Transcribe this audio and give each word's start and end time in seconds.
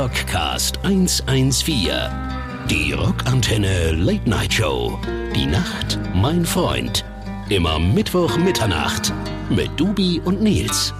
Rockcast 0.00 0.78
114. 0.82 1.92
Die 2.70 2.92
Rockantenne 2.92 3.92
Late 3.92 4.30
Night 4.30 4.54
Show. 4.54 4.98
Die 5.36 5.44
Nacht, 5.44 5.98
mein 6.14 6.46
Freund. 6.46 7.04
Immer 7.50 7.78
Mittwoch 7.78 8.38
Mitternacht 8.38 9.12
mit 9.50 9.68
Dubi 9.78 10.18
und 10.24 10.40
Nils. 10.40 10.94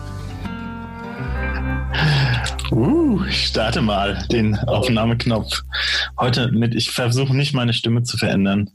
Uh, 2.71 3.25
ich 3.25 3.47
starte 3.47 3.81
mal 3.81 4.23
den 4.31 4.55
Aufnahmeknopf. 4.55 5.63
Heute 6.19 6.53
mit, 6.53 6.75
ich 6.75 6.91
versuche 6.91 7.35
nicht 7.35 7.55
meine 7.55 7.73
Stimme 7.73 8.03
zu 8.03 8.19
verändern. 8.19 8.69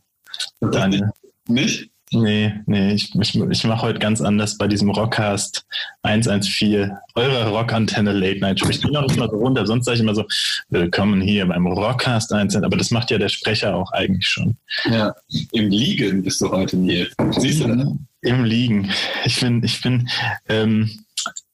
Daniel. 0.59 1.11
Nicht? 1.47 1.91
Nee, 2.11 2.53
nee, 2.67 2.93
ich, 2.93 3.15
ich, 3.15 3.35
ich 3.35 3.63
mache 3.63 3.81
heute 3.81 3.99
ganz 3.99 4.21
anders 4.21 4.57
bei 4.57 4.67
diesem 4.67 4.91
Rockcast 4.91 5.65
114, 6.03 6.91
eure 7.15 7.49
Rockantenne 7.49 8.13
Late 8.13 8.39
Night 8.39 8.59
Show. 8.59 8.69
Ich 8.69 8.79
bin 8.79 8.91
noch 8.91 9.01
nicht 9.01 9.17
mal 9.17 9.29
so 9.29 9.37
runter, 9.37 9.65
sonst 9.65 9.85
sage 9.85 9.95
ich 9.95 10.01
immer 10.01 10.13
so, 10.13 10.23
willkommen 10.69 11.19
hier 11.19 11.47
beim 11.47 11.65
Rockcast 11.65 12.31
1, 12.31 12.55
aber 12.57 12.77
das 12.77 12.91
macht 12.91 13.09
ja 13.09 13.17
der 13.17 13.29
Sprecher 13.29 13.75
auch 13.75 13.91
eigentlich 13.91 14.27
schon. 14.27 14.55
Ja, 14.85 15.15
im 15.51 15.69
Liegen 15.69 16.21
bist 16.21 16.39
du 16.41 16.51
heute, 16.51 16.77
Nils. 16.77 17.11
Siehst 17.31 17.63
du 17.63 17.75
das? 17.75 17.87
Im 18.21 18.43
Liegen. 18.43 18.91
Ich 19.25 19.39
bin, 19.39 19.63
ich 19.63 19.81
bin 19.81 20.07
ähm, 20.47 20.89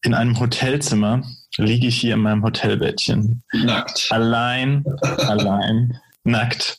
in 0.02 0.14
einem 0.14 0.38
Hotelzimmer, 0.38 1.24
liege 1.58 1.88
ich 1.88 2.00
hier 2.00 2.16
in 2.16 2.22
meinem 2.22 2.44
Hotelbettchen. 2.44 3.42
Nackt. 3.54 4.08
Allein, 4.10 4.84
allein, 5.02 5.98
nackt. 6.24 6.78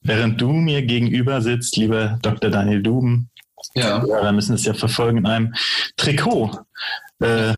Während 0.00 0.40
du 0.40 0.52
mir 0.52 0.82
gegenüber 0.82 1.40
sitzt, 1.40 1.76
lieber 1.76 2.18
Dr. 2.22 2.50
Daniel 2.50 2.82
Duben, 2.82 3.30
Ja. 3.74 4.04
ja, 4.06 4.22
wir 4.24 4.32
müssen 4.32 4.54
es 4.54 4.64
ja 4.64 4.74
verfolgen, 4.74 5.18
in 5.18 5.26
einem 5.26 5.54
Trikot 5.96 6.50
äh, 7.20 7.54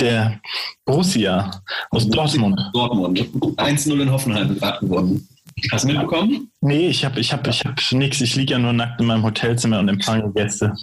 der 0.00 0.40
Borussia 0.84 1.62
aus 1.90 2.08
Dortmund. 2.08 2.60
Dortmund. 2.72 3.18
1-0 3.20 4.00
in 4.02 4.10
Hoffenheim 4.10 4.58
gerade 4.58 4.80
gewonnen. 4.86 5.28
Hast 5.70 5.84
du 5.84 5.88
mitbekommen? 5.88 6.50
Nee, 6.62 6.88
ich 6.88 7.04
habe 7.04 7.20
ich 7.20 7.32
hab, 7.32 7.46
ich 7.46 7.60
hab 7.64 7.78
nix. 7.92 8.20
Ich 8.22 8.34
liege 8.36 8.52
ja 8.52 8.58
nur 8.58 8.72
nackt 8.72 9.00
in 9.00 9.06
meinem 9.06 9.22
Hotelzimmer 9.22 9.78
und 9.80 9.88
empfange 9.88 10.30
Gäste. 10.32 10.72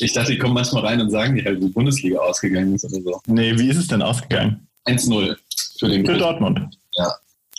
Ich 0.00 0.12
dachte, 0.14 0.32
die 0.32 0.38
kommen 0.38 0.54
manchmal 0.54 0.86
rein 0.86 1.00
und 1.00 1.10
sagen, 1.10 1.34
die 1.34 1.44
halt 1.44 1.62
die 1.62 1.68
Bundesliga 1.68 2.18
ausgegangen 2.20 2.74
ist 2.74 2.84
oder 2.84 3.02
so. 3.02 3.20
Nee, 3.26 3.58
wie 3.58 3.68
ist 3.68 3.76
es 3.76 3.88
denn 3.88 4.00
ausgegangen? 4.00 4.66
1-0 4.86 5.36
für 5.78 5.88
den 5.88 6.06
Für 6.06 6.16
Dortmund. 6.16 6.60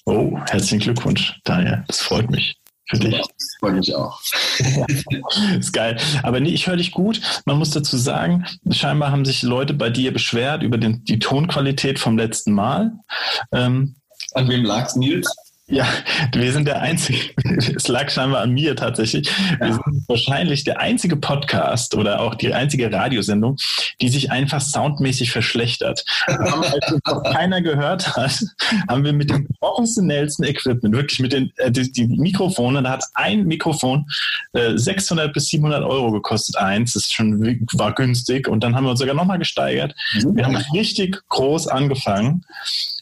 Oh, 0.05 0.37
herzlichen 0.49 0.79
Glückwunsch, 0.79 1.39
Daniel. 1.43 1.83
Das 1.87 2.01
freut 2.01 2.29
mich. 2.29 2.55
Für 2.87 2.99
dich. 2.99 3.17
Das 3.17 3.55
freut 3.59 3.75
mich 3.75 3.95
auch. 3.95 4.21
ist 5.59 5.73
geil. 5.73 5.97
Aber 6.21 6.39
nee, 6.39 6.51
ich 6.51 6.67
höre 6.67 6.77
dich 6.77 6.91
gut. 6.91 7.19
Man 7.45 7.57
muss 7.57 7.71
dazu 7.71 7.97
sagen, 7.97 8.45
scheinbar 8.69 9.11
haben 9.11 9.25
sich 9.25 9.41
Leute 9.41 9.73
bei 9.73 9.89
dir 9.89 10.13
beschwert 10.13 10.61
über 10.61 10.77
den, 10.77 11.03
die 11.05 11.17
Tonqualität 11.17 11.97
vom 11.97 12.17
letzten 12.17 12.53
Mal. 12.53 12.91
Ähm, 13.51 13.95
An 14.33 14.47
wem 14.47 14.63
lag's, 14.63 14.95
Nils? 14.95 15.27
Ja, 15.67 15.87
wir 16.31 16.51
sind 16.53 16.67
der 16.67 16.81
einzige, 16.81 17.19
es 17.75 17.87
lag 17.87 18.11
scheinbar 18.11 18.41
an 18.41 18.51
mir 18.51 18.75
tatsächlich. 18.75 19.27
Wir 19.59 19.73
sind 19.73 20.07
wahrscheinlich 20.07 20.63
der 20.63 20.79
einzige 20.79 21.15
Podcast 21.15 21.95
oder 21.95 22.21
auch 22.21 22.35
die 22.35 22.53
einzige 22.53 22.91
Radiosendung, 22.91 23.57
die 23.99 24.09
sich 24.09 24.31
einfach 24.31 24.61
soundmäßig 24.61 25.31
verschlechtert. 25.31 26.05
Als 26.27 26.93
noch 27.07 27.23
keiner 27.23 27.63
gehört 27.63 28.15
hat, 28.15 28.43
haben 28.87 29.03
wir 29.03 29.13
mit 29.13 29.31
dem 29.31 29.47
professionellsten 29.59 30.45
Equipment, 30.45 30.95
wirklich 30.95 31.19
mit 31.19 31.33
den 31.33 31.51
äh, 31.57 31.71
die, 31.71 31.91
die 31.91 32.07
Mikrofone, 32.07 32.83
da 32.83 32.91
hat 32.91 33.03
ein 33.15 33.45
Mikrofon 33.45 34.05
äh, 34.53 34.77
600 34.77 35.33
bis 35.33 35.47
700 35.47 35.83
Euro 35.83 36.11
gekostet, 36.11 36.57
eins, 36.57 36.93
das 36.93 37.05
ist 37.05 37.13
schon 37.15 37.65
war 37.73 37.93
günstig 37.95 38.47
und 38.47 38.63
dann 38.63 38.75
haben 38.75 38.83
wir 38.83 38.91
uns 38.91 38.99
sogar 38.99 39.15
nochmal 39.15 39.39
gesteigert. 39.39 39.95
Wir 40.13 40.45
haben 40.45 40.57
richtig 40.73 41.21
groß 41.29 41.67
angefangen, 41.67 42.45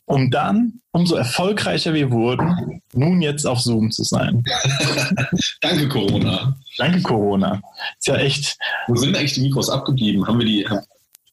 um 0.06 0.30
dann, 0.30 0.82
umso 0.92 1.16
erfolgreicher 1.16 1.94
wir 1.94 2.12
wurden, 2.12 2.82
nun 2.94 3.22
jetzt 3.22 3.46
auf 3.46 3.62
Zoom 3.62 3.92
zu 3.92 4.04
sein. 4.04 4.44
Danke, 5.62 5.88
Corona. 5.88 6.56
Danke 6.78 7.02
Corona. 7.02 7.62
Ist 7.98 8.08
ja 8.08 8.16
echt. 8.16 8.58
Wo 8.88 8.96
sind 8.96 9.16
eigentlich 9.16 9.34
die 9.34 9.42
Mikros 9.42 9.70
abgeblieben? 9.70 10.28
Haben 10.28 10.40
wir 10.40 10.46
die. 10.46 10.68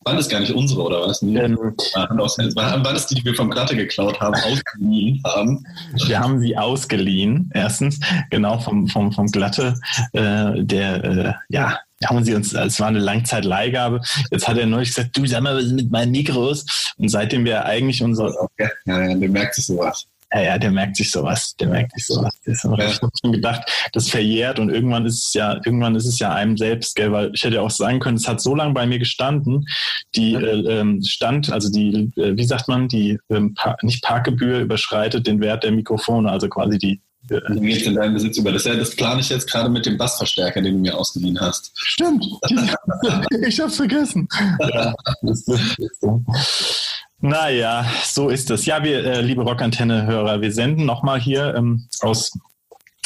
Waren 0.03 0.17
das 0.17 0.31
gar 0.31 0.41
nicht 0.41 0.53
unsere 0.53 0.83
oder 0.83 1.03
was? 1.07 1.21
Nee. 1.21 1.39
Ähm, 1.39 1.59
Waren 1.59 2.85
das 2.85 3.07
die, 3.07 3.17
die 3.17 3.25
wir 3.27 3.35
vom 3.35 3.51
Platte 3.51 3.77
geklaut 3.77 4.19
haben, 4.19 4.35
ausgeliehen 4.35 5.21
haben? 5.27 5.67
wir 6.07 6.19
haben 6.19 6.41
sie 6.41 6.57
ausgeliehen, 6.57 7.51
erstens, 7.53 8.01
genau 8.31 8.59
vom, 8.59 8.89
vom, 8.89 9.13
vom 9.13 9.27
Glatte, 9.27 9.79
äh, 10.15 10.65
der, 10.65 11.05
äh, 11.05 11.35
ja, 11.51 11.81
haben 12.07 12.25
sie 12.25 12.35
uns, 12.35 12.53
es 12.53 12.81
war 12.81 12.89
eine 12.89 12.99
Langzeitleihgabe. 12.99 14.01
Jetzt 14.31 14.49
hat 14.49 14.57
er 14.57 14.67
neulich 14.67 14.89
gesagt, 14.89 15.17
du 15.17 15.27
sag 15.27 15.43
mal, 15.43 15.57
was 15.57 15.65
ist 15.65 15.73
mit 15.73 15.91
meinen 15.91 16.13
Mikros? 16.13 16.93
Und 16.97 17.09
seitdem 17.09 17.45
wir 17.45 17.65
eigentlich 17.65 18.03
unser, 18.03 18.31
Okay. 18.41 18.71
Ja, 18.87 19.07
ja, 19.07 19.15
der 19.15 19.29
merkt 19.29 19.55
sich 19.55 19.67
sowas. 19.67 20.07
ja, 20.33 20.41
ja, 20.41 20.59
der 20.59 20.71
merkt 20.71 20.97
sich 20.97 21.11
sowas, 21.11 21.55
der 21.57 21.69
merkt 21.69 21.93
sich 21.93 22.07
sowas. 22.07 22.35
Das 22.45 22.63
Ja. 22.63 22.79
Ich 22.79 23.03
habe 23.03 23.13
schon 23.21 23.33
gedacht, 23.33 23.91
das 23.93 24.09
verjährt 24.09 24.59
und 24.59 24.71
irgendwann 24.71 25.05
ist 25.05 25.25
es 25.25 25.35
ja, 25.35 25.55
irgendwann 25.65 25.95
ist 25.95 26.07
es 26.07 26.19
ja 26.19 26.33
einem 26.33 26.57
selbst, 26.57 26.95
gell, 26.97 27.13
weil 27.13 27.33
ich 27.35 27.43
hätte 27.43 27.57
ja 27.57 27.63
auch 27.63 27.71
sagen 27.71 28.01
können, 28.01 28.17
es 28.17 28.29
hat 28.29 28.41
so 28.41 28.55
lange 28.55 28.73
bei 28.73 28.87
mir 28.87 28.99
gestanden, 28.99 29.67
die 30.15 30.35
äh, 30.35 30.81
ähm, 30.81 31.03
Stand, 31.03 31.53
also 31.53 31.71
die, 31.71 32.13
äh, 32.17 32.37
wie 32.37 32.45
sagt 32.45 32.69
man, 32.69 32.89
die 32.89 33.19
ähm, 33.29 33.55
pa 33.55 33.77
nicht 33.83 34.03
Parkgebühr 34.03 34.61
überschreitet 34.61 35.27
den 35.27 35.41
Wert 35.41 35.65
der 35.65 35.73
Mikrofone, 35.73 36.31
also 36.31 36.49
quasi 36.49 36.79
die 36.79 37.01
geht's 37.31 37.87
in 37.87 37.95
deinen 37.95 38.15
Besitz 38.15 38.39
über. 38.39 38.53
Das, 38.53 38.65
ja, 38.65 38.75
das 38.75 38.95
plane 38.95 39.21
ich 39.21 39.29
jetzt 39.29 39.51
gerade 39.51 39.69
mit 39.69 39.87
dem 39.87 39.97
Bassverstärker, 39.97 40.61
den 40.61 40.75
du 40.75 40.81
mir 40.81 40.97
ausgeliehen 40.97 41.41
hast. 41.41 41.73
Stimmt. 41.75 42.27
ich 43.47 43.61
hab's 43.61 43.77
vergessen. 43.77 44.29
Ja. 44.73 44.95
Naja, 47.21 47.87
so 48.05 48.31
ist 48.31 48.51
es. 48.51 48.65
Ja, 48.67 48.83
wir, 48.83 49.05
äh, 49.05 49.21
liebe 49.21 49.43
Rockantenne-Hörer, 49.43 50.41
wir 50.41 50.53
senden 50.53 50.87
nochmal 50.87 51.21
hier 51.21 51.55
ähm, 51.55 51.87
aus, 52.01 52.33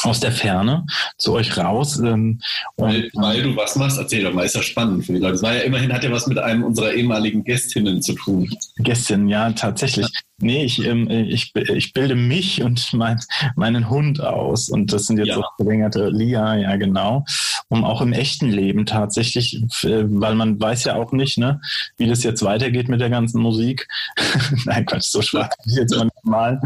aus 0.02 0.20
der 0.20 0.30
Ferne 0.30 0.86
zu 1.18 1.32
euch 1.32 1.56
raus. 1.56 1.98
Ähm, 1.98 2.40
Weil, 2.76 3.10
und, 3.12 3.22
weil 3.22 3.42
du 3.42 3.56
was 3.56 3.74
machst, 3.74 3.98
erzähl 3.98 4.22
doch 4.22 4.32
mal, 4.32 4.44
ist 4.44 4.54
ja 4.54 4.62
spannend 4.62 5.04
für 5.04 5.14
die 5.14 5.18
Leute. 5.18 5.32
Das 5.32 5.42
war 5.42 5.54
ja 5.54 5.62
immerhin, 5.62 5.92
hat 5.92 6.04
ja 6.04 6.12
was 6.12 6.28
mit 6.28 6.38
einem 6.38 6.62
unserer 6.62 6.92
ehemaligen 6.92 7.42
Gästinnen 7.42 8.02
zu 8.02 8.14
tun. 8.14 8.48
Gestern, 8.76 9.28
ja, 9.28 9.50
tatsächlich. 9.50 10.06
Nee, 10.44 10.64
ich, 10.64 10.84
ähm, 10.84 11.08
ich, 11.10 11.52
ich 11.54 11.92
bilde 11.92 12.14
mich 12.14 12.62
und 12.62 12.92
mein, 12.92 13.18
meinen 13.56 13.88
Hund 13.88 14.20
aus. 14.20 14.68
Und 14.68 14.92
das 14.92 15.06
sind 15.06 15.16
jetzt 15.18 15.28
Ja. 15.28 15.34
so 15.36 15.42
verlängerte 15.56 16.10
Lia, 16.10 16.56
ja, 16.56 16.76
genau. 16.76 17.24
Um 17.68 17.82
auch 17.84 18.02
im 18.02 18.12
echten 18.12 18.50
Leben 18.50 18.84
tatsächlich, 18.86 19.62
äh, 19.84 20.04
weil 20.06 20.34
man 20.34 20.60
weiß 20.60 20.84
ja 20.84 20.96
auch 20.96 21.12
nicht, 21.12 21.38
ne, 21.38 21.60
wie 21.96 22.06
das 22.06 22.22
jetzt 22.22 22.42
weitergeht 22.44 22.88
mit 22.88 23.00
der 23.00 23.10
ganzen 23.10 23.40
Musik. 23.40 23.88
Nein, 24.66 24.84
Quatsch, 24.86 25.06
so 25.10 25.22
schwach 25.22 25.48
ist 25.64 25.76
jetzt 25.76 25.96
mal 25.96 26.08
mal 26.22 26.60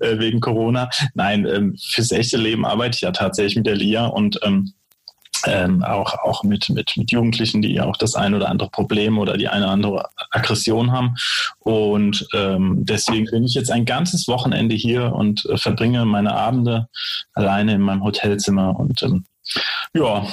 äh, 0.00 0.18
wegen 0.18 0.40
Corona. 0.40 0.88
Nein, 1.14 1.46
ähm, 1.46 1.76
fürs 1.78 2.10
echte 2.12 2.36
Leben 2.36 2.64
arbeite 2.64 2.96
ich 2.96 3.00
ja 3.02 3.12
tatsächlich 3.12 3.56
mit 3.56 3.66
der 3.66 3.76
Lia 3.76 4.06
und 4.06 4.38
ähm, 4.42 4.72
ähm, 5.46 5.82
auch, 5.82 6.14
auch 6.24 6.44
mit, 6.44 6.68
mit, 6.68 6.96
mit 6.96 7.10
Jugendlichen, 7.10 7.62
die 7.62 7.74
ja 7.74 7.84
auch 7.84 7.96
das 7.96 8.14
ein 8.14 8.34
oder 8.34 8.48
andere 8.48 8.70
Problem 8.70 9.18
oder 9.18 9.36
die 9.36 9.48
eine 9.48 9.64
oder 9.64 9.72
andere 9.72 10.08
Aggression 10.30 10.92
haben. 10.92 11.14
Und 11.60 12.26
ähm, 12.34 12.78
deswegen 12.80 13.26
bin 13.26 13.44
ich 13.44 13.54
jetzt 13.54 13.70
ein 13.70 13.84
ganzes 13.84 14.28
Wochenende 14.28 14.74
hier 14.74 15.12
und 15.12 15.44
äh, 15.46 15.56
verbringe 15.56 16.04
meine 16.04 16.34
Abende 16.34 16.88
alleine 17.34 17.74
in 17.74 17.80
meinem 17.80 18.04
Hotelzimmer. 18.04 18.78
Und 18.78 19.02
ähm, 19.02 19.24
ja, 19.94 20.26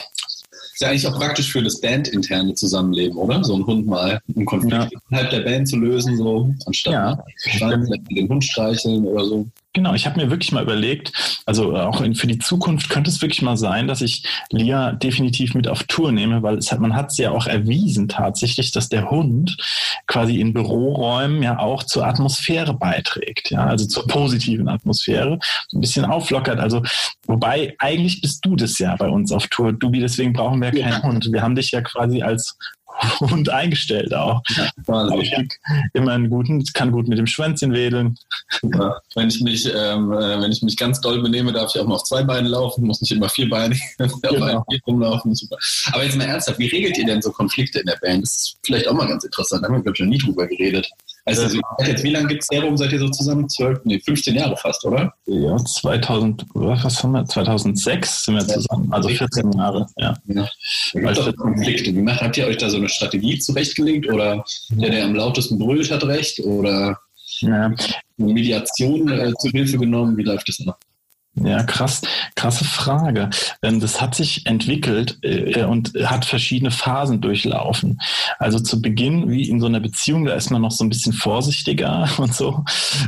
Ist 0.51 0.81
ja 0.81 0.89
eigentlich 0.89 1.07
auch 1.07 1.17
praktisch 1.17 1.51
für 1.51 1.61
das 1.63 1.81
bandinterne 1.81 2.53
Zusammenleben, 2.53 3.17
oder? 3.17 3.43
So 3.43 3.55
einen 3.55 3.65
Hund 3.65 3.87
mal, 3.87 4.19
einen 4.35 4.45
Konflikt 4.45 4.93
innerhalb 5.09 5.29
der 5.31 5.41
Band 5.41 5.67
zu 5.67 5.77
lösen, 5.77 6.15
so, 6.17 6.53
anstatt 6.65 6.93
Ja. 6.93 7.67
ne, 7.67 7.99
den 8.11 8.29
Hund 8.29 8.43
streicheln 8.43 9.05
oder 9.05 9.25
so. 9.25 9.47
Genau, 9.73 9.93
ich 9.93 10.07
habe 10.07 10.19
mir 10.19 10.31
wirklich 10.31 10.51
mal 10.51 10.63
überlegt, 10.63 11.13
also 11.45 11.75
äh, 11.75 11.81
auch 11.81 12.01
in, 12.01 12.15
für 12.15 12.25
die 12.25 12.39
Zukunft 12.39 12.89
könnte 12.89 13.11
es 13.11 13.21
wirklich 13.21 13.43
mal 13.43 13.55
sein, 13.55 13.87
dass 13.87 14.01
ich 14.01 14.23
Lia 14.49 14.93
definitiv 14.93 15.53
mit 15.53 15.67
auf 15.67 15.83
Tour 15.83 16.11
nehme, 16.11 16.41
weil 16.41 16.57
hat, 16.57 16.79
man 16.79 16.95
hat 16.95 17.11
es 17.11 17.17
ja 17.19 17.29
auch 17.29 17.45
erwiesen 17.45 18.07
tatsächlich, 18.07 18.71
dass 18.71 18.89
der 18.89 19.11
Hund 19.11 19.57
quasi 20.07 20.39
in 20.39 20.53
Büroräumen 20.53 21.43
ja 21.43 21.59
auch 21.59 21.83
zur 21.83 22.07
Atmosphäre 22.07 22.73
beiträgt, 22.73 23.51
ja, 23.51 23.63
also 23.63 23.85
zur 23.85 24.07
positiven 24.07 24.67
Atmosphäre, 24.67 25.37
so 25.67 25.77
ein 25.77 25.81
bisschen 25.81 26.05
auflockert. 26.05 26.59
Also 26.59 26.81
wobei 27.27 27.75
eigentlich 27.77 28.21
bist 28.21 28.43
du 28.43 28.55
das 28.55 28.79
ja 28.79 28.95
bei 28.95 29.07
uns 29.07 29.31
auf 29.31 29.47
Tour, 29.47 29.71
Dubi, 29.71 29.99
deswegen 29.99 30.33
brauchen 30.33 30.61
wir 30.61 30.71
keinen 30.71 31.03
Hund. 31.03 31.31
Wir 31.31 31.43
haben 31.43 31.53
dich 31.53 31.69
ja 31.71 31.81
quasi 31.81 32.23
als 32.23 32.57
Hund 33.19 33.49
eingestellt 33.49 34.13
auch. 34.13 34.41
Aber 34.87 35.17
ich 35.19 35.33
immer 35.93 36.11
einen 36.13 36.29
guten, 36.29 36.63
kann 36.73 36.91
gut 36.91 37.07
mit 37.07 37.17
dem 37.17 37.27
Schwänzchen 37.27 37.73
wedeln. 37.73 38.17
Super. 38.61 39.01
Wenn 39.15 39.29
ich 39.29 39.41
mich, 39.41 39.65
ähm, 39.65 40.11
äh, 40.11 40.41
wenn 40.41 40.51
ich 40.51 40.61
mich 40.61 40.75
ganz 40.77 40.99
doll 41.01 41.21
benehme, 41.21 41.53
darf 41.53 41.73
ich 41.73 41.81
auch 41.81 41.87
mal 41.87 41.95
auf 41.95 42.03
zwei 42.03 42.23
Beinen 42.23 42.47
laufen, 42.47 42.85
muss 42.85 43.01
nicht 43.01 43.11
immer 43.11 43.29
vierbeinig 43.29 43.81
auf 43.99 44.21
Genau. 44.21 44.45
einem 44.45 44.63
Bein 44.67 44.79
rumlaufen. 44.87 45.33
Super. 45.35 45.57
Aber 45.93 46.03
jetzt 46.03 46.17
mal 46.17 46.25
ernsthaft, 46.25 46.59
wie 46.59 46.67
regelt 46.67 46.97
ihr 46.97 47.05
denn 47.05 47.21
so 47.21 47.31
Konflikte 47.31 47.79
in 47.79 47.85
der 47.85 47.97
Band? 48.01 48.23
Das 48.23 48.35
ist 48.35 48.57
vielleicht 48.65 48.87
auch 48.87 48.93
mal 48.93 49.07
ganz 49.07 49.23
interessant. 49.23 49.63
Da 49.63 49.67
haben 49.67 49.75
wir, 49.75 49.83
glaube 49.83 49.95
ich, 49.95 50.01
noch 50.01 50.09
nie 50.09 50.17
drüber 50.17 50.47
geredet. 50.47 50.89
Also, 51.25 51.43
also 51.43 51.59
jetzt, 51.85 52.03
wie 52.03 52.11
lange 52.11 52.27
gibt 52.27 52.41
es 52.41 52.47
Serum? 52.47 52.77
Seid 52.77 52.91
ihr 52.91 52.99
so 52.99 53.09
zusammen? 53.09 53.47
Zwölf, 53.49 53.79
nee, 53.83 53.99
15 53.99 54.35
Jahre 54.35 54.55
fast, 54.57 54.83
oder? 54.85 55.13
Ja, 55.25 55.57
2000, 55.57 56.45
was 56.53 57.03
haben 57.03 57.11
wir? 57.11 57.25
2006 57.25 58.25
sind 58.25 58.35
wir 58.35 58.47
zusammen, 58.47 58.91
also 58.91 59.09
14 59.09 59.51
Jahre, 59.51 59.87
ja. 59.97 60.15
Ja. 60.25 60.49
Da 60.93 60.99
gibt 60.99 61.17
es 61.17 61.25
doch 61.25 61.35
Konflikte. 61.35 61.93
Wie 61.93 62.01
macht, 62.01 62.21
habt 62.21 62.37
ihr 62.37 62.47
euch 62.47 62.57
da 62.57 62.69
so 62.69 62.77
eine 62.77 62.89
Strategie 62.89 63.39
zurechtgelegt? 63.39 64.11
Oder 64.11 64.43
der, 64.69 64.89
der 64.89 65.05
am 65.05 65.15
lautesten 65.15 65.59
brüllt, 65.59 65.91
hat 65.91 66.03
recht? 66.03 66.39
Oder 66.39 66.97
ja. 67.41 67.73
Mediation 68.17 69.09
äh, 69.09 69.33
zur 69.39 69.51
Hilfe 69.51 69.77
genommen? 69.77 70.17
Wie 70.17 70.23
läuft 70.23 70.49
das 70.49 70.59
noch? 70.59 70.77
Ja, 71.35 71.63
krass, 71.63 72.01
krasse 72.35 72.65
Frage. 72.65 73.29
Ähm, 73.61 73.79
das 73.79 74.01
hat 74.01 74.15
sich 74.15 74.45
entwickelt 74.45 75.19
äh, 75.21 75.63
und 75.63 75.93
hat 76.03 76.25
verschiedene 76.25 76.71
Phasen 76.71 77.21
durchlaufen. 77.21 77.99
Also 78.39 78.59
zu 78.59 78.81
Beginn, 78.81 79.29
wie 79.29 79.47
in 79.47 79.59
so 79.59 79.67
einer 79.67 79.79
Beziehung, 79.79 80.25
da 80.25 80.33
ist 80.33 80.49
man 80.49 80.61
noch 80.61 80.71
so 80.71 80.83
ein 80.83 80.89
bisschen 80.89 81.13
vorsichtiger 81.13 82.09
und 82.17 82.33
so, 82.33 82.63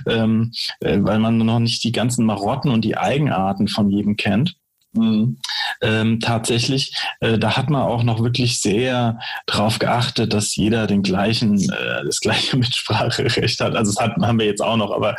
ähm, 0.07 0.51
äh, 0.79 0.99
weil 1.01 1.19
man 1.19 1.37
noch 1.39 1.59
nicht 1.59 1.83
die 1.83 1.91
ganzen 1.91 2.25
Marotten 2.25 2.71
und 2.71 2.85
die 2.85 2.97
Eigenarten 2.97 3.67
von 3.67 3.89
jedem 3.89 4.15
kennt. 4.15 4.55
Mhm. 4.93 5.37
Ähm, 5.81 6.19
tatsächlich, 6.19 6.93
äh, 7.21 7.39
da 7.39 7.55
hat 7.55 7.69
man 7.69 7.81
auch 7.81 8.03
noch 8.03 8.21
wirklich 8.21 8.61
sehr 8.61 9.19
darauf 9.45 9.79
geachtet, 9.79 10.33
dass 10.33 10.55
jeder 10.55 10.85
den 10.85 11.01
gleichen, 11.01 11.57
äh, 11.69 12.03
das 12.05 12.19
gleiche 12.19 12.57
Mitspracherecht 12.57 13.59
hat. 13.61 13.75
Also 13.75 13.93
das 13.93 14.03
hat, 14.03 14.15
haben 14.21 14.39
wir 14.39 14.45
jetzt 14.45 14.61
auch 14.61 14.77
noch, 14.77 14.91
aber 14.91 15.15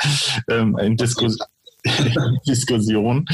ähm, 0.49 0.78
in 0.78 0.96
Diskussion. 0.96 1.46
Diskussion. 2.46 3.26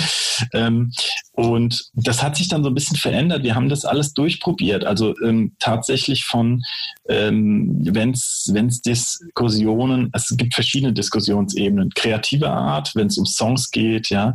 Ähm, 0.52 0.92
und 1.32 1.90
das 1.94 2.22
hat 2.22 2.36
sich 2.36 2.48
dann 2.48 2.62
so 2.62 2.70
ein 2.70 2.74
bisschen 2.74 2.96
verändert. 2.96 3.42
Wir 3.42 3.54
haben 3.54 3.68
das 3.68 3.84
alles 3.84 4.14
durchprobiert. 4.14 4.84
Also 4.84 5.14
ähm, 5.22 5.52
tatsächlich 5.58 6.24
von, 6.24 6.62
ähm, 7.08 7.78
wenn 7.82 8.10
es 8.12 8.82
Diskussionen, 8.82 10.10
es 10.12 10.34
gibt 10.36 10.54
verschiedene 10.54 10.92
Diskussionsebenen. 10.92 11.90
Kreative 11.90 12.50
Art, 12.50 12.94
wenn 12.94 13.08
es 13.08 13.18
um 13.18 13.26
Songs 13.26 13.70
geht, 13.70 14.10
ja. 14.10 14.34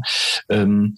Ähm, 0.49 0.95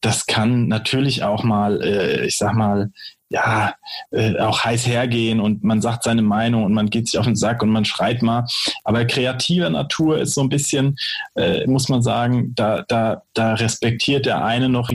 das 0.00 0.26
kann 0.26 0.68
natürlich 0.68 1.22
auch 1.22 1.44
mal, 1.44 1.82
äh, 1.82 2.26
ich 2.26 2.36
sag 2.36 2.54
mal, 2.54 2.90
ja, 3.30 3.74
äh, 4.10 4.38
auch 4.38 4.64
heiß 4.64 4.86
hergehen 4.86 5.40
und 5.40 5.64
man 5.64 5.80
sagt 5.80 6.04
seine 6.04 6.22
Meinung 6.22 6.64
und 6.64 6.72
man 6.72 6.90
geht 6.90 7.08
sich 7.08 7.18
auf 7.18 7.26
den 7.26 7.36
Sack 7.36 7.62
und 7.62 7.70
man 7.70 7.84
schreit 7.84 8.22
mal. 8.22 8.46
Aber 8.84 9.04
kreativer 9.04 9.70
Natur 9.70 10.18
ist 10.18 10.34
so 10.34 10.42
ein 10.42 10.48
bisschen, 10.48 10.96
äh, 11.34 11.66
muss 11.66 11.88
man 11.88 12.02
sagen, 12.02 12.54
da, 12.54 12.82
da, 12.82 13.22
da 13.32 13.54
respektiert 13.54 14.26
der 14.26 14.44
eine 14.44 14.68
noch 14.68 14.90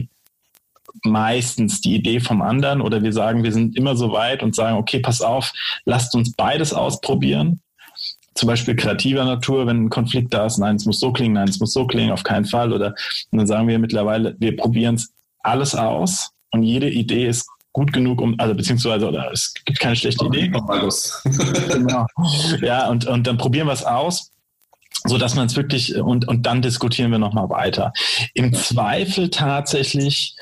meistens 1.04 1.82
die 1.82 1.96
Idee 1.96 2.20
vom 2.20 2.42
anderen 2.42 2.82
oder 2.82 3.04
wir 3.04 3.14
sagen, 3.14 3.44
wir 3.44 3.52
sind 3.52 3.76
immer 3.78 3.96
so 3.96 4.12
weit 4.12 4.44
und 4.44 4.56
sagen, 4.56 4.78
okay, 4.78 5.00
pass 5.00 5.22
auf, 5.22 5.52
lasst 5.86 6.16
uns 6.16 6.34
beides 6.34 6.74
ausprobieren. 6.74 7.62
Zum 8.36 8.48
Beispiel 8.48 8.76
kreativer 8.76 9.26
Natur, 9.26 9.68
wenn 9.68 9.86
ein 9.86 9.90
Konflikt 9.90 10.34
da 10.34 10.46
ist, 10.46 10.60
nein, 10.60 10.76
es 10.76 10.86
muss 10.86 11.00
so 11.00 11.12
klingen, 11.12 11.34
nein, 11.34 11.50
es 11.50 11.60
muss 11.60 11.74
so 11.74 11.86
klingen, 11.86 12.12
auf 12.12 12.24
keinen 12.24 12.46
Fall. 12.46 12.72
Oder 12.72 12.96
und 13.32 13.40
dann 13.40 13.48
sagen 13.48 13.68
wir 13.68 13.80
mittlerweile, 13.80 14.36
wir 14.40 14.56
probieren 14.56 14.96
es 14.96 15.12
alles 15.42 15.76
aus 15.76 16.32
und 16.52 16.64
jede 16.64 16.90
Idee 16.90 17.28
ist 17.28 17.48
gut 17.72 17.94
genug, 17.94 18.22
um, 18.22 18.36
also 18.40 18.56
beziehungsweise 18.56 19.08
oder 19.08 19.32
es 19.32 19.54
gibt 19.66 19.80
keine 19.80 19.96
schlechte 19.96 20.26
Idee. 20.26 20.48
genau. 21.70 22.06
Ja, 22.62 22.90
und, 22.90 23.06
und 23.06 23.28
dann 23.28 23.38
probieren 23.38 23.68
wir 23.68 23.74
es 23.74 23.84
aus 23.84 24.32
so 25.06 25.18
dass 25.18 25.36
man 25.36 25.48
es 25.48 25.56
wirklich 25.56 25.96
und 25.96 26.28
und 26.28 26.46
dann 26.46 26.62
diskutieren 26.62 27.12
wir 27.12 27.20
noch 27.20 27.34
mal 27.34 27.50
weiter. 27.50 27.94
Im 28.34 28.54
Zweifel 28.54 29.30
tatsächlich, 29.30 30.36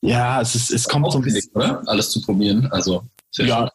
ja, 0.00 0.40
es 0.40 0.54
ist 0.54 0.72
es 0.72 0.88
kommt 0.88 1.12
so 1.12 1.18
ein 1.18 1.22
bisschen, 1.22 1.52
oder? 1.54 1.82
alles 1.86 2.10
zu 2.10 2.20
probieren. 2.20 2.66
Also 2.72 3.04
ja, 3.36 3.70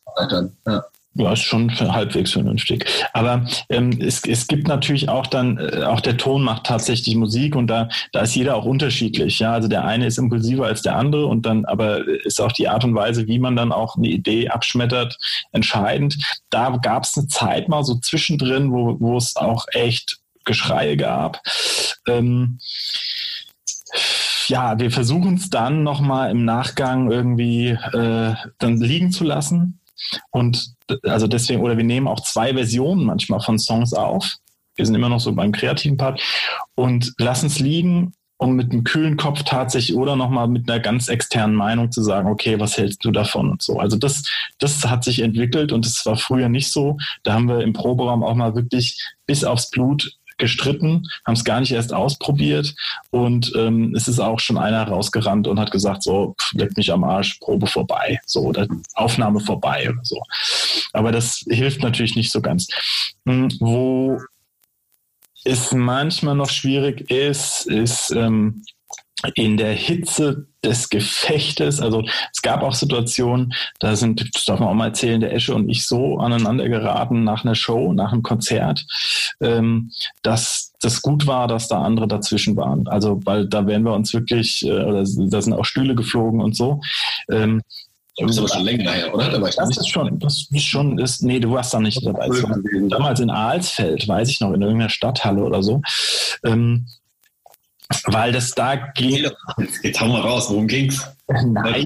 ja. 0.68 0.86
Ja, 1.18 1.32
ist 1.32 1.44
schon 1.44 1.72
halbwegs 1.80 2.34
vernünftig. 2.34 2.86
Aber 3.14 3.46
ähm, 3.70 3.98
es, 4.02 4.26
es 4.26 4.48
gibt 4.48 4.68
natürlich 4.68 5.08
auch 5.08 5.28
dann, 5.28 5.58
äh, 5.58 5.84
auch 5.84 6.02
der 6.02 6.18
Ton 6.18 6.44
macht 6.44 6.66
tatsächlich 6.66 7.16
Musik 7.16 7.56
und 7.56 7.68
da, 7.68 7.88
da 8.12 8.20
ist 8.20 8.36
jeder 8.36 8.58
auch 8.58 8.66
unterschiedlich. 8.66 9.40
Ja, 9.40 9.54
also 9.54 9.70
der 9.70 9.86
eine 9.86 10.08
ist 10.08 10.18
impulsiver 10.18 10.66
als 10.66 10.82
der 10.82 10.98
andere 10.98 11.28
und 11.28 11.46
dann, 11.46 11.64
aber 11.64 12.06
ist 12.26 12.42
auch 12.42 12.52
die 12.52 12.68
Art 12.68 12.84
und 12.84 12.96
Weise, 12.96 13.28
wie 13.28 13.40
man 13.40 13.56
dann 13.56 13.72
auch 13.72 13.96
eine 13.96 14.10
Idee 14.10 14.50
abschmettert, 14.50 15.18
entscheidend. 15.54 16.18
Da 16.50 16.78
gab 16.82 17.06
es 17.06 17.18
eine 17.18 17.28
Zeit 17.28 17.70
mal 17.70 17.86
so 17.86 17.96
zwischendrin, 17.96 18.74
wo, 18.74 18.98
wo 19.00 19.16
es 19.16 19.38
auch 19.38 19.68
echt 19.72 20.18
Geschreie 20.44 20.98
gab. 20.98 21.42
Ähm, 22.10 22.60
ja, 24.48 24.78
wir 24.78 24.92
versuchen 24.92 25.36
es 25.36 25.50
dann 25.50 25.84
nochmal 25.84 26.30
im 26.30 26.44
Nachgang 26.44 27.10
irgendwie 27.10 27.70
äh, 27.70 28.36
dann 28.60 28.82
liegen 28.82 29.12
zu 29.12 29.24
lassen 29.24 29.80
und 30.32 30.74
also 31.04 31.28
deswegen, 31.28 31.62
oder 31.62 31.78
wir 31.78 31.84
nehmen 31.84 32.08
auch 32.08 32.22
zwei 32.22 32.54
Versionen 32.54 33.06
manchmal 33.06 33.40
von 33.40 33.60
Songs 33.60 33.94
auf. 33.94 34.36
Wir 34.76 34.86
sind 34.86 34.96
immer 34.96 35.10
noch 35.10 35.22
so 35.22 35.34
beim 35.34 35.52
kreativen 35.52 35.98
Part 35.98 36.22
und 36.76 37.14
lassen 37.18 37.48
es 37.48 37.60
liegen, 37.60 38.14
um 38.38 38.56
mit 38.56 38.72
einem 38.72 38.84
kühlen 38.84 39.16
Kopf 39.16 39.44
tatsächlich 39.44 39.96
oder 39.96 40.16
nochmal 40.16 40.48
mit 40.48 40.70
einer 40.70 40.82
ganz 40.82 41.08
externen 41.08 41.56
Meinung 41.56 41.92
zu 41.92 42.04
sagen, 42.04 42.30
okay, 42.30 42.60
was 42.60 42.78
hältst 42.78 43.06
du 43.06 43.12
davon 43.12 43.50
und 43.50 43.62
so. 43.62 43.80
Also 43.80 43.98
das, 43.98 44.24
das 44.60 44.86
hat 44.86 45.06
sich 45.06 45.22
entwickelt 45.22 45.72
und 45.72 45.86
das 45.86 46.06
war 46.06 46.18
früher 46.18 46.50
nicht 46.50 46.72
so. 46.72 46.98
Da 47.24 47.34
haben 47.34 47.48
wir 47.48 47.62
im 47.62 47.74
Proberaum 47.74 48.24
auch 48.24 48.36
mal 48.36 48.56
wirklich 48.56 49.02
bis 49.26 49.46
aufs 49.46 49.70
Blut 49.70 50.18
gestritten, 50.38 51.08
haben 51.26 51.36
es 51.36 51.44
gar 51.44 51.60
nicht 51.60 51.72
erst 51.72 51.94
ausprobiert 51.94 52.76
und 53.12 53.52
ähm, 53.56 53.94
es 53.96 54.08
ist 54.08 54.20
auch 54.20 54.40
schon 54.40 54.58
einer 54.58 54.88
rausgerannt 54.88 55.48
und 55.48 55.60
hat 55.60 55.72
gesagt, 55.72 56.04
so, 56.04 56.36
leck 56.54 56.76
mich 56.78 56.92
am 56.92 57.04
Arsch, 57.04 57.36
Probe 57.40 57.68
vorbei, 57.68 58.20
so 58.26 58.42
oder 58.42 58.68
Aufnahme 58.94 59.40
vorbei 59.40 59.90
oder 59.90 60.04
so. 60.04 60.22
Aber 60.94 61.12
das 61.12 61.46
hilft 61.48 61.82
natürlich 61.82 62.16
nicht 62.16 62.32
so 62.32 62.42
ganz. 62.42 62.68
Hm, 63.26 63.50
wo 63.60 64.20
es 65.44 65.72
manchmal 65.72 66.36
noch 66.36 66.50
schwierig 66.50 67.10
ist, 67.10 67.68
ist 67.68 68.12
ähm, 68.12 68.64
in 69.36 69.58
der 69.58 69.74
Hitze 69.74 70.48
des 70.64 70.90
Gefechtes, 70.90 71.80
also 71.80 72.04
es 72.34 72.42
gab 72.42 72.62
auch 72.64 72.74
Situationen, 72.74 73.54
da 73.80 73.96
sind, 73.96 74.30
das 74.36 74.46
darf 74.46 74.60
man 74.60 74.70
auch 74.70 74.74
mal 74.74 74.88
erzählen, 74.88 75.22
der 75.22 75.34
Esche 75.34 75.56
und 75.56 75.70
ich 75.70 75.86
so 75.86 76.18
aneinander 76.18 76.68
geraten 76.68 77.24
nach 77.24 77.46
einer 77.46 77.56
Show, 77.56 77.94
nach 77.94 78.12
einem 78.12 78.24
Konzert, 78.24 78.86
ähm, 79.42 79.92
dass 80.22 80.74
das 80.82 81.02
gut 81.02 81.28
war, 81.28 81.48
dass 81.48 81.68
da 81.68 81.82
andere 81.82 82.08
dazwischen 82.08 82.56
waren. 82.58 82.88
Also, 82.88 83.20
weil 83.26 83.48
da 83.48 83.66
wären 83.68 83.84
wir 83.84 83.94
uns 83.94 84.14
wirklich, 84.14 84.66
äh, 84.66 84.72
oder 84.72 85.04
da 85.04 85.42
sind 85.42 85.54
auch 85.54 85.66
Stühle 85.66 85.96
geflogen 85.96 86.42
und 86.42 86.56
so. 86.56 86.82
Ähm, 87.30 87.62
das 88.18 88.32
ist 88.32 88.38
aber 88.40 88.48
schon 88.48 88.64
länger 88.64 88.92
her, 88.92 89.14
oder? 89.14 89.30
Da 89.30 89.42
war 89.42 89.50
ich 89.50 89.56
das 89.56 89.78
ist 89.78 89.90
schon, 89.90 90.20
das 90.20 90.48
ist 90.50 90.64
schon, 90.64 90.98
ist, 91.00 91.22
nee, 91.22 91.40
du 91.40 91.52
warst 91.52 91.74
da 91.74 91.80
nicht 91.80 92.06
dabei. 92.06 92.30
Damals 92.90 93.20
in 93.20 93.30
Alsfeld, 93.30 94.08
weiß 94.08 94.30
ich 94.30 94.40
noch, 94.40 94.54
in 94.54 94.62
irgendeiner 94.62 94.90
Stadthalle 94.90 95.44
oder 95.44 95.62
so. 95.62 95.82
Ähm, 96.46 96.88
weil 98.06 98.32
das 98.32 98.52
da 98.52 98.76
ging. 98.76 99.30
Jetzt 99.84 100.02
hau 100.02 100.08
mal 100.08 100.22
raus, 100.22 100.50
worum 100.50 100.68
ging's? 100.68 101.08
Nein. 101.28 101.86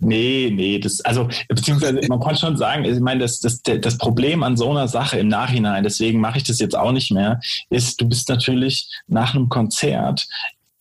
Nee, 0.00 0.52
nee, 0.54 0.78
das, 0.78 1.00
also, 1.00 1.28
beziehungsweise 1.48 2.00
man 2.08 2.20
kann 2.20 2.36
schon 2.36 2.56
sagen, 2.56 2.84
ich 2.84 3.00
meine, 3.00 3.20
das, 3.20 3.40
das, 3.40 3.60
das 3.62 3.98
Problem 3.98 4.44
an 4.44 4.56
so 4.56 4.70
einer 4.70 4.86
Sache 4.86 5.18
im 5.18 5.26
Nachhinein, 5.26 5.82
deswegen 5.82 6.20
mache 6.20 6.38
ich 6.38 6.44
das 6.44 6.60
jetzt 6.60 6.76
auch 6.76 6.92
nicht 6.92 7.10
mehr, 7.10 7.40
ist, 7.68 8.00
du 8.00 8.08
bist 8.08 8.28
natürlich 8.28 8.88
nach 9.08 9.34
einem 9.34 9.48
Konzert 9.48 10.28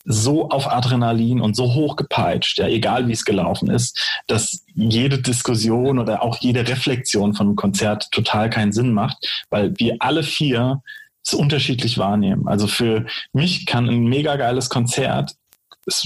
so 0.06 0.50
auf 0.50 0.72
Adrenalin 0.72 1.42
und 1.42 1.56
so 1.56 1.74
hochgepeitscht, 1.74 2.60
ja, 2.60 2.68
egal 2.68 3.08
wie 3.08 3.12
es 3.14 3.26
gelaufen 3.26 3.70
ist, 3.70 4.00
dass 4.28 4.64
jede 4.74 5.20
Diskussion 5.20 6.00
oder 6.00 6.22
auch 6.22 6.38
jede 6.38 6.68
Reflexion 6.68 7.34
von 7.34 7.48
einem 7.48 7.56
Konzert 7.56 8.10
total 8.12 8.50
keinen 8.50 8.72
Sinn 8.72 8.94
macht, 8.94 9.18
weil 9.50 9.74
wir 9.78 9.98
alle 10.00 10.24
vier 10.24 10.82
es 11.28 11.34
unterschiedlich 11.34 11.98
wahrnehmen. 11.98 12.48
Also 12.48 12.68
für 12.68 13.06
mich 13.34 13.66
kann 13.66 13.88
ein 13.88 14.06
mega 14.06 14.36
geiles 14.36 14.70
Konzert 14.70 15.36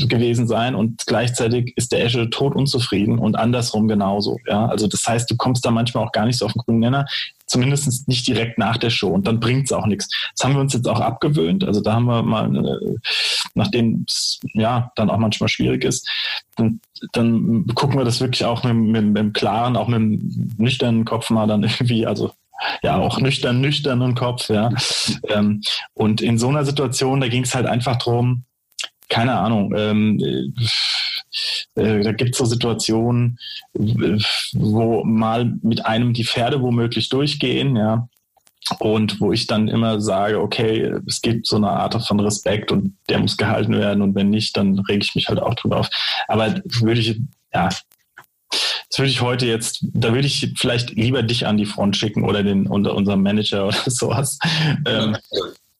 gewesen 0.08 0.48
sein 0.48 0.76
und 0.76 1.08
gleichzeitig 1.08 1.74
ist 1.76 1.92
der 1.92 2.06
Esche 2.06 2.30
tot 2.30 2.56
unzufrieden 2.56 3.18
und 3.18 3.36
andersrum 3.36 3.88
genauso. 3.88 4.38
Ja, 4.46 4.68
also 4.68 4.86
das 4.86 5.08
heißt, 5.08 5.30
du 5.32 5.36
kommst 5.36 5.66
da 5.66 5.72
manchmal 5.72 6.06
auch 6.06 6.12
gar 6.12 6.28
nicht 6.28 6.38
so 6.38 6.46
auf 6.46 6.54
den 6.54 6.62
grünen 6.62 6.80
Nenner, 6.82 7.08
zumindest 7.48 8.08
nicht 8.08 8.28
direkt 8.28 8.60
nach 8.60 8.78
der 8.78 8.92
Show 8.92 9.10
und 9.10 9.26
dann 9.26 9.40
bringt 9.40 9.66
es 9.66 9.72
auch 9.72 9.88
nichts. 9.88 10.08
Das 10.36 10.46
haben 10.46 10.54
wir 10.54 10.62
uns 10.62 10.74
jetzt 10.74 10.88
auch 10.88 11.00
abgewöhnt. 11.00 11.64
Also 11.64 11.82
da 11.82 11.94
haben 11.94 12.06
wir 12.06 12.22
mal, 12.22 12.56
äh, 12.56 12.96
nachdem 13.56 14.06
es 14.08 14.40
ja 14.54 14.92
dann 14.96 15.10
auch 15.10 15.18
manchmal 15.18 15.50
schwierig 15.50 15.84
ist, 15.84 16.08
dann, 16.58 16.80
dann 17.14 17.66
gucken 17.74 17.98
wir 17.98 18.06
das 18.06 18.22
wirklich 18.22 18.46
auch 18.46 18.64
mit, 18.64 18.76
mit, 18.76 19.06
mit 19.06 19.18
dem 19.18 19.34
klaren, 19.34 19.76
auch 19.76 19.88
mit 19.88 20.00
dem 20.00 20.54
nüchternen 20.58 21.06
Kopf 21.06 21.32
mal 21.32 21.48
dann 21.48 21.64
irgendwie, 21.64 22.06
also 22.06 22.32
ja 22.84 22.98
auch 22.98 23.20
nüchtern, 23.20 23.62
nüchternen 23.62 24.16
Kopf, 24.16 24.50
ja. 24.50 24.70
ähm, 25.30 25.62
und 25.94 26.22
in 26.22 26.38
so 26.38 26.48
einer 26.50 26.66
Situation, 26.66 27.22
da 27.22 27.28
ging 27.28 27.44
es 27.44 27.56
halt 27.56 27.66
einfach 27.66 27.98
drum, 27.98 28.44
keine 29.10 29.34
Ahnung, 29.34 29.74
ähm, 29.76 30.20
äh, 31.76 31.82
äh 31.82 32.02
da 32.04 32.12
gibt 32.14 32.32
es 32.32 32.38
so 32.38 32.46
Situationen, 32.46 33.38
wo 33.74 35.04
mal 35.04 35.54
mit 35.62 35.86
einem 35.86 36.14
die 36.14 36.26
Pferde 36.26 36.62
womöglich 36.62 37.10
durchgehen, 37.10 37.76
ja. 37.76 38.08
Und 38.80 39.20
wo 39.20 39.34
ich 39.34 39.48
dann 39.48 39.68
immer 39.68 40.00
sage, 40.00 40.40
okay, 40.40 40.94
es 41.08 41.22
gibt 41.22 41.48
so 41.48 41.56
eine 41.58 41.72
Art 41.72 42.06
von 42.06 42.20
Respekt 42.20 42.72
und 42.72 42.96
der 43.10 43.20
muss 43.20 43.36
gehalten 43.36 43.74
werden 43.74 44.02
und 44.02 44.16
wenn 44.16 44.30
nicht, 44.30 44.56
dann 44.56 44.80
rege 44.80 45.04
ich 45.04 45.16
mich 45.16 45.28
halt 45.28 45.40
auch 45.42 45.56
drüber 45.56 45.78
auf. 45.78 45.90
Aber 46.28 46.62
würde 46.64 47.02
ich, 47.02 47.20
ja, 47.54 47.70
das 48.92 49.00
würde 49.00 49.10
ich 49.10 49.22
heute 49.22 49.46
jetzt, 49.46 49.86
da 49.94 50.14
würde 50.14 50.28
ich 50.28 50.54
vielleicht 50.58 50.92
lieber 50.92 51.24
dich 51.24 51.48
an 51.48 51.56
die 51.56 51.66
Front 51.66 51.96
schicken 51.96 52.26
oder 52.26 52.44
den 52.44 52.68
unter 52.68 52.94
unserem 52.94 53.24
Manager 53.24 53.68
oder 53.68 53.78
sowas. 53.90 54.38
Ähm, 54.86 55.16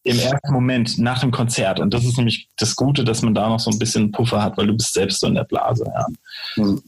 Im 0.04 0.18
ersten 0.18 0.52
Moment 0.52 0.98
nach 0.98 1.20
dem 1.20 1.30
Konzert. 1.30 1.78
Und 1.78 1.92
das 1.92 2.04
ist 2.04 2.16
nämlich 2.16 2.48
das 2.56 2.74
Gute, 2.74 3.04
dass 3.04 3.22
man 3.22 3.34
da 3.34 3.48
noch 3.48 3.60
so 3.60 3.70
ein 3.70 3.78
bisschen 3.78 4.10
Puffer 4.12 4.42
hat, 4.42 4.56
weil 4.56 4.66
du 4.66 4.72
bist 4.72 4.94
selbst 4.94 5.20
so 5.20 5.26
in 5.26 5.34
der 5.34 5.44
Blase. 5.44 5.84
Ja. 5.84 6.06
Mhm. 6.64 6.82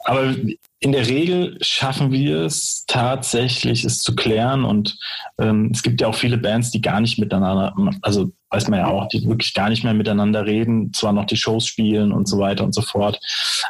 Aber 0.00 0.34
in 0.80 0.92
der 0.92 1.06
Regel 1.06 1.58
schaffen 1.60 2.12
wir 2.12 2.42
es 2.42 2.84
tatsächlich, 2.86 3.84
es 3.84 3.98
zu 3.98 4.14
klären. 4.14 4.64
Und 4.64 4.98
ähm, 5.38 5.70
es 5.72 5.82
gibt 5.82 6.00
ja 6.00 6.08
auch 6.08 6.14
viele 6.14 6.38
Bands, 6.38 6.70
die 6.70 6.80
gar 6.80 7.00
nicht 7.00 7.18
miteinander, 7.18 7.74
also 8.02 8.30
weiß 8.50 8.68
man 8.68 8.80
ja 8.80 8.86
auch, 8.88 9.08
die 9.08 9.26
wirklich 9.26 9.54
gar 9.54 9.68
nicht 9.68 9.84
mehr 9.84 9.94
miteinander 9.94 10.46
reden, 10.46 10.92
zwar 10.92 11.12
noch 11.12 11.26
die 11.26 11.36
Shows 11.36 11.66
spielen 11.66 12.12
und 12.12 12.28
so 12.28 12.38
weiter 12.38 12.64
und 12.64 12.74
so 12.74 12.82
fort. 12.82 13.20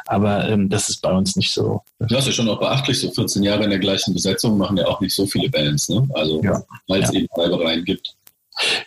Aber 0.05 0.47
ähm, 0.49 0.69
das 0.69 0.89
ist 0.89 1.01
bei 1.01 1.11
uns 1.11 1.35
nicht 1.35 1.51
so. 1.51 1.81
Das 1.99 2.19
ist 2.19 2.27
ja 2.27 2.31
schon 2.33 2.49
auch 2.49 2.59
beachtlich, 2.59 2.99
so 2.99 3.11
14 3.11 3.43
Jahre 3.43 3.63
in 3.63 3.69
der 3.69 3.79
gleichen 3.79 4.13
Besetzung 4.13 4.57
machen 4.57 4.77
ja 4.77 4.87
auch 4.87 5.01
nicht 5.01 5.15
so 5.15 5.25
viele 5.25 5.49
Bands, 5.49 5.89
ne? 5.89 6.07
Also 6.13 6.41
ja. 6.43 6.61
weil 6.87 7.03
es 7.03 7.11
ja. 7.11 7.19
eben 7.19 7.27
Reibereien 7.35 7.83
gibt. 7.83 8.15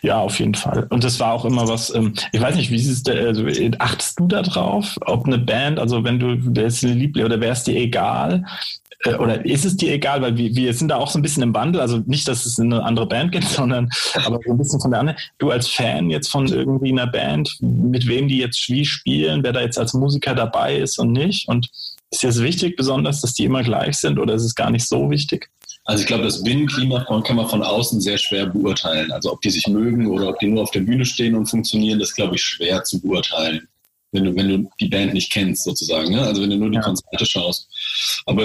Ja, 0.01 0.19
auf 0.19 0.39
jeden 0.39 0.53
Fall. 0.53 0.85
Und 0.89 1.03
das 1.03 1.19
war 1.19 1.33
auch 1.33 1.45
immer 1.45 1.67
was, 1.67 1.93
ähm, 1.93 2.13
ich 2.31 2.41
weiß 2.41 2.55
nicht, 2.55 2.69
wie 2.69 2.75
ist 2.75 3.07
es, 3.07 3.15
also, 3.15 3.45
achtest 3.79 4.19
du 4.19 4.27
da 4.27 4.41
drauf, 4.41 4.97
ob 5.05 5.25
eine 5.25 5.39
Band, 5.39 5.79
also 5.79 6.03
wenn 6.03 6.19
du, 6.19 6.37
wer 6.39 6.65
ist 6.65 6.81
die 6.81 6.87
Liebling 6.87 7.25
oder 7.25 7.41
wäre 7.41 7.53
es 7.53 7.63
dir 7.63 7.75
egal, 7.75 8.45
äh, 9.03 9.15
oder 9.15 9.45
ist 9.45 9.65
es 9.65 9.77
dir 9.77 9.93
egal, 9.93 10.21
weil 10.21 10.37
wir, 10.37 10.55
wir 10.55 10.73
sind 10.73 10.89
da 10.89 10.97
auch 10.97 11.09
so 11.09 11.19
ein 11.19 11.21
bisschen 11.21 11.43
im 11.43 11.53
Wandel, 11.53 11.81
also 11.81 12.01
nicht, 12.05 12.27
dass 12.27 12.45
es 12.45 12.59
eine 12.59 12.83
andere 12.83 13.07
Band 13.07 13.31
gibt, 13.31 13.45
sondern 13.49 13.89
aber 14.15 14.39
so 14.45 14.51
ein 14.51 14.57
bisschen 14.57 14.79
von 14.79 14.91
der 14.91 14.99
anderen. 15.01 15.19
Du 15.37 15.51
als 15.51 15.67
Fan 15.67 16.09
jetzt 16.09 16.29
von 16.29 16.47
irgendwie 16.47 16.91
einer 16.91 17.07
Band, 17.07 17.57
mit 17.61 18.07
wem 18.07 18.27
die 18.27 18.37
jetzt 18.37 18.67
wie 18.69 18.85
spielen, 18.85 19.43
wer 19.43 19.53
da 19.53 19.61
jetzt 19.61 19.77
als 19.77 19.93
Musiker 19.93 20.35
dabei 20.35 20.77
ist 20.77 20.99
und 20.99 21.11
nicht 21.11 21.47
und 21.47 21.69
ist 22.11 22.23
dir 22.23 22.43
wichtig 22.43 22.75
besonders, 22.75 23.21
dass 23.21 23.33
die 23.33 23.45
immer 23.45 23.63
gleich 23.63 23.97
sind 23.97 24.19
oder 24.19 24.35
ist 24.35 24.43
es 24.43 24.55
gar 24.55 24.69
nicht 24.69 24.87
so 24.87 25.09
wichtig? 25.09 25.49
Also 25.85 26.01
ich 26.01 26.07
glaube, 26.07 26.23
das 26.23 26.43
Binnenklima 26.43 27.03
kann 27.03 27.35
man 27.35 27.49
von 27.49 27.61
außen 27.61 27.99
sehr 27.99 28.17
schwer 28.17 28.45
beurteilen. 28.45 29.11
Also 29.11 29.33
ob 29.33 29.41
die 29.41 29.49
sich 29.49 29.67
mögen 29.67 30.07
oder 30.07 30.29
ob 30.29 30.39
die 30.39 30.47
nur 30.47 30.63
auf 30.63 30.71
der 30.71 30.79
Bühne 30.79 31.03
stehen 31.03 31.35
und 31.35 31.47
funktionieren, 31.47 31.99
das 31.99 32.13
glaube 32.13 32.35
ich 32.35 32.41
schwer 32.41 32.83
zu 32.83 33.01
beurteilen, 33.01 33.67
wenn 34.13 34.25
du, 34.25 34.35
wenn 34.35 34.47
du 34.47 34.69
die 34.79 34.87
Band 34.87 35.13
nicht 35.13 35.31
kennst 35.31 35.63
sozusagen. 35.63 36.11
Ne? 36.11 36.21
Also 36.21 36.41
wenn 36.41 36.49
du 36.49 36.57
nur 36.57 36.69
die 36.69 36.77
ja. 36.77 36.81
Konzerte 36.81 37.25
schaust. 37.25 37.67
Aber 38.25 38.43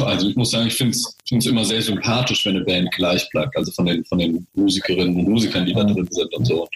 also 0.00 0.28
ich 0.28 0.36
muss 0.36 0.50
sagen, 0.50 0.66
ich 0.66 0.74
finde 0.74 0.96
es 0.96 1.46
immer 1.46 1.64
sehr 1.64 1.82
sympathisch, 1.82 2.44
wenn 2.44 2.56
eine 2.56 2.64
Band 2.64 2.90
gleich 2.92 3.28
bleibt. 3.30 3.56
Also 3.56 3.72
von 3.72 3.86
den, 3.86 4.04
von 4.04 4.18
den 4.18 4.46
Musikerinnen 4.54 5.16
und 5.16 5.28
Musikern, 5.28 5.66
die 5.66 5.72
da 5.72 5.84
drin 5.84 6.08
sind 6.10 6.34
und 6.34 6.44
so. 6.44 6.68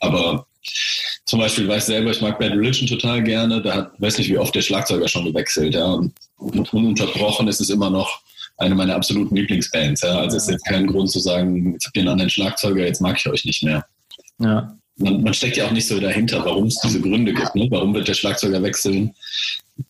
Aber 0.00 0.46
zum 1.24 1.40
Beispiel 1.40 1.66
weiß 1.66 1.84
ich 1.84 1.94
selber, 1.94 2.10
ich 2.10 2.20
mag 2.20 2.38
Bad 2.38 2.52
Religion 2.52 2.88
total 2.88 3.22
gerne. 3.22 3.62
Da 3.62 3.74
hat, 3.74 4.00
weiß 4.00 4.18
nicht, 4.18 4.28
wie 4.28 4.38
oft 4.38 4.54
der 4.54 4.62
Schlagzeuger 4.62 5.08
schon 5.08 5.24
gewechselt. 5.24 5.74
Ja. 5.74 6.00
Und 6.38 6.72
ununterbrochen 6.72 7.48
ist 7.48 7.60
es 7.60 7.70
immer 7.70 7.90
noch 7.90 8.20
eine 8.58 8.74
meiner 8.74 8.94
absoluten 8.94 9.36
Lieblingsbands. 9.36 10.02
Ja. 10.02 10.18
Also 10.18 10.36
es 10.36 10.44
ist 10.44 10.50
jetzt 10.50 10.66
kein 10.66 10.86
Grund 10.86 11.10
zu 11.10 11.20
sagen, 11.20 11.72
jetzt 11.72 11.86
habt 11.86 11.96
ihr 11.96 12.02
einen 12.02 12.10
anderen 12.10 12.30
Schlagzeuger, 12.30 12.84
jetzt 12.84 13.00
mag 13.00 13.16
ich 13.18 13.26
euch 13.28 13.44
nicht 13.44 13.62
mehr. 13.62 13.84
Ja. 14.38 14.76
Man, 14.98 15.22
man 15.22 15.34
steckt 15.34 15.56
ja 15.56 15.66
auch 15.66 15.72
nicht 15.72 15.86
so 15.86 16.00
dahinter, 16.00 16.44
warum 16.44 16.66
es 16.66 16.78
diese 16.80 17.00
Gründe 17.00 17.32
gibt. 17.32 17.54
Ne? 17.54 17.68
Warum 17.70 17.94
wird 17.94 18.08
der 18.08 18.14
Schlagzeuger 18.14 18.62
wechseln? 18.62 19.14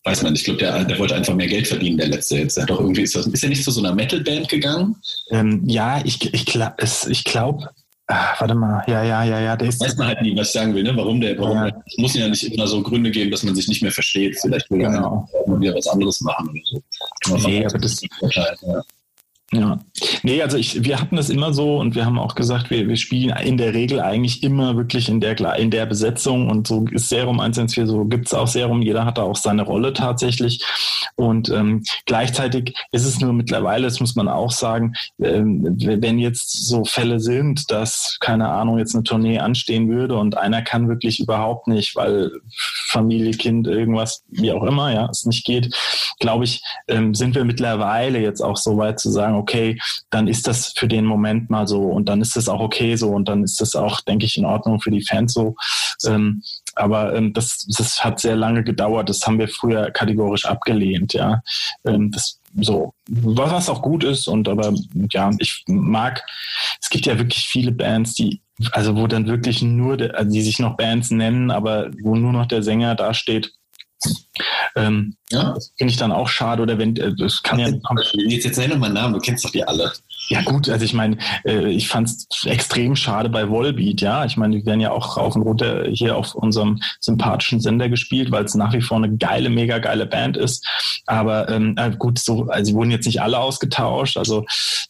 Weiß 0.02 0.22
man 0.22 0.32
nicht. 0.32 0.40
Ich 0.40 0.44
glaube, 0.46 0.58
der, 0.58 0.84
der 0.84 0.98
wollte 0.98 1.14
einfach 1.14 1.34
mehr 1.34 1.46
Geld 1.46 1.68
verdienen, 1.68 1.98
der 1.98 2.08
letzte 2.08 2.38
jetzt. 2.38 2.56
Der 2.56 2.66
doch 2.66 2.80
irgendwie, 2.80 3.02
ist, 3.02 3.14
das, 3.14 3.26
ist 3.26 3.42
er 3.42 3.48
nicht 3.48 3.62
zu 3.62 3.70
so 3.70 3.80
einer 3.80 3.94
Metal-Band 3.94 4.48
gegangen? 4.48 4.96
Ähm, 5.30 5.62
ja, 5.66 6.00
ich, 6.04 6.34
ich, 6.34 6.56
ich 6.56 7.24
glaube, 7.24 7.70
Ah, 8.08 8.36
warte 8.38 8.54
mal, 8.54 8.84
ja, 8.86 9.02
ja, 9.02 9.24
ja, 9.24 9.40
ja. 9.40 9.56
Der 9.56 9.68
ist 9.68 9.80
weiß 9.80 9.96
man 9.96 10.06
halt 10.06 10.22
nie, 10.22 10.36
was 10.36 10.48
ich 10.48 10.52
sagen 10.52 10.72
will, 10.76 10.84
ne? 10.84 10.96
Warum 10.96 11.20
der, 11.20 11.36
warum 11.38 11.56
ja. 11.56 11.82
Es 11.86 11.98
muss 11.98 12.14
ja 12.14 12.28
nicht 12.28 12.44
immer 12.44 12.66
so 12.68 12.80
Gründe 12.80 13.10
geben, 13.10 13.32
dass 13.32 13.42
man 13.42 13.56
sich 13.56 13.66
nicht 13.66 13.82
mehr 13.82 13.90
versteht. 13.90 14.38
Vielleicht 14.40 14.70
will 14.70 14.78
genau. 14.78 15.28
er 15.32 15.60
wieder 15.60 15.74
was 15.74 15.88
anderes 15.88 16.20
machen 16.20 16.48
oder 16.48 16.60
so. 16.64 17.48
Nee, 17.48 17.66
aber 17.66 17.78
das, 17.78 18.00
ja. 18.20 18.82
Ja, 19.52 19.78
nee, 20.24 20.42
also 20.42 20.56
ich, 20.56 20.82
wir 20.82 21.00
hatten 21.00 21.16
es 21.18 21.30
immer 21.30 21.52
so 21.54 21.78
und 21.78 21.94
wir 21.94 22.04
haben 22.04 22.18
auch 22.18 22.34
gesagt, 22.34 22.68
wir, 22.70 22.88
wir 22.88 22.96
spielen 22.96 23.36
in 23.36 23.56
der 23.56 23.74
Regel 23.74 24.00
eigentlich 24.00 24.42
immer 24.42 24.76
wirklich 24.76 25.08
in 25.08 25.20
der, 25.20 25.38
in 25.56 25.70
der 25.70 25.86
Besetzung 25.86 26.50
und 26.50 26.66
so 26.66 26.84
ist 26.90 27.08
Serum 27.08 27.38
114, 27.38 27.86
so 27.86 28.04
gibt's 28.06 28.34
auch 28.34 28.48
Serum, 28.48 28.82
jeder 28.82 29.04
hat 29.04 29.18
da 29.18 29.22
auch 29.22 29.36
seine 29.36 29.62
Rolle 29.62 29.92
tatsächlich. 29.92 30.64
Und 31.14 31.48
ähm, 31.50 31.84
gleichzeitig 32.06 32.74
ist 32.90 33.06
es 33.06 33.20
nur 33.20 33.32
mittlerweile, 33.32 33.84
das 33.84 34.00
muss 34.00 34.16
man 34.16 34.26
auch 34.26 34.50
sagen, 34.50 34.94
ähm, 35.22 35.76
wenn 35.78 36.18
jetzt 36.18 36.66
so 36.66 36.84
Fälle 36.84 37.20
sind, 37.20 37.70
dass, 37.70 38.16
keine 38.18 38.48
Ahnung, 38.48 38.78
jetzt 38.78 38.96
eine 38.96 39.04
Tournee 39.04 39.38
anstehen 39.38 39.88
würde 39.88 40.16
und 40.16 40.36
einer 40.36 40.62
kann 40.62 40.88
wirklich 40.88 41.20
überhaupt 41.20 41.68
nicht, 41.68 41.94
weil 41.94 42.32
Familie, 42.88 43.30
Kind, 43.30 43.68
irgendwas, 43.68 44.24
wie 44.28 44.50
auch 44.50 44.64
immer, 44.64 44.92
ja, 44.92 45.08
es 45.08 45.24
nicht 45.24 45.44
geht, 45.44 45.72
glaube 46.18 46.44
ich, 46.44 46.62
ähm, 46.88 47.14
sind 47.14 47.36
wir 47.36 47.44
mittlerweile 47.44 48.18
jetzt 48.18 48.40
auch 48.40 48.56
so 48.56 48.76
weit 48.76 48.98
zu 48.98 49.10
sagen, 49.10 49.35
okay, 49.36 49.78
dann 50.10 50.28
ist 50.28 50.46
das 50.46 50.72
für 50.76 50.88
den 50.88 51.04
Moment 51.04 51.50
mal 51.50 51.66
so 51.66 51.82
und 51.82 52.08
dann 52.08 52.20
ist 52.20 52.36
das 52.36 52.48
auch 52.48 52.60
okay 52.60 52.96
so 52.96 53.10
und 53.10 53.28
dann 53.28 53.44
ist 53.44 53.60
das 53.60 53.76
auch, 53.76 54.00
denke 54.00 54.26
ich, 54.26 54.36
in 54.36 54.44
Ordnung 54.44 54.80
für 54.80 54.90
die 54.90 55.02
Fans 55.02 55.32
so. 55.32 55.56
Ähm, 56.06 56.42
aber 56.74 57.14
ähm, 57.14 57.32
das, 57.32 57.66
das 57.76 58.04
hat 58.04 58.20
sehr 58.20 58.36
lange 58.36 58.62
gedauert. 58.62 59.08
Das 59.08 59.26
haben 59.26 59.38
wir 59.38 59.48
früher 59.48 59.90
kategorisch 59.90 60.44
abgelehnt, 60.44 61.14
ja. 61.14 61.42
Ähm, 61.84 62.10
das 62.10 62.40
so, 62.58 62.94
was 63.08 63.68
auch 63.68 63.82
gut 63.82 64.02
ist 64.02 64.28
und 64.28 64.48
aber 64.48 64.72
ja, 65.12 65.30
ich 65.38 65.62
mag, 65.66 66.24
es 66.80 66.88
gibt 66.88 67.04
ja 67.04 67.18
wirklich 67.18 67.46
viele 67.46 67.70
Bands, 67.70 68.14
die 68.14 68.40
also 68.72 68.96
wo 68.96 69.06
dann 69.06 69.26
wirklich 69.26 69.62
nur, 69.62 69.98
der, 69.98 70.16
also 70.16 70.32
die 70.32 70.40
sich 70.40 70.58
noch 70.58 70.76
Bands 70.76 71.10
nennen, 71.10 71.50
aber 71.50 71.90
wo 72.02 72.16
nur 72.16 72.32
noch 72.32 72.46
der 72.46 72.62
Sänger 72.62 72.94
dasteht 72.94 73.52
ähm, 74.74 75.16
ja. 75.30 75.54
Das 75.54 75.72
finde 75.76 75.90
ich 75.90 75.98
dann 75.98 76.12
auch 76.12 76.28
schade. 76.28 76.62
Oder 76.62 76.78
wenn, 76.78 76.96
äh, 76.96 77.14
das 77.16 77.42
kann 77.42 77.58
ja. 77.58 77.68
Jetzt, 78.28 78.44
jetzt 78.44 78.58
nenn 78.58 78.70
doch 78.70 78.78
mal 78.78 78.92
Namen, 78.92 79.14
du 79.14 79.20
kennst 79.20 79.44
doch 79.44 79.50
die 79.50 79.64
alle. 79.64 79.92
Ja 80.28 80.42
gut, 80.42 80.68
also 80.68 80.84
ich 80.84 80.92
meine, 80.92 81.18
äh, 81.44 81.68
ich 81.70 81.88
fand 81.88 82.08
es 82.08 82.26
extrem 82.46 82.96
schade 82.96 83.28
bei 83.28 83.48
Volbeat, 83.48 84.00
ja. 84.00 84.24
Ich 84.24 84.36
meine, 84.36 84.56
die 84.56 84.66
werden 84.66 84.80
ja 84.80 84.90
auch 84.90 85.16
rauf 85.16 85.36
und 85.36 85.42
runter 85.42 85.84
hier 85.88 86.16
auf 86.16 86.34
unserem 86.34 86.80
sympathischen 87.00 87.60
Sender 87.60 87.88
gespielt, 87.88 88.30
weil 88.30 88.44
es 88.44 88.54
nach 88.54 88.72
wie 88.72 88.80
vor 88.80 88.96
eine 88.96 89.16
geile, 89.16 89.50
mega 89.50 89.78
geile 89.78 90.06
Band 90.06 90.36
ist. 90.36 90.66
Aber 91.06 91.48
ähm, 91.48 91.74
äh, 91.78 91.90
gut, 91.96 92.18
so, 92.18 92.46
also 92.48 92.64
sie 92.70 92.74
wurden 92.74 92.90
jetzt 92.90 93.06
nicht 93.06 93.20
alle 93.20 93.38
ausgetauscht. 93.38 94.16
Also 94.16 94.44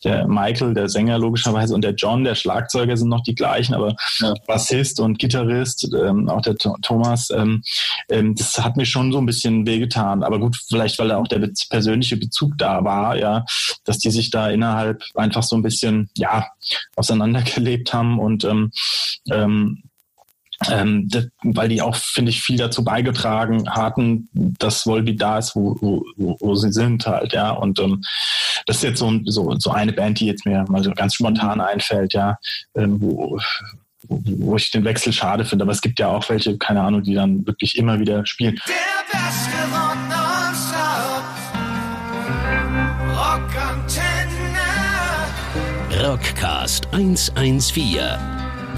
der 0.05 0.27
Michael, 0.27 0.75
der 0.75 0.89
Sänger 0.89 1.19
logischerweise, 1.19 1.75
und 1.75 1.83
der 1.83 1.95
John, 1.95 2.25
der 2.25 2.35
Schlagzeuger 2.35 2.97
sind 2.97 3.09
noch 3.09 3.23
die 3.23 3.35
gleichen, 3.35 3.75
aber 3.75 3.95
ja. 4.21 4.35
Bassist 4.47 5.01
und 5.01 5.19
Gitarrist, 5.19 5.89
ähm, 5.95 6.29
auch 6.29 6.43
der 6.43 6.57
Thomas, 6.57 7.31
ähm, 7.31 7.63
ähm, 8.11 8.35
das 8.35 8.59
hat 8.59 8.77
mir 8.77 8.87
schon 8.87 9.13
so 9.13 9.19
ein 9.19 9.27
bisschen 9.27 9.36
wehgetan. 9.45 10.23
Aber 10.23 10.39
gut, 10.39 10.57
vielleicht 10.69 10.99
weil 10.99 11.09
da 11.09 11.17
auch 11.17 11.29
der 11.29 11.51
persönliche 11.71 12.17
Bezug 12.17 12.57
da 12.59 12.85
war, 12.85 13.17
ja, 13.17 13.45
dass 13.85 13.99
die 13.99 14.11
sich 14.11 14.31
da 14.31 14.51
innerhalb 14.51 15.03
einfach 15.15 15.43
so 15.43 15.57
ein 15.57 15.63
bisschen, 15.63 16.11
ja, 16.17 16.47
auseinandergelebt 16.97 17.93
haben 17.93 18.19
und 18.19 18.45
ähm, 18.45 18.71
ähm, 19.31 19.83
ähm, 20.71 21.09
das, 21.09 21.29
weil 21.43 21.69
die 21.69 21.83
auch, 21.83 21.97
finde 21.97 22.31
ich, 22.31 22.43
viel 22.43 22.57
dazu 22.57 22.83
beigetragen 22.83 23.69
hatten, 23.69 24.29
dass 24.59 24.87
Volbeat 24.87 25.21
da 25.21 25.39
ist, 25.39 25.55
wo, 25.55 25.77
wo, 25.81 26.37
wo 26.41 26.55
sie 26.55 26.73
sind 26.73 27.07
halt, 27.07 27.33
ja. 27.35 27.51
Und 27.51 27.79
ähm, 27.79 28.03
das 28.67 28.77
ist 28.77 28.83
jetzt 28.83 28.99
so, 28.99 29.13
so, 29.27 29.55
so 29.59 29.71
eine 29.71 29.93
Band, 29.93 30.21
die 30.21 30.27
jetzt 30.27 30.47
mir 30.47 30.65
mal 30.69 30.83
so 30.83 30.93
ganz 30.93 31.15
spontan 31.15 31.61
einfällt, 31.61 32.15
ja, 32.15 32.39
ähm, 32.75 33.01
wo, 33.01 33.39
wo 34.09 34.57
ich 34.57 34.71
den 34.71 34.85
Wechsel 34.85 35.13
schade 35.13 35.45
finde. 35.45 35.65
Aber 35.65 35.73
es 35.73 35.81
gibt 35.81 35.99
ja 35.99 36.09
auch 36.09 36.29
welche, 36.29 36.57
keine 36.59 36.83
Ahnung, 36.83 37.03
die 37.03 37.15
dann 37.15 37.47
wirklich 37.47 37.77
immer 37.77 37.99
wieder 37.99 38.25
spielen. 38.27 38.61
Der 38.67 39.19
beste 39.19 39.57
Rockcast 46.03 46.89
114. 46.93 47.93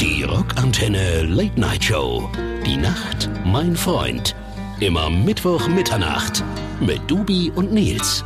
Die 0.00 0.23
Rockantenne 0.23 1.23
Late 1.23 1.61
Night 1.61 1.85
Show. 1.85 2.30
Die 2.64 2.76
Nacht, 2.76 3.28
mein 3.44 3.75
Freund. 3.75 4.37
Immer 4.80 5.11
Mittwoch 5.11 5.66
Mitternacht 5.68 6.44
mit 6.80 7.00
Dubi 7.11 7.50
und 7.54 7.73
Nils. 7.73 8.25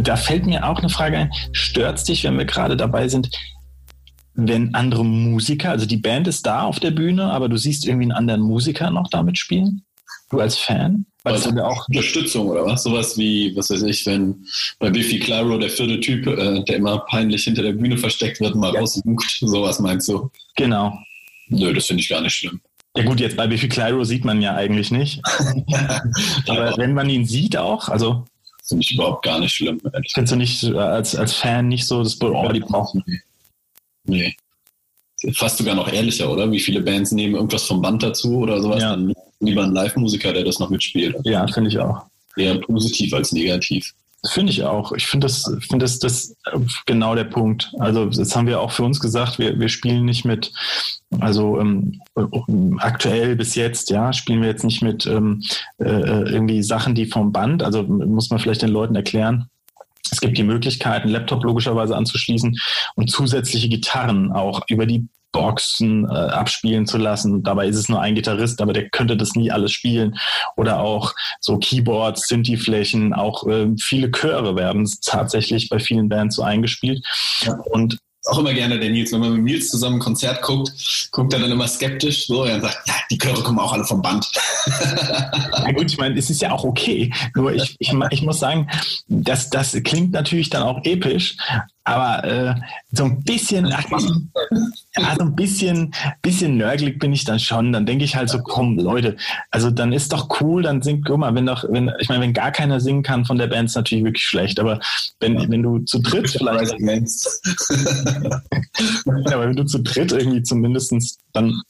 Da 0.00 0.16
fällt 0.16 0.46
mir 0.46 0.66
auch 0.66 0.78
eine 0.78 0.88
Frage 0.88 1.18
ein. 1.18 1.30
Stört 1.52 1.98
es 1.98 2.04
dich, 2.04 2.24
wenn 2.24 2.38
wir 2.38 2.46
gerade 2.46 2.76
dabei 2.76 3.08
sind, 3.08 3.30
wenn 4.34 4.74
andere 4.74 5.04
Musiker, 5.04 5.70
also 5.70 5.86
die 5.86 5.96
Band 5.96 6.26
ist 6.26 6.46
da 6.46 6.62
auf 6.62 6.80
der 6.80 6.90
Bühne, 6.90 7.24
aber 7.24 7.48
du 7.48 7.56
siehst 7.56 7.86
irgendwie 7.86 8.04
einen 8.04 8.12
anderen 8.12 8.40
Musiker 8.40 8.90
noch 8.90 9.08
damit 9.10 9.38
spielen? 9.38 9.84
Du 10.30 10.40
als 10.40 10.56
Fan? 10.56 11.04
Also 11.24 11.50
auch 11.62 11.86
Unterstützung 11.88 12.48
oder 12.48 12.64
was? 12.64 12.82
Sowas 12.82 13.16
wie, 13.16 13.54
was 13.54 13.70
weiß 13.70 13.82
ich, 13.82 14.04
wenn 14.06 14.44
bei 14.78 14.90
Biffy 14.90 15.20
Clyro 15.20 15.58
der 15.58 15.70
vierte 15.70 16.00
Typ, 16.00 16.26
äh, 16.26 16.64
der 16.64 16.76
immer 16.76 16.98
peinlich 17.00 17.44
hinter 17.44 17.62
der 17.62 17.72
Bühne 17.72 17.96
versteckt 17.96 18.40
wird, 18.40 18.54
mal 18.56 18.72
ja. 18.74 18.80
raussucht. 18.80 19.38
Sowas 19.40 19.78
meinst 19.78 20.08
du? 20.08 20.30
Genau. 20.56 20.98
Nö, 21.48 21.72
das 21.72 21.86
finde 21.86 22.02
ich 22.02 22.08
gar 22.08 22.22
nicht 22.22 22.34
schlimm. 22.34 22.60
Ja 22.96 23.04
gut, 23.04 23.20
jetzt 23.20 23.36
bei 23.36 23.46
Biffy 23.46 23.68
Clyro 23.68 24.04
sieht 24.04 24.24
man 24.24 24.42
ja 24.42 24.54
eigentlich 24.54 24.90
nicht. 24.90 25.20
Aber 26.48 26.76
wenn 26.76 26.94
man 26.94 27.08
ihn 27.08 27.24
sieht 27.24 27.56
auch, 27.56 27.88
also... 27.88 28.24
Finde 28.64 28.82
ich 28.82 28.94
überhaupt 28.94 29.24
gar 29.24 29.40
nicht 29.40 29.52
schlimm. 29.52 29.80
Findest 30.12 30.32
du 30.32 30.36
nicht 30.36 30.62
äh, 30.62 30.78
als, 30.78 31.16
als 31.16 31.34
Fan 31.34 31.68
nicht 31.68 31.84
so, 31.84 32.02
das 32.02 32.20
oh, 32.20 32.48
die 32.52 32.60
brauchen? 32.60 33.02
Nee. 33.06 33.20
Nee. 34.04 34.34
Fast 35.34 35.58
sogar 35.58 35.74
noch 35.74 35.92
ehrlicher, 35.92 36.30
oder? 36.30 36.50
Wie 36.50 36.58
viele 36.58 36.80
Bands 36.80 37.12
nehmen 37.12 37.36
irgendwas 37.36 37.64
vom 37.64 37.80
Band 37.80 38.02
dazu 38.02 38.38
oder 38.38 38.60
sowas? 38.60 38.82
Ja. 38.82 38.90
Dann 38.90 39.12
lieber 39.40 39.62
ein 39.62 39.72
Live-Musiker, 39.72 40.32
der 40.32 40.44
das 40.44 40.58
noch 40.58 40.70
mitspielt. 40.70 41.16
Ja, 41.24 41.46
finde 41.46 41.70
ich 41.70 41.78
auch. 41.78 42.06
Eher 42.36 42.58
positiv 42.58 43.12
als 43.14 43.32
negativ. 43.32 43.92
Finde 44.24 44.52
ich 44.52 44.62
auch. 44.62 44.92
Ich 44.92 45.06
finde 45.06 45.26
das, 45.26 45.44
finde 45.68 45.84
das, 45.84 45.98
das 45.98 46.36
genau 46.86 47.16
der 47.16 47.24
Punkt. 47.24 47.72
Also 47.80 48.06
das 48.06 48.36
haben 48.36 48.46
wir 48.46 48.60
auch 48.60 48.70
für 48.70 48.84
uns 48.84 49.00
gesagt. 49.00 49.40
Wir, 49.40 49.58
wir 49.58 49.68
spielen 49.68 50.04
nicht 50.04 50.24
mit, 50.24 50.52
also 51.18 51.58
ähm, 51.58 52.00
aktuell 52.78 53.34
bis 53.34 53.56
jetzt, 53.56 53.90
ja, 53.90 54.12
spielen 54.12 54.40
wir 54.40 54.48
jetzt 54.48 54.62
nicht 54.62 54.80
mit 54.80 55.06
ähm, 55.06 55.42
äh, 55.78 56.30
irgendwie 56.30 56.62
Sachen, 56.62 56.94
die 56.94 57.06
vom 57.06 57.32
Band. 57.32 57.64
Also 57.64 57.82
muss 57.82 58.30
man 58.30 58.38
vielleicht 58.38 58.62
den 58.62 58.70
Leuten 58.70 58.94
erklären. 58.94 59.48
Es 60.10 60.20
gibt 60.20 60.36
die 60.36 60.42
Möglichkeit, 60.42 61.02
einen 61.02 61.12
Laptop 61.12 61.44
logischerweise 61.44 61.96
anzuschließen 61.96 62.58
und 62.96 63.10
zusätzliche 63.10 63.68
Gitarren 63.68 64.32
auch 64.32 64.62
über 64.68 64.86
die 64.86 65.06
Boxen 65.32 66.04
äh, 66.04 66.12
abspielen 66.12 66.86
zu 66.86 66.98
lassen. 66.98 67.42
Dabei 67.42 67.66
ist 67.66 67.76
es 67.76 67.88
nur 67.88 68.00
ein 68.00 68.14
Gitarrist, 68.14 68.60
aber 68.60 68.74
der 68.74 68.90
könnte 68.90 69.16
das 69.16 69.34
nie 69.34 69.50
alles 69.50 69.72
spielen. 69.72 70.18
Oder 70.56 70.80
auch 70.80 71.14
so 71.40 71.58
Keyboards, 71.58 72.28
Synthi-Flächen, 72.28 73.14
auch 73.14 73.46
äh, 73.46 73.68
viele 73.80 74.10
Chöre 74.10 74.54
werden 74.56 74.88
tatsächlich 75.02 75.70
bei 75.70 75.78
vielen 75.78 76.10
Bands 76.10 76.36
so 76.36 76.42
eingespielt. 76.42 77.02
Ja. 77.40 77.54
Und 77.70 77.98
auch 78.26 78.38
immer 78.38 78.54
gerne 78.54 78.78
der 78.78 78.90
Nils. 78.90 79.12
Wenn 79.12 79.20
man 79.20 79.32
mit 79.34 79.44
Nils 79.44 79.68
zusammen 79.68 79.96
ein 79.96 80.00
Konzert 80.00 80.42
guckt, 80.42 80.72
guckt 81.10 81.32
er 81.32 81.40
dann 81.40 81.50
immer 81.50 81.66
skeptisch 81.66 82.26
so 82.26 82.42
und 82.42 82.60
sagt, 82.60 82.78
ja, 82.86 82.94
die 83.10 83.18
Chöre 83.18 83.42
kommen 83.42 83.58
auch 83.58 83.72
alle 83.72 83.84
vom 83.84 84.00
Band. 84.00 84.28
ja 84.66 85.72
gut, 85.72 85.90
ich 85.90 85.98
meine, 85.98 86.18
es 86.18 86.30
ist 86.30 86.40
ja 86.40 86.52
auch 86.52 86.64
okay. 86.64 87.12
Nur 87.34 87.52
ich, 87.52 87.76
ich, 87.78 87.92
ich 88.10 88.22
muss 88.22 88.38
sagen, 88.38 88.68
das, 89.08 89.50
das 89.50 89.72
klingt 89.84 90.12
natürlich 90.12 90.50
dann 90.50 90.62
auch 90.62 90.84
episch, 90.84 91.36
aber 91.84 92.24
äh, 92.24 92.54
so 92.92 93.04
ein 93.04 93.22
bisschen, 93.24 93.72
ach, 93.72 93.84
ja, 93.90 95.14
so 95.18 95.24
ein 95.24 95.34
bisschen, 95.34 95.92
bisschen 96.22 96.56
nörgelig 96.56 96.98
bin 96.98 97.12
ich 97.12 97.24
dann 97.24 97.40
schon. 97.40 97.72
Dann 97.72 97.86
denke 97.86 98.04
ich 98.04 98.14
halt 98.14 98.28
so, 98.28 98.38
komm, 98.38 98.78
Leute, 98.78 99.16
also 99.50 99.70
dann 99.70 99.92
ist 99.92 100.12
doch 100.12 100.40
cool, 100.40 100.62
dann 100.62 100.82
singt, 100.82 101.06
guck 101.06 101.18
mal, 101.18 101.34
wenn 101.34 101.46
doch, 101.46 101.64
wenn, 101.68 101.90
ich 101.98 102.08
meine, 102.08 102.22
wenn 102.22 102.32
gar 102.32 102.52
keiner 102.52 102.80
singen 102.80 103.02
kann 103.02 103.24
von 103.24 103.38
der 103.38 103.48
Band, 103.48 103.68
ist 103.68 103.74
natürlich 103.74 104.04
wirklich 104.04 104.26
schlecht. 104.26 104.60
Aber 104.60 104.78
wenn, 105.20 105.50
wenn 105.50 105.62
du 105.62 105.80
zu 105.80 106.00
dritt 106.00 106.30
vielleicht. 106.30 106.72
ja, 109.04 109.34
aber 109.34 109.48
wenn 109.48 109.56
du 109.56 109.64
zu 109.64 109.80
dritt 109.80 110.12
irgendwie 110.12 110.42
zumindestens 110.42 111.18
dann 111.32 111.62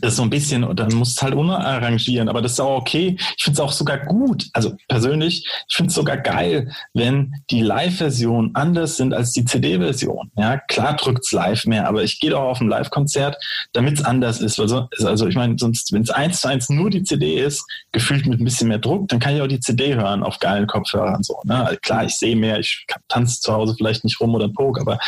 das 0.00 0.16
so 0.16 0.22
ein 0.22 0.30
bisschen, 0.30 0.64
und 0.64 0.78
dann 0.80 0.94
musst 0.94 1.18
du 1.18 1.22
halt 1.22 1.34
unarrangieren, 1.34 2.28
aber 2.28 2.42
das 2.42 2.52
ist 2.52 2.60
auch 2.60 2.78
okay. 2.78 3.16
Ich 3.36 3.44
finde 3.44 3.54
es 3.54 3.60
auch 3.60 3.72
sogar 3.72 3.98
gut, 3.98 4.48
also 4.52 4.76
persönlich, 4.88 5.46
ich 5.68 5.76
finde 5.76 5.88
es 5.88 5.94
sogar 5.94 6.16
geil, 6.16 6.72
wenn 6.94 7.34
die 7.50 7.62
Live-Versionen 7.62 8.54
anders 8.54 8.96
sind 8.96 9.14
als 9.14 9.32
die 9.32 9.44
CD-Version. 9.44 10.30
Ja, 10.36 10.58
klar 10.58 10.96
drückt's 10.96 11.32
live 11.32 11.66
mehr, 11.66 11.88
aber 11.88 12.02
ich 12.02 12.20
gehe 12.20 12.30
doch 12.30 12.42
auf 12.42 12.60
ein 12.60 12.68
Live-Konzert, 12.68 13.36
damit 13.72 13.98
es 13.98 14.04
anders 14.04 14.40
ist. 14.40 14.58
Also, 14.60 14.88
also 15.04 15.26
ich 15.26 15.34
meine, 15.34 15.56
sonst, 15.58 15.92
wenn 15.92 16.02
es 16.02 16.10
eins 16.10 16.40
zu 16.40 16.48
eins 16.48 16.68
nur 16.68 16.90
die 16.90 17.02
CD 17.02 17.40
ist, 17.40 17.64
gefühlt 17.92 18.26
mit 18.26 18.40
ein 18.40 18.44
bisschen 18.44 18.68
mehr 18.68 18.78
Druck, 18.78 19.08
dann 19.08 19.20
kann 19.20 19.34
ich 19.34 19.42
auch 19.42 19.46
die 19.46 19.60
CD 19.60 19.94
hören 19.94 20.22
auf 20.22 20.38
geilen 20.38 20.66
Kopfhörern 20.66 21.22
so. 21.22 21.40
Ne? 21.44 21.64
Also 21.64 21.78
klar, 21.80 22.04
ich 22.04 22.16
sehe 22.16 22.36
mehr, 22.36 22.58
ich 22.58 22.86
tanze 23.08 23.40
zu 23.40 23.52
Hause 23.52 23.74
vielleicht 23.76 24.04
nicht 24.04 24.20
rum 24.20 24.34
oder 24.34 24.48
Pog, 24.48 24.80
aber 24.80 24.98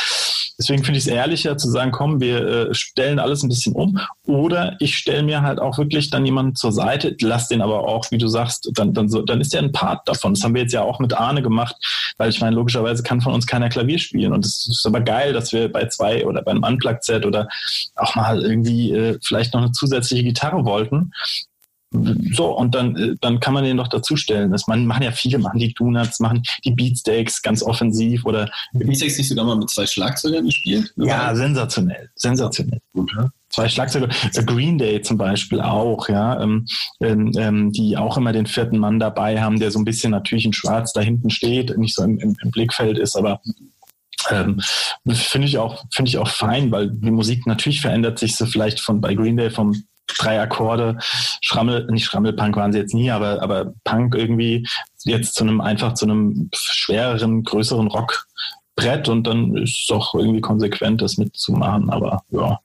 deswegen 0.59 0.85
finde 0.85 0.99
ich 0.99 1.07
es 1.07 1.13
ehrlicher 1.13 1.57
zu 1.57 1.71
sagen, 1.71 1.93
komm, 1.93 2.21
wir 2.21 2.47
äh, 2.47 2.75
stellen 2.75 3.19
alles 3.19 3.43
ein 3.43 3.49
bisschen 3.49 3.75
um 3.75 3.99
oder 4.25 4.70
ich 4.79 4.97
stelle 4.97 5.23
mir 5.23 5.43
halt 5.43 5.59
auch 5.59 5.79
wirklich 5.79 6.11
dann 6.11 6.25
jemanden 6.25 6.55
zur 6.55 6.73
Seite, 6.73 7.17
lass 7.21 7.49
den 7.49 7.63
aber 7.63 7.89
auch, 7.89 8.11
wie 8.11 8.19
du 8.19 8.29
sagst, 8.29 8.71
dann, 8.75 8.95
dann, 8.95 9.09
so, 9.09 9.23
dann 9.23 9.41
ist 9.41 9.53
der 9.53 9.63
ein 9.63 9.73
Part 9.73 10.07
davon. 10.09 10.35
Das 10.35 10.45
haben 10.45 10.55
wir 10.55 10.63
jetzt 10.63 10.73
ja 10.73 10.83
auch 10.83 10.99
mit 10.99 11.15
Arne 11.15 11.43
gemacht, 11.43 11.77
weil 12.19 12.31
ich 12.31 12.41
meine, 12.41 12.57
logischerweise 12.57 13.03
kann 13.03 13.21
von 13.21 13.35
uns 13.35 13.47
keiner 13.47 13.69
Klavier 13.69 13.99
spielen. 13.99 14.33
Und 14.33 14.45
es 14.45 14.67
ist 14.69 14.87
aber 14.87 15.01
geil, 15.01 15.33
dass 15.33 15.53
wir 15.53 15.71
bei 15.71 15.87
zwei 15.87 16.27
oder 16.27 16.43
beim 16.43 16.63
Unplugged-Set 16.63 17.27
oder 17.27 17.49
auch 17.97 18.15
mal 18.15 18.43
irgendwie 18.43 18.93
äh, 18.93 19.19
vielleicht 19.23 19.55
noch 19.55 19.63
eine 19.63 19.73
zusätzliche 19.73 20.25
Gitarre 20.25 20.65
wollten. 20.65 21.13
So, 21.93 22.57
und 22.57 22.75
dann, 22.75 22.97
äh, 22.97 23.17
dann 23.21 23.41
kann 23.41 23.53
man 23.53 23.65
den 23.65 23.77
doch 23.77 23.89
dazustellen. 23.89 24.53
Das 24.53 24.69
man, 24.69 24.87
machen 24.87 25.03
ja 25.03 25.11
viele, 25.11 25.39
machen 25.39 25.59
die 25.59 25.75
Donuts, 25.75 26.21
machen 26.21 26.43
die 26.65 26.71
Beatsteaks 26.71 27.43
ganz 27.43 27.63
offensiv 27.65 28.25
oder. 28.25 28.49
Beatsteaks 28.73 29.19
nicht 29.19 29.29
sogar 29.29 29.45
mal 29.45 29.57
mit 29.57 29.71
zwei 29.71 29.87
Schlagzeugern 29.87 30.47
gespielt? 30.47 30.93
Ja, 30.97 31.35
sensationell. 31.35 32.09
Sensationell. 32.15 32.81
Gut, 32.93 33.11
ja? 33.17 33.29
Zwei 33.51 33.69
Schlagzeuger, 33.69 34.09
Green 34.47 34.79
Day 34.79 35.03
zum 35.03 35.19
Beispiel 35.19 35.61
auch, 35.61 36.09
ja, 36.09 36.41
ähm, 36.41 36.67
ähm, 37.01 37.33
ähm, 37.37 37.73
die 37.73 37.97
auch 37.97 38.17
immer 38.17 38.33
den 38.33 38.47
vierten 38.47 38.79
Mann 38.79 38.99
dabei 38.99 39.41
haben, 39.41 39.61
der 39.61 39.71
so 39.71 39.79
ein 39.79 39.85
bisschen 39.85 40.13
natürlich 40.13 40.45
in 40.45 40.53
Schwarz 40.53 40.93
da 40.93 41.01
hinten 41.01 41.31
steht, 41.31 41.77
nicht 41.77 41.95
so 41.95 42.03
im, 42.03 42.19
im, 42.19 42.37
im 42.43 42.51
Blickfeld 42.51 42.99
ist, 42.99 43.17
aber 43.17 43.41
ähm, 44.31 44.61
finde 45.13 45.49
ich 45.49 45.59
auch 45.59 45.85
finde 45.93 46.11
ich 46.11 46.19
auch 46.19 46.29
fein, 46.29 46.71
weil 46.71 46.91
die 46.91 47.11
Musik 47.11 47.47
natürlich 47.47 47.81
verändert 47.81 48.19
sich 48.19 48.37
so 48.37 48.47
vielleicht 48.47 48.81
von 48.81 49.01
bei 49.01 49.15
Green 49.15 49.37
Day 49.37 49.51
vom 49.51 49.75
drei 50.19 50.41
Akkorde, 50.41 50.99
Schrammel, 51.41 51.87
nicht 51.91 52.05
Schrammelpunk 52.05 52.57
waren 52.57 52.73
sie 52.73 52.79
jetzt 52.79 52.95
nie, 52.95 53.11
aber, 53.11 53.43
aber 53.43 53.73
Punk 53.85 54.15
irgendwie 54.15 54.67
jetzt 55.05 55.35
zu 55.35 55.45
einem 55.45 55.61
einfach 55.61 55.95
zu 55.95 56.05
einem 56.05 56.51
schwereren, 56.53 57.43
größeren 57.45 57.87
Rock 57.87 58.27
Brett 58.81 59.09
und 59.09 59.27
dann 59.27 59.57
ist 59.57 59.81
es 59.81 59.87
doch 59.89 60.15
irgendwie 60.15 60.41
konsequent, 60.41 61.03
das 61.03 61.19
mitzumachen. 61.19 61.91
Aber 61.91 62.23
ja, 62.31 62.59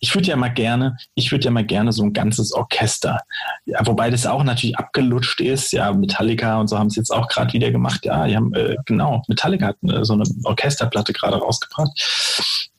ich 0.00 0.14
würde 0.14 0.28
ja 0.28 0.36
mal 0.36 0.48
gerne, 0.48 0.96
ich 1.14 1.30
würde 1.30 1.44
ja 1.44 1.50
mal 1.50 1.64
gerne 1.64 1.92
so 1.92 2.02
ein 2.02 2.12
ganzes 2.12 2.52
Orchester, 2.52 3.20
ja, 3.64 3.78
wobei 3.86 4.10
das 4.10 4.26
auch 4.26 4.42
natürlich 4.42 4.76
abgelutscht 4.76 5.40
ist. 5.40 5.72
Ja, 5.72 5.92
Metallica 5.92 6.60
und 6.60 6.68
so 6.68 6.78
haben 6.78 6.88
es 6.88 6.96
jetzt 6.96 7.10
auch 7.10 7.28
gerade 7.28 7.52
wieder 7.52 7.70
gemacht. 7.70 8.04
Ja, 8.04 8.26
die 8.26 8.36
haben 8.36 8.52
äh, 8.54 8.76
genau 8.84 9.22
Metallica 9.28 9.68
hat 9.68 9.76
äh, 9.82 10.04
so 10.04 10.14
eine 10.14 10.24
Orchesterplatte 10.44 11.12
gerade 11.12 11.36
rausgebracht. 11.36 11.90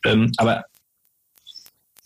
Ähm, 0.05 0.31
aber 0.38 0.65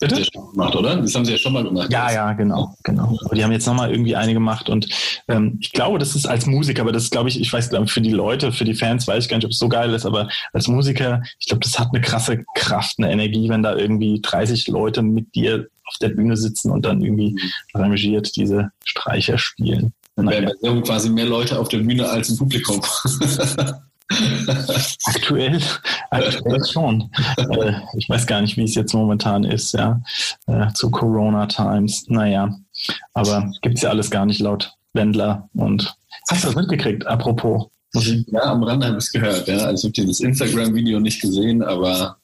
Das 0.00 0.28
schon 0.32 0.50
gemacht, 0.52 0.74
oder? 0.74 0.96
Das 0.96 1.14
haben 1.14 1.26
sie 1.26 1.32
ja 1.32 1.38
schon 1.38 1.52
mal 1.52 1.62
gemacht. 1.62 1.92
Ja, 1.92 2.10
ja, 2.10 2.32
genau, 2.32 2.74
genau. 2.84 3.18
Aber 3.24 3.34
die 3.34 3.44
haben 3.44 3.52
jetzt 3.52 3.66
nochmal 3.66 3.90
irgendwie 3.90 4.16
eine 4.16 4.32
gemacht 4.32 4.70
und 4.70 4.88
ähm, 5.28 5.58
ich 5.60 5.72
glaube, 5.72 5.98
das 5.98 6.16
ist 6.16 6.26
als 6.26 6.46
Musiker, 6.46 6.82
aber 6.82 6.92
das 6.92 7.10
glaube 7.10 7.28
ich, 7.28 7.38
ich 7.38 7.52
weiß, 7.52 7.68
glaube 7.68 7.86
für 7.86 8.00
die 8.00 8.12
Leute, 8.12 8.50
für 8.50 8.64
die 8.64 8.74
Fans 8.74 9.06
weiß 9.06 9.24
ich 9.24 9.30
gar 9.30 9.36
nicht, 9.36 9.44
ob 9.44 9.50
es 9.50 9.58
so 9.58 9.68
geil 9.68 9.92
ist, 9.92 10.06
aber 10.06 10.28
als 10.54 10.68
Musiker, 10.68 11.22
ich 11.38 11.46
glaube, 11.46 11.60
das 11.62 11.78
hat 11.78 11.88
eine 11.92 12.00
krasse 12.00 12.44
Kraft, 12.54 12.94
eine 12.98 13.12
Energie, 13.12 13.48
wenn 13.50 13.62
da 13.62 13.76
irgendwie 13.76 14.20
30 14.22 14.68
Leute 14.68 15.02
mit 15.02 15.34
dir 15.34 15.66
auf 15.84 15.96
der 16.00 16.08
Bühne 16.08 16.36
sitzen 16.36 16.70
und 16.70 16.84
dann 16.86 17.02
irgendwie 17.02 17.32
mhm. 17.32 17.38
arrangiert 17.74 18.34
diese 18.36 18.70
Streicher 18.84 19.36
spielen. 19.36 19.92
Naja. 20.16 20.50
Wir 20.60 20.70
haben 20.70 20.82
quasi 20.82 21.10
mehr 21.10 21.26
Leute 21.26 21.58
auf 21.58 21.68
der 21.68 21.78
Bühne 21.78 22.08
als 22.08 22.30
im 22.30 22.38
Publikum. 22.38 22.80
aktuell, 25.04 25.60
aktuell 26.10 26.64
schon. 26.64 27.10
Äh, 27.36 27.72
ich 27.96 28.08
weiß 28.08 28.26
gar 28.26 28.40
nicht, 28.40 28.56
wie 28.56 28.64
es 28.64 28.74
jetzt 28.74 28.92
momentan 28.92 29.44
ist, 29.44 29.72
ja, 29.72 30.00
äh, 30.46 30.72
zu 30.74 30.90
Corona 30.90 31.46
Times. 31.46 32.06
Naja, 32.08 32.54
aber 33.14 33.50
gibt 33.62 33.76
es 33.76 33.82
ja 33.82 33.90
alles 33.90 34.10
gar 34.10 34.26
nicht 34.26 34.40
laut 34.40 34.72
Wendler. 34.92 35.48
Und 35.54 35.94
hast 36.28 36.42
du 36.42 36.48
das 36.48 36.56
mitgekriegt, 36.56 37.06
apropos? 37.06 37.66
Ja, 37.94 38.42
am 38.42 38.62
Rande 38.62 38.86
habe 38.86 38.98
ich 38.98 39.04
es 39.04 39.12
gehört. 39.12 39.48
Ja. 39.48 39.58
Also 39.58 39.88
ich 39.88 39.98
habe 39.98 40.06
dieses 40.06 40.20
Instagram-Video 40.20 41.00
nicht 41.00 41.20
gesehen, 41.20 41.62
aber 41.62 42.16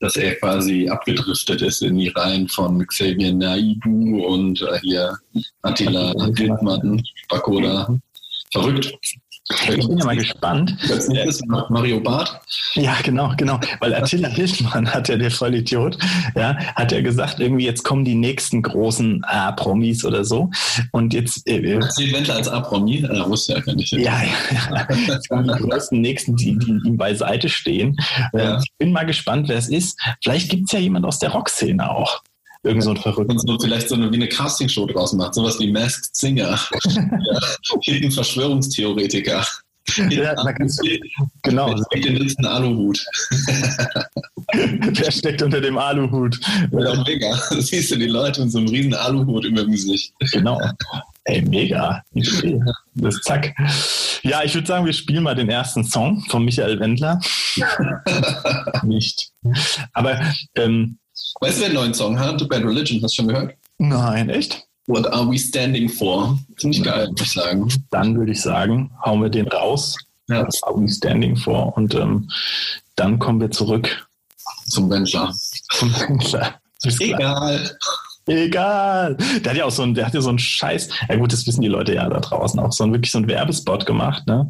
dass 0.00 0.16
er 0.16 0.34
quasi 0.34 0.88
abgedriftet 0.88 1.62
ist 1.62 1.80
in 1.82 1.96
die 1.96 2.08
Reihen 2.08 2.48
von 2.48 2.84
Xavier 2.86 3.32
Naidu 3.32 4.26
und 4.26 4.60
äh, 4.60 4.80
hier 4.80 5.16
Attila 5.62 6.12
Hildmann, 6.36 7.02
Bakoda. 7.28 7.96
Verrückt. 8.52 8.92
Ich 9.50 9.86
bin 9.86 9.98
ja 9.98 10.04
mal 10.04 10.16
gespannt. 10.16 10.76
Das 10.88 11.08
ist 11.08 11.44
Mario 11.46 12.00
Barth. 12.00 12.40
Ja, 12.74 12.96
genau, 13.02 13.32
genau. 13.36 13.58
Weil 13.80 13.94
Attila 13.94 14.28
Hildmann 14.28 14.92
hat 14.92 15.08
ja 15.08 15.16
der 15.16 15.30
Vollidiot, 15.30 15.98
ja, 16.36 16.56
hat 16.76 16.92
ja 16.92 17.00
gesagt, 17.00 17.40
irgendwie 17.40 17.64
jetzt 17.64 17.82
kommen 17.82 18.04
die 18.04 18.14
nächsten 18.14 18.62
großen 18.62 19.24
A-Promis 19.24 20.04
oder 20.04 20.24
so. 20.24 20.50
Und 20.92 21.12
jetzt. 21.12 21.46
Äh, 21.48 21.58
äh 21.58 21.80
Wendler 22.12 22.36
als 22.36 22.48
A-Promi? 22.48 22.98
Äh, 22.98 23.26
wusste 23.26 23.54
ja 23.54 23.60
gar 23.60 23.74
nicht. 23.74 23.92
Ja, 23.92 24.22
ja. 24.22 24.86
Kommen 25.28 25.48
die 25.48 25.62
größten 25.62 26.00
nächsten, 26.00 26.36
die, 26.36 26.56
die 26.58 26.80
ihm 26.86 26.96
beiseite 26.96 27.48
stehen. 27.48 27.96
Äh, 28.32 28.44
ja. 28.44 28.58
Ich 28.58 28.72
bin 28.78 28.92
mal 28.92 29.06
gespannt, 29.06 29.48
wer 29.48 29.58
es 29.58 29.68
ist. 29.68 30.00
Vielleicht 30.22 30.50
gibt 30.50 30.66
es 30.66 30.72
ja 30.72 30.78
jemand 30.78 31.04
aus 31.04 31.18
der 31.18 31.30
Rockszene 31.30 31.90
auch. 31.90 32.22
Irgend 32.64 32.84
so 32.84 32.90
ein 32.90 32.96
Verrückter. 32.96 33.32
Und 33.32 33.40
so 33.40 33.58
vielleicht 33.58 33.88
so 33.88 33.96
eine, 33.96 34.10
wie 34.10 34.16
eine 34.16 34.28
Castingshow 34.28 34.86
draus 34.86 35.12
macht, 35.12 35.34
sowas 35.34 35.58
wie 35.58 35.70
Masked 35.70 36.14
Singer. 36.14 36.58
ja, 36.84 37.40
Hidden 37.82 38.10
Verschwörungstheoretiker. 38.10 39.44
Ja, 40.10 40.34
genau. 41.42 41.68
Wer 41.68 41.84
steckt 41.84 42.04
den 42.04 42.16
letzten 42.16 42.46
Aluhut? 42.46 43.04
Wer 44.52 45.10
steckt 45.10 45.42
unter 45.42 45.60
dem 45.60 45.76
Aluhut? 45.76 46.38
Ja, 46.70 47.02
mega. 47.04 47.34
Siehst 47.58 47.90
du 47.90 47.96
die 47.96 48.06
Leute 48.06 48.42
mit 48.42 48.52
so 48.52 48.58
einem 48.58 48.68
riesen 48.68 48.94
Aluhut 48.94 49.44
über 49.44 49.62
dem 49.62 49.72
Gesicht. 49.72 50.14
Genau. 50.32 50.60
Ey, 51.24 51.42
mega. 51.42 52.02
Das 52.94 53.20
zack. 53.22 53.54
Ja, 54.22 54.42
ich 54.44 54.54
würde 54.54 54.66
sagen, 54.68 54.86
wir 54.86 54.92
spielen 54.92 55.24
mal 55.24 55.34
den 55.34 55.48
ersten 55.48 55.84
Song 55.84 56.24
von 56.28 56.44
Michael 56.44 56.78
Wendler. 56.78 57.20
Nicht. 58.82 59.32
Aber 59.92 60.20
ähm, 60.54 60.98
Weißt 61.40 61.56
du, 61.56 61.60
wer 61.60 61.66
einen 61.66 61.74
neuen 61.74 61.94
Song 61.94 62.18
hat? 62.18 62.38
The 62.38 62.46
Bad 62.46 62.64
Religion, 62.64 63.02
hast 63.02 63.18
du 63.18 63.22
schon 63.22 63.28
gehört? 63.28 63.54
Nein, 63.78 64.28
echt? 64.28 64.66
What 64.86 65.06
are 65.12 65.28
we 65.28 65.38
standing 65.38 65.88
for? 65.88 66.38
Ziemlich 66.56 66.82
geil, 66.82 67.08
würde 67.08 67.22
ich 67.22 67.32
sagen. 67.32 67.68
Dann 67.90 68.16
würde 68.16 68.32
ich 68.32 68.40
sagen, 68.40 68.90
hauen 69.04 69.22
wir 69.22 69.28
den 69.28 69.48
raus. 69.48 69.96
Ja. 70.28 70.44
What 70.44 70.58
are 70.62 70.80
we 70.80 70.88
standing 70.88 71.36
for? 71.36 71.76
Und 71.76 71.94
ähm, 71.94 72.28
dann 72.96 73.18
kommen 73.18 73.40
wir 73.40 73.50
zurück 73.50 74.06
zum 74.66 74.90
Wendler. 74.90 75.32
Zum 75.70 75.92
Wendler. 75.94 76.60
Egal. 77.00 77.76
Egal. 78.26 79.16
Der 79.44 79.50
hat 79.52 79.58
ja 79.58 79.64
auch 79.64 79.70
so 79.70 79.82
ein, 79.82 79.94
der 79.94 80.06
hat 80.06 80.14
ja 80.14 80.20
so 80.20 80.28
einen 80.28 80.38
Scheiß, 80.38 80.88
ja 81.08 81.16
gut, 81.16 81.32
das 81.32 81.46
wissen 81.46 81.60
die 81.60 81.68
Leute 81.68 81.94
ja 81.94 82.08
da 82.08 82.20
draußen 82.20 82.58
auch, 82.60 82.72
so 82.72 82.84
ein 82.84 82.92
wirklich 82.92 83.10
so 83.10 83.18
ein 83.18 83.26
Werbespot 83.26 83.84
gemacht, 83.84 84.26
ne? 84.26 84.48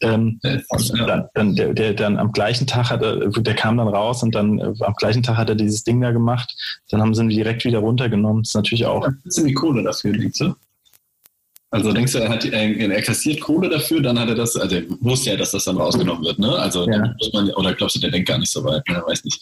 Ähm, 0.00 0.40
dann, 0.42 1.28
dann, 1.34 1.54
der, 1.54 1.74
der 1.74 1.94
dann 1.94 2.18
am 2.18 2.32
gleichen 2.32 2.66
Tag 2.66 2.90
hat 2.90 3.02
er, 3.02 3.28
der 3.28 3.54
kam 3.54 3.76
dann 3.76 3.88
raus 3.88 4.22
und 4.22 4.34
dann 4.34 4.58
äh, 4.58 4.72
am 4.80 4.94
gleichen 4.94 5.22
Tag 5.22 5.36
hat 5.36 5.50
er 5.50 5.54
dieses 5.54 5.84
Ding 5.84 6.00
da 6.00 6.12
gemacht. 6.12 6.54
Dann 6.88 7.02
haben 7.02 7.14
sie 7.14 7.22
ihn 7.22 7.28
direkt 7.28 7.64
wieder 7.64 7.80
runtergenommen. 7.80 8.42
Das 8.42 8.50
ist 8.50 8.54
natürlich 8.54 8.86
auch. 8.86 9.04
Ja, 9.04 9.12
ziemlich 9.28 9.54
Kohle 9.54 9.82
dafür, 9.82 10.12
denkst 10.12 10.38
du? 10.38 10.54
Also 11.72 11.92
denkst 11.92 12.12
du, 12.12 12.18
er, 12.18 12.28
hat, 12.28 12.44
er 12.44 13.02
kassiert 13.02 13.40
Kohle 13.40 13.68
dafür, 13.68 14.02
dann 14.02 14.18
hat 14.18 14.28
er 14.28 14.34
das, 14.34 14.56
also 14.56 14.74
er 14.74 14.82
wusste 15.00 15.30
ja, 15.30 15.36
dass 15.36 15.52
das 15.52 15.66
dann 15.66 15.76
rausgenommen 15.76 16.24
wird, 16.24 16.40
ne? 16.40 16.50
Also 16.58 16.84
ja. 16.88 17.14
man, 17.32 17.50
oder 17.50 17.74
glaubst 17.74 17.94
du, 17.94 18.00
der 18.00 18.10
denkt 18.10 18.28
gar 18.28 18.38
nicht 18.38 18.50
so 18.50 18.64
weit, 18.64 18.82
ne? 18.88 19.00
weiß 19.06 19.24
nicht. 19.24 19.40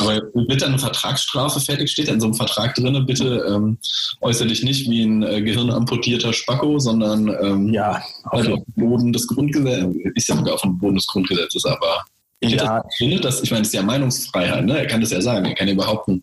Aber 0.00 0.20
wird 0.34 0.60
dann 0.60 0.70
eine 0.70 0.78
Vertragsstrafe 0.80 1.60
fertig, 1.60 1.88
steht 1.88 2.08
in 2.08 2.20
so 2.20 2.26
einem 2.26 2.34
Vertrag 2.34 2.74
drin, 2.74 3.06
bitte 3.06 3.44
ähm, 3.48 3.78
äußere 4.20 4.48
dich 4.48 4.64
nicht 4.64 4.90
wie 4.90 5.04
ein 5.04 5.22
äh, 5.22 5.40
gehirnamputierter 5.40 6.32
Spacko, 6.32 6.80
sondern 6.80 7.28
ähm, 7.28 7.72
ja, 7.72 8.02
auf, 8.24 8.42
dem 8.42 8.64
Boden 8.74 9.12
des 9.12 9.28
Grundgesetzes, 9.28 9.94
ist 10.16 10.28
ja 10.28 10.36
sogar 10.36 10.54
auf 10.54 10.62
dem 10.62 10.78
Boden 10.78 10.96
des 10.96 11.06
Grundgesetzes, 11.06 11.64
aber 11.64 12.04
ich 12.40 12.54
ja. 12.54 12.84
finde 12.96 13.20
das, 13.20 13.42
ich 13.42 13.50
meine, 13.50 13.62
es 13.62 13.68
ist 13.68 13.74
ja 13.74 13.82
Meinungsfreiheit, 13.82 14.64
ne? 14.64 14.78
Er 14.78 14.86
kann 14.86 15.00
das 15.00 15.10
ja 15.10 15.20
sagen. 15.20 15.44
Er 15.44 15.54
kann 15.54 15.66
ja 15.66 15.74
behaupten, 15.74 16.22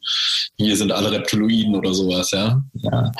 hier 0.57 0.75
sind 0.75 0.91
alle 0.91 1.11
Reptiloiden 1.11 1.75
oder 1.75 1.93
sowas, 1.93 2.31
ja. 2.31 2.61
Ja. 2.73 3.11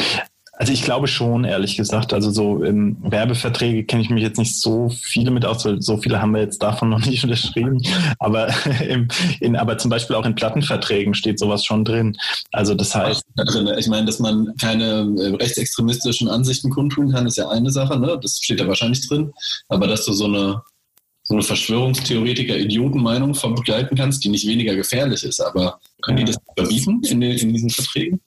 Also 0.58 0.72
ich 0.72 0.84
glaube 0.84 1.08
schon, 1.08 1.44
ehrlich 1.44 1.76
gesagt. 1.76 2.14
Also 2.14 2.32
so 2.32 2.64
in 2.64 2.98
Werbeverträge 3.02 3.84
kenne 3.84 4.02
ich 4.02 4.10
mich 4.10 4.24
jetzt 4.24 4.38
nicht 4.38 4.60
so 4.60 4.90
viele 4.90 5.32
mit 5.32 5.46
aus, 5.46 5.66
weil 5.66 5.82
so 5.82 5.98
viele 5.98 6.22
haben 6.22 6.34
wir 6.34 6.42
jetzt 6.42 6.64
davon 6.64 6.90
noch 6.92 7.06
nicht 7.06 7.24
unterschrieben. 7.24 7.82
Aber, 8.20 8.48
im, 8.88 9.08
in, 9.40 9.56
aber 9.56 9.78
zum 9.78 9.90
Beispiel 9.90 10.16
auch 10.16 10.26
in 10.26 10.36
Plattenverträgen 10.36 11.14
steht 11.14 11.40
sowas 11.40 11.66
schon 11.66 11.84
drin. 11.84 12.18
Also 12.52 12.74
das 12.74 12.96
heißt. 12.96 13.24
Ich 13.78 13.88
meine, 13.88 14.06
dass 14.06 14.20
man 14.20 14.54
keine 14.60 15.14
äh, 15.18 15.36
rechtsextremistischen 15.36 16.30
Ansichten 16.30 16.70
kundtun 16.70 17.12
kann, 17.12 17.28
ist 17.28 17.38
ja 17.38 17.50
eine 17.50 17.72
Sache, 17.72 18.00
ne? 18.00 18.18
Das 18.22 18.40
steht 18.42 18.60
da 18.60 18.68
wahrscheinlich 18.68 19.08
drin. 19.08 19.34
Aber 19.68 19.88
dass 19.88 20.06
du 20.06 20.14
so 20.14 20.26
eine 20.26 20.62
so 21.28 21.34
eine 21.34 21.44
Verschwörungstheoretiker-Idioten-Meinung 21.44 23.34
verbreiten 23.34 23.98
kannst, 23.98 24.24
die 24.24 24.30
nicht 24.30 24.48
weniger 24.48 24.76
gefährlich 24.76 25.24
ist. 25.24 25.42
Aber 25.42 25.80
können 26.04 26.18
die 26.18 26.26
das 26.26 26.38
verbieten 26.56 27.02
in, 27.04 27.20
den, 27.20 27.36
in 27.38 27.52
diesen 27.52 27.72
Verträgen? 27.72 28.22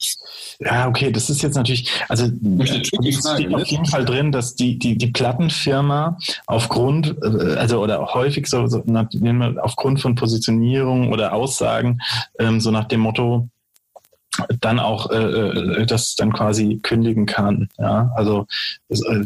Ja, 0.58 0.88
okay, 0.88 1.12
das 1.12 1.30
ist 1.30 1.40
jetzt 1.42 1.54
natürlich, 1.54 1.88
also 2.08 2.28
es 2.58 2.86
steht 2.88 3.54
auf 3.54 3.66
jeden 3.68 3.86
Fall 3.86 4.04
drin, 4.04 4.32
dass 4.32 4.56
die, 4.56 4.80
die, 4.80 4.98
die 4.98 5.06
Plattenfirma 5.06 6.18
aufgrund, 6.46 7.14
äh, 7.22 7.54
also 7.54 7.80
oder 7.80 8.04
häufig 8.14 8.48
so, 8.48 8.66
so 8.66 8.84
aufgrund 9.62 10.00
von 10.00 10.16
Positionierung 10.16 11.12
oder 11.12 11.32
Aussagen, 11.32 12.00
ähm, 12.40 12.60
so 12.60 12.72
nach 12.72 12.86
dem 12.86 13.00
Motto, 13.00 13.48
dann 14.60 14.80
auch 14.80 15.10
äh, 15.10 15.16
äh 15.16 15.86
das 15.86 16.16
dann 16.16 16.32
quasi 16.32 16.80
kündigen 16.82 17.26
kann. 17.26 17.68
Ja, 17.78 18.10
also 18.16 18.46
äh, 18.88 19.24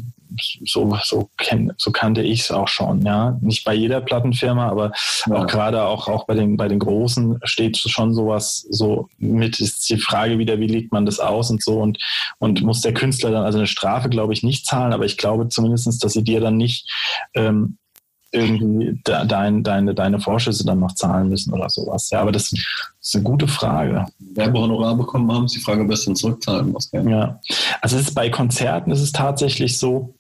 so, 0.65 0.99
so, 1.03 1.31
kenn, 1.37 1.73
so 1.77 1.91
kannte 1.91 2.23
ich 2.23 2.41
es 2.41 2.51
auch 2.51 2.69
schon, 2.69 3.03
ja. 3.03 3.39
Nicht 3.41 3.65
bei 3.65 3.75
jeder 3.75 4.01
Plattenfirma, 4.01 4.69
aber 4.69 4.93
ja. 5.27 5.37
auch 5.37 5.47
gerade 5.47 5.83
auch, 5.85 6.09
auch 6.09 6.27
bei 6.27 6.35
den, 6.35 6.57
bei 6.57 6.69
den 6.69 6.79
Großen 6.79 7.39
steht 7.45 7.77
schon 7.77 8.15
sowas 8.15 8.67
so 8.71 9.09
mit, 9.19 9.61
ist 9.61 9.89
die 9.89 9.99
Frage 9.99 10.39
wieder, 10.39 10.61
wie 10.61 10.67
legt 10.67 10.93
man 10.93 11.07
das 11.07 11.21
aus 11.21 11.51
und 11.51 11.63
so 11.63 11.81
und, 11.81 11.99
und 12.39 12.63
muss 12.63 12.81
der 12.81 12.95
Künstler 12.95 13.31
dann 13.31 13.45
also 13.45 13.59
eine 13.59 13.67
Strafe, 13.67 14.09
glaube 14.09 14.33
ich, 14.33 14.43
nicht 14.43 14.67
zahlen, 14.67 14.93
aber 14.93 15.05
ich 15.05 15.17
glaube 15.17 15.49
zumindest, 15.49 16.03
dass 16.03 16.13
sie 16.13 16.25
dir 16.25 16.41
dann 16.41 16.57
nicht 16.57 16.91
ähm, 17.35 17.79
irgendwie 18.33 18.99
de, 19.07 19.27
dein, 19.27 19.63
deine, 19.63 19.95
deine 19.95 20.19
Vorschüsse 20.19 20.65
dann 20.65 20.81
noch 20.81 20.95
zahlen 20.95 21.29
müssen 21.29 21.53
oder 21.53 21.69
sowas. 21.69 22.11
Ja, 22.11 22.21
aber 22.21 22.33
das, 22.33 22.51
das 22.51 22.61
ist 23.01 23.15
eine 23.15 23.25
gute 23.25 23.47
Frage. 23.47 24.07
Werbehonorar 24.19 24.97
bekommen 24.97 25.31
haben, 25.31 25.45
ist 25.45 25.55
die 25.55 25.61
Frage, 25.61 25.87
wer 25.87 25.95
es 25.95 26.07
dann 26.07 26.17
zurückzahlen 26.17 26.73
muss. 26.73 26.91
Ja, 26.93 27.39
also 27.83 27.97
es 27.97 28.09
ist 28.09 28.15
bei 28.15 28.31
Konzerten 28.31 28.91
ist 28.91 29.03
es 29.03 29.13
tatsächlich 29.13 29.79
so, 29.79 30.15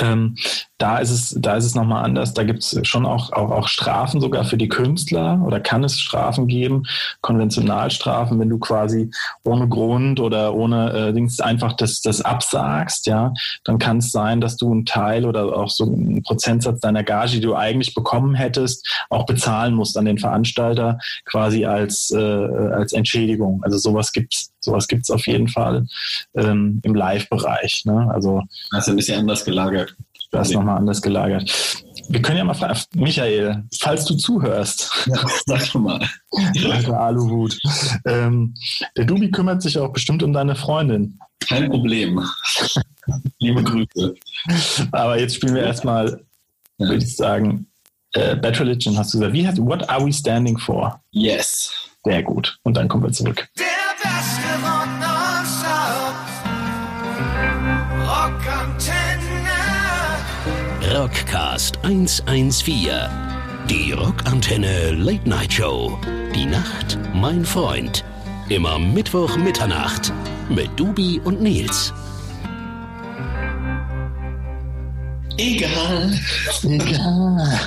ähm, 0.00 0.36
da 0.78 0.98
ist 0.98 1.10
es, 1.10 1.36
da 1.38 1.56
ist 1.56 1.66
es 1.66 1.74
nochmal 1.74 2.04
anders. 2.04 2.34
Da 2.34 2.42
gibt 2.42 2.60
es 2.60 2.78
schon 2.82 3.06
auch, 3.06 3.32
auch, 3.32 3.50
auch 3.50 3.68
Strafen 3.68 4.20
sogar 4.20 4.44
für 4.44 4.56
die 4.56 4.68
Künstler 4.68 5.40
oder 5.46 5.60
kann 5.60 5.84
es 5.84 6.00
Strafen 6.00 6.48
geben, 6.48 6.82
Konventionalstrafen, 7.20 8.40
wenn 8.40 8.48
du 8.48 8.58
quasi 8.58 9.10
ohne 9.44 9.68
Grund 9.68 10.18
oder 10.18 10.54
ohne 10.54 10.92
äh, 10.92 11.12
Dings 11.12 11.40
einfach 11.40 11.74
das, 11.74 12.00
das 12.00 12.22
absagst, 12.22 13.06
ja, 13.06 13.32
dann 13.62 13.78
kann 13.78 13.98
es 13.98 14.10
sein, 14.10 14.40
dass 14.40 14.56
du 14.56 14.70
einen 14.72 14.84
Teil 14.84 15.26
oder 15.26 15.56
auch 15.56 15.70
so 15.70 15.84
einen 15.84 16.22
Prozentsatz 16.22 16.80
deiner 16.80 17.04
Gage, 17.04 17.32
die 17.32 17.40
du 17.40 17.54
eigentlich 17.54 17.94
bekommen 17.94 18.34
hättest, 18.34 18.86
auch 19.10 19.26
bezahlen 19.26 19.74
musst 19.74 19.96
an 19.96 20.06
den 20.06 20.18
Veranstalter 20.18 20.98
quasi 21.24 21.66
als, 21.66 22.10
äh, 22.10 22.18
als 22.18 22.92
Entschädigung. 22.92 23.62
Also 23.62 23.78
sowas 23.78 24.12
gibt's 24.12 24.50
sowas 24.64 24.88
gibt's 24.88 25.10
auf 25.10 25.26
jeden 25.26 25.48
Fall 25.48 25.86
ähm, 26.34 26.80
im 26.82 26.94
Live-Bereich. 26.94 27.84
Ne? 27.84 28.10
Also, 28.12 28.42
also 28.70 28.90
ein 28.90 28.96
bisschen 28.96 29.20
anders 29.20 29.44
gelagert. 29.44 29.94
Das 30.34 30.48
ist 30.48 30.54
nochmal 30.54 30.78
anders 30.78 31.00
gelagert. 31.00 31.84
Wir 32.08 32.20
können 32.20 32.38
ja 32.38 32.44
mal 32.44 32.54
fragen, 32.54 32.78
Michael, 32.96 33.64
falls 33.78 34.04
du 34.04 34.14
zuhörst. 34.14 34.90
Ja, 35.06 35.24
sag 35.46 35.64
schon 35.64 35.84
mal. 35.84 36.06
Alter 36.70 37.00
Aluhut. 37.00 37.58
Ähm, 38.04 38.54
der 38.96 39.04
Dubi 39.04 39.30
kümmert 39.30 39.62
sich 39.62 39.78
auch 39.78 39.92
bestimmt 39.92 40.22
um 40.22 40.32
deine 40.32 40.54
Freundin. 40.54 41.18
Kein 41.40 41.70
Problem. 41.70 42.22
Liebe 43.38 43.62
Grüße. 43.62 44.14
Aber 44.92 45.18
jetzt 45.18 45.36
spielen 45.36 45.54
wir 45.54 45.62
erstmal, 45.62 46.20
ja. 46.78 46.88
würde 46.88 47.04
ich 47.04 47.16
sagen, 47.16 47.66
äh, 48.12 48.36
Bad 48.36 48.60
Religion 48.60 48.98
hast 48.98 49.14
du 49.14 49.18
gesagt. 49.18 49.34
Wie 49.34 49.46
heißt 49.46 49.58
What 49.58 49.88
are 49.88 50.04
we 50.04 50.12
standing 50.12 50.58
for? 50.58 51.00
Yes. 51.12 51.72
Sehr 52.04 52.22
gut. 52.22 52.58
Und 52.64 52.76
dann 52.76 52.88
kommen 52.88 53.04
wir 53.04 53.12
zurück. 53.12 53.48
Der 53.56 53.64
beste 54.02 54.33
Rockcast 60.94 61.80
114. 61.82 62.88
Die 63.68 63.90
Rockantenne 63.90 64.92
Late 64.92 65.28
Night 65.28 65.52
Show. 65.52 65.98
Die 66.32 66.46
Nacht, 66.46 66.96
mein 67.12 67.44
Freund. 67.44 68.04
Immer 68.48 68.78
Mittwoch 68.78 69.36
Mitternacht 69.36 70.12
mit 70.48 70.70
Dubi 70.78 71.20
und 71.24 71.42
Nils. 71.42 71.92
Egal. 75.36 76.16
Egal. 76.62 77.58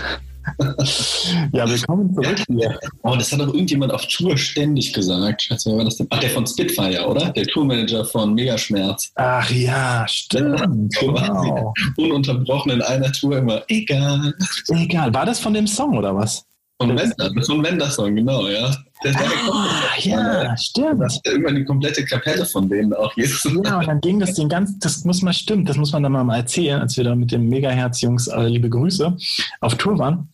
Ja, 1.52 1.70
willkommen 1.70 2.14
zurück 2.14 2.40
hier. 2.48 2.80
Oh, 3.04 3.16
das 3.16 3.32
hat 3.32 3.40
doch 3.40 3.48
irgendjemand 3.48 3.92
auf 3.92 4.06
Tour 4.08 4.38
ständig 4.38 4.94
gesagt. 4.94 5.44
Schätze, 5.44 5.70
wer 5.72 5.78
war 5.78 5.86
das 5.86 5.98
denn? 5.98 6.08
Ach, 6.10 6.20
der 6.20 6.30
von 6.30 6.48
Spitfire, 6.48 7.08
oder? 7.08 7.30
Der 7.30 7.46
Tourmanager 7.46 8.06
von 8.06 8.34
Megaschmerz. 8.34 9.12
Ach 9.16 9.50
ja, 9.52 10.06
stimmt. 10.08 10.96
genau. 11.00 11.74
Ununterbrochen 11.98 12.72
in 12.72 12.82
einer 12.82 13.12
Tour 13.12 13.38
immer. 13.38 13.62
Egal. 13.68 14.34
Egal. 14.70 15.14
War 15.14 15.26
das 15.26 15.40
von 15.40 15.54
dem 15.54 15.68
Song 15.68 15.98
oder 15.98 16.16
was? 16.16 16.46
Von 16.80 16.96
Wender, 16.96 17.44
von 17.44 17.64
Wender-Song, 17.64 18.16
genau, 18.16 18.48
ja. 18.48 18.70
War 19.04 19.14
ah, 19.52 20.00
ja, 20.00 20.44
ja, 20.44 20.58
stimmt. 20.58 21.02
Das 21.02 21.16
war 21.16 21.32
irgendwann 21.32 21.56
die 21.56 21.66
komplette 21.66 22.06
Kapelle 22.06 22.46
von 22.46 22.70
denen 22.70 22.94
auch 22.94 23.16
jetzt. 23.18 23.46
Ja, 23.46 23.80
und 23.80 23.88
dann 23.88 24.00
ging 24.00 24.20
das 24.20 24.36
den 24.36 24.48
ganzen, 24.48 24.80
das 24.80 25.04
muss 25.04 25.24
mal 25.24 25.34
stimmt, 25.34 25.70
das 25.70 25.78
muss 25.78 25.92
man 25.92 26.04
dann 26.04 26.12
mal 26.12 26.36
erzählen, 26.36 26.80
als 26.80 26.96
wir 26.96 27.04
da 27.04 27.16
mit 27.16 27.32
dem 27.32 27.50
Megaherz-Jungs, 27.50 28.28
äh, 28.28 28.48
liebe 28.48 28.70
Grüße, 28.70 29.18
auf 29.60 29.76
Tour 29.76 29.98
waren. 29.98 30.30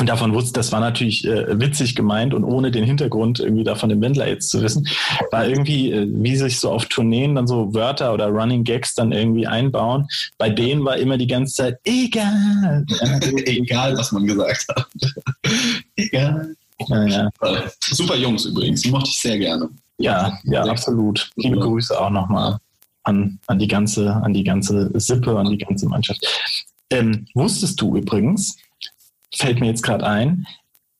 Und 0.00 0.08
davon 0.08 0.32
wusste, 0.32 0.52
das 0.52 0.70
war 0.70 0.80
natürlich 0.80 1.26
äh, 1.26 1.58
witzig 1.60 1.96
gemeint 1.96 2.32
und 2.32 2.44
ohne 2.44 2.70
den 2.70 2.84
Hintergrund 2.84 3.40
irgendwie 3.40 3.64
davon 3.64 3.88
den 3.88 4.00
Wendler 4.00 4.28
jetzt 4.28 4.50
zu 4.50 4.62
wissen, 4.62 4.86
war 5.32 5.46
irgendwie, 5.46 5.90
äh, 5.90 6.06
wie 6.08 6.36
sich 6.36 6.60
so 6.60 6.70
auf 6.70 6.86
Tourneen 6.86 7.34
dann 7.34 7.48
so 7.48 7.74
Wörter 7.74 8.14
oder 8.14 8.28
Running 8.28 8.62
Gags 8.62 8.94
dann 8.94 9.10
irgendwie 9.10 9.46
einbauen. 9.46 10.06
Bei 10.38 10.50
denen 10.50 10.84
war 10.84 10.96
immer 10.96 11.18
die 11.18 11.26
ganze 11.26 11.54
Zeit 11.54 11.80
egal. 11.84 12.86
egal, 13.44 13.96
was 13.96 14.12
man 14.12 14.26
gesagt 14.26 14.66
hat. 14.68 14.86
egal. 15.96 16.54
Ja, 16.86 17.06
ja. 17.06 17.30
Super 17.80 18.14
Jungs 18.16 18.44
übrigens, 18.44 18.82
die 18.82 18.90
mochte 18.90 19.10
ich 19.10 19.18
sehr 19.18 19.38
gerne. 19.38 19.68
Ja, 19.98 20.38
ja, 20.44 20.62
absolut. 20.62 21.28
Liebe 21.34 21.58
Grüße 21.58 22.00
auch 22.00 22.10
nochmal 22.10 22.58
an, 23.02 23.40
an 23.48 23.58
die 23.58 23.66
ganze, 23.66 24.12
an 24.12 24.32
die 24.32 24.44
ganze 24.44 24.90
Sippe, 24.94 25.36
an 25.36 25.50
die 25.50 25.58
ganze 25.58 25.88
Mannschaft. 25.88 26.24
Ähm, 26.90 27.26
wusstest 27.34 27.80
du 27.80 27.96
übrigens, 27.96 28.56
fällt 29.34 29.60
mir 29.60 29.66
jetzt 29.66 29.82
gerade 29.82 30.06
ein, 30.06 30.46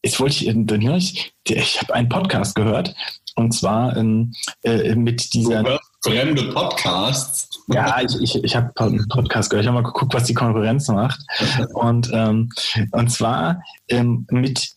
jetzt 0.02 0.20
wollte 0.20 0.44
ich, 0.44 1.32
ich 1.44 1.80
habe 1.80 1.94
einen 1.94 2.08
Podcast 2.08 2.54
gehört 2.54 2.94
und 3.38 3.52
zwar 3.52 3.96
ähm, 3.96 4.32
äh, 4.62 4.94
mit 4.94 5.32
dieser. 5.32 5.78
Fremde 6.02 6.52
Podcasts. 6.52 7.46
Ja, 7.70 8.00
ich, 8.00 8.18
ich, 8.22 8.44
ich 8.44 8.56
habe 8.56 8.72
einen 8.76 9.06
Podcast 9.08 9.50
gehört. 9.50 9.64
Ich 9.64 9.68
habe 9.68 9.82
mal 9.82 9.86
geguckt, 9.86 10.14
was 10.14 10.24
die 10.24 10.32
Konkurrenz 10.32 10.88
macht. 10.88 11.20
Und, 11.74 12.08
ähm, 12.14 12.48
und 12.92 13.10
zwar 13.10 13.62
ähm, 13.88 14.26
mit 14.30 14.70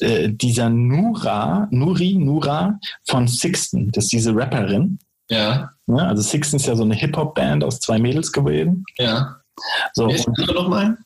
äh, 0.00 0.28
dieser 0.28 0.68
Nura, 0.68 1.68
Nuri, 1.70 2.14
Nura 2.14 2.80
von 3.06 3.28
Sixten. 3.28 3.92
Das 3.92 4.06
ist 4.06 4.12
diese 4.12 4.34
Rapperin. 4.34 4.98
Ja. 5.30 5.70
ja 5.86 5.94
also 5.94 6.22
Sixten 6.22 6.56
ist 6.56 6.66
ja 6.66 6.74
so 6.74 6.82
eine 6.82 6.96
Hip-Hop-Band 6.96 7.62
aus 7.62 7.78
zwei 7.78 8.00
Mädels 8.00 8.32
gewesen. 8.32 8.84
Ja. 8.98 9.36
So, 9.92 10.08
Wer 10.08 10.16
ist 10.16 10.28
noch 10.28 10.68
mal? 10.68 10.98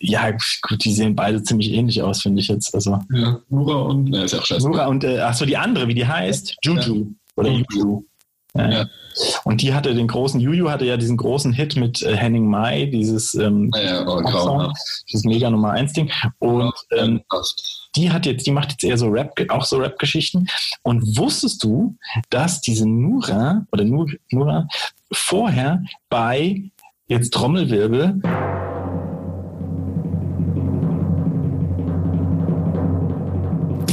Ja, 0.00 0.30
gut, 0.62 0.84
die 0.84 0.92
sehen 0.92 1.16
beide 1.16 1.42
ziemlich 1.42 1.72
ähnlich 1.72 2.02
aus, 2.02 2.22
finde 2.22 2.40
ich 2.40 2.48
jetzt. 2.48 2.74
Also. 2.74 2.98
Ja, 3.12 3.40
Nura 3.48 3.82
und, 3.82 4.10
ne, 4.10 4.24
ist 4.24 4.32
ja 4.32 4.38
auch 4.40 4.44
scheiße. 4.46 4.68
Nura 4.68 4.86
und, 4.86 5.04
äh, 5.04 5.18
achso, 5.20 5.44
die 5.44 5.56
andere, 5.56 5.88
wie 5.88 5.94
die 5.94 6.06
heißt, 6.06 6.56
Juju. 6.62 7.08
Oder 7.36 7.50
Mhm. 7.50 7.64
Juju. 7.72 8.04
Ja. 8.56 8.70
Ja. 8.70 8.86
Und 9.44 9.62
die 9.62 9.74
hatte 9.74 9.94
den 9.94 10.06
großen, 10.06 10.40
Juju 10.40 10.70
hatte 10.70 10.84
ja 10.84 10.96
diesen 10.96 11.16
großen 11.16 11.52
Hit 11.52 11.76
mit 11.76 12.02
äh, 12.02 12.16
Henning 12.16 12.46
Mai, 12.48 12.86
dieses, 12.86 13.34
ähm, 13.34 13.68
Naja, 13.70 14.00
aber 14.00 14.22
Popsong, 14.22 14.58
grauenhaft. 14.58 15.04
dieses 15.08 15.24
mega 15.24 15.50
Nummer 15.50 15.70
1 15.72 15.92
Ding. 15.92 16.10
Und 16.38 16.72
ähm, 16.96 17.20
die 17.96 18.10
hat 18.10 18.26
jetzt, 18.26 18.46
die 18.46 18.50
macht 18.52 18.70
jetzt 18.72 18.84
eher 18.84 18.98
so 18.98 19.08
Rap, 19.08 19.32
auch 19.50 19.64
so 19.64 19.76
Rap-Geschichten. 19.78 20.46
Und 20.82 21.16
wusstest 21.16 21.62
du, 21.64 21.96
dass 22.30 22.60
diese 22.60 22.88
Nura 22.88 23.66
oder 23.72 23.84
Nur, 23.84 24.06
Nura 24.30 24.66
vorher 25.12 25.82
bei 26.08 26.62
jetzt 27.08 27.32
Trommelwirbel 27.34 28.20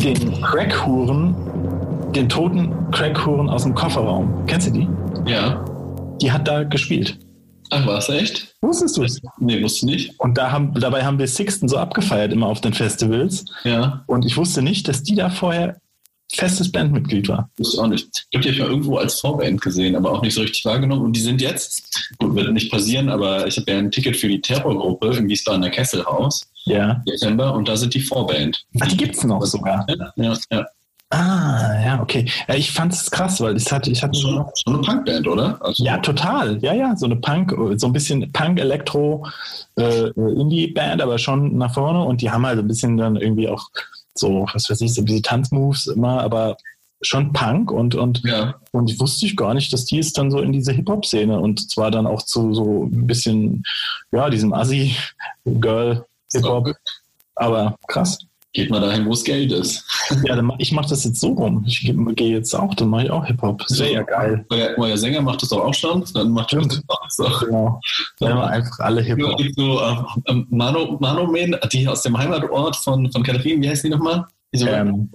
den 0.04 0.42
Crackhuren, 0.42 1.36
den 2.14 2.28
toten 2.28 2.74
Crackhuren 2.92 3.50
aus 3.50 3.64
dem 3.64 3.76
Kofferraum, 3.76 4.46
kennst 4.48 4.68
du 4.68 4.72
die? 4.72 4.88
Ja. 5.26 5.64
Die 6.22 6.32
hat 6.32 6.48
da 6.48 6.64
gespielt. 6.64 7.20
Ach, 7.70 7.86
war 7.86 8.00
es 8.00 8.10
echt? 8.10 8.56
Wusstest 8.62 8.98
du 8.98 9.04
es? 9.04 9.20
Nee, 9.40 9.64
wusste 9.64 9.86
ich 9.86 9.92
nicht. 9.94 10.20
Und 10.20 10.38
da 10.38 10.52
haben, 10.52 10.74
dabei 10.74 11.06
haben 11.06 11.20
wir 11.20 11.28
Sixten 11.28 11.70
so 11.70 11.78
abgefeiert 11.78 12.34
immer 12.34 12.48
auf 12.48 12.60
den 12.62 12.74
Festivals. 12.74 13.46
Ja, 13.64 14.04
Und 14.08 14.26
ich 14.26 14.36
wusste 14.36 14.62
nicht, 14.62 14.88
dass 14.88 15.04
die 15.04 15.16
da 15.16 15.30
vorher 15.30 15.78
festes 16.36 16.72
Bandmitglied 16.72 17.28
war. 17.30 17.50
wusste 17.58 17.78
ich 17.78 17.82
auch 17.84 17.88
nicht. 17.88 18.28
Ich 18.30 18.38
habe 18.38 18.52
die 18.52 18.60
mal 18.60 18.70
irgendwo 18.70 18.98
als 18.98 19.20
Vorband 19.20 19.62
gesehen, 19.62 19.96
aber 19.96 20.12
auch 20.12 20.22
nicht 20.22 20.34
so 20.34 20.42
richtig 20.42 20.64
wahrgenommen. 20.66 21.04
Und 21.04 21.16
die 21.16 21.22
sind 21.22 21.42
jetzt, 21.42 22.14
gut, 22.20 22.36
wird 22.36 22.52
nicht 22.54 22.72
passieren, 22.72 23.10
aber 23.10 23.48
ich 23.48 23.58
habe 23.58 23.72
ja 23.72 23.78
ein 23.78 23.92
Ticket 23.92 24.16
für 24.18 24.28
die 24.28 24.42
Terrorgruppe 24.42 25.16
im 25.18 25.28
Wiesbadener 25.28 25.70
Kesselhaus 25.70 26.48
Ja. 26.66 27.02
Dezember 27.08 27.54
und 27.54 27.68
da 27.68 27.76
sind 27.76 27.94
die 27.94 28.02
Vorband. 28.02 28.66
Ach, 28.80 28.88
die 28.88 28.98
gibt's 28.98 29.24
noch 29.24 29.44
sogar. 29.46 29.86
Ja, 30.16 30.36
ja. 30.52 30.66
Ah, 31.14 31.74
ja, 31.84 32.02
okay. 32.02 32.26
Ich 32.56 32.72
fand 32.72 32.94
es 32.94 33.12
krass, 33.12 33.42
weil 33.42 33.58
ich 33.58 33.70
hatte, 33.70 33.92
ich 33.92 34.02
hatte 34.02 34.18
so 34.18 34.30
schon 34.56 34.76
eine 34.76 34.82
Punkband, 34.82 35.28
oder? 35.28 35.58
Also, 35.62 35.84
Ja, 35.84 35.98
total. 35.98 36.58
Ja, 36.64 36.74
ja, 36.74 36.96
so 36.96 37.06
eine 37.06 37.18
Punk, 37.18 37.54
so 37.76 37.88
ein 37.88 37.92
bisschen 37.92 38.32
Punk, 38.32 38.62
Elektro, 38.62 39.28
äh, 39.76 40.08
Indie-Band, 40.16 41.02
aber 41.02 41.18
schon 41.18 41.58
nach 41.58 41.74
vorne. 41.74 42.02
Und 42.06 42.22
die 42.22 42.32
haben 42.32 42.46
halt 42.46 42.60
ein 42.60 42.68
bisschen 42.68 42.96
dann 42.96 43.18
irgendwie 43.18 43.50
auch 43.50 43.68
so, 44.16 44.48
was 44.54 44.70
weiß 44.70 44.82
ich, 44.82 44.94
so 44.94 45.04
bisschen 45.04 45.24
Tanzmoves 45.24 45.88
immer, 45.88 46.22
aber 46.22 46.58
schon 47.02 47.34
Punk 47.34 47.72
und, 47.72 47.96
und, 47.96 48.22
ja. 48.24 48.54
und 48.72 48.90
ich 48.90 48.98
wusste 49.00 49.26
ich 49.26 49.36
gar 49.36 49.56
nicht, 49.56 49.74
dass 49.74 49.86
die 49.86 49.98
ist 50.00 50.18
dann 50.18 50.30
so 50.30 50.40
in 50.40 50.52
diese 50.54 50.72
Hip-Hop-Szene 50.72 51.40
und 51.40 51.72
zwar 51.72 51.92
dann 51.92 52.06
auch 52.06 52.22
zu 52.22 52.54
so 52.54 52.84
ein 52.84 53.08
bisschen, 53.08 53.64
ja, 54.12 54.30
diesem 54.30 54.54
Assi-Girl-Hip-Hop. 54.54 56.76
Aber 57.36 57.76
krass. 57.88 58.20
Geht 58.54 58.70
mal 58.70 58.82
dahin, 58.82 59.06
wo 59.06 59.14
es 59.14 59.24
Geld 59.24 59.52
ist. 59.52 59.86
Ja, 60.26 60.36
dann 60.36 60.52
ich 60.58 60.74
mache 60.74 60.90
das 60.90 61.06
jetzt 61.06 61.22
so 61.22 61.30
rum. 61.30 61.64
Ich 61.66 61.80
gehe 61.80 61.96
geh 62.16 62.32
jetzt 62.32 62.54
auch, 62.54 62.76
dann 62.76 62.90
mache 62.90 63.06
ich 63.06 63.12
auch 63.12 63.26
Hip-Hop. 63.26 63.64
Das 63.66 63.80
wäre 63.80 63.94
ja 63.94 64.02
geil. 64.04 64.46
Euer, 64.50 64.72
euer 64.78 64.98
Sänger 64.98 65.22
macht 65.22 65.42
das 65.42 65.50
doch 65.50 65.64
auch 65.64 65.74
schon. 65.74 66.04
Dann 66.14 66.32
macht 66.32 66.50
Stimmt. 66.50 66.84
das 66.88 67.20
auch. 67.20 67.40
Genau. 67.40 67.80
Dann 68.20 68.38
wir 68.38 68.48
einfach 68.48 68.80
alle 68.80 69.02
Hip-Hop. 69.02 69.42
so 69.56 69.82
ähm, 70.28 70.48
Mano, 70.50 70.98
Manomen, 71.00 71.56
die 71.72 71.88
aus 71.88 72.02
dem 72.02 72.18
Heimatort 72.18 72.76
von, 72.76 73.10
von 73.10 73.24
Katharine, 73.24 73.62
wie 73.62 73.70
heißt 73.70 73.86
die 73.86 73.90
nochmal? 73.90 74.26
Ähm, 74.54 75.10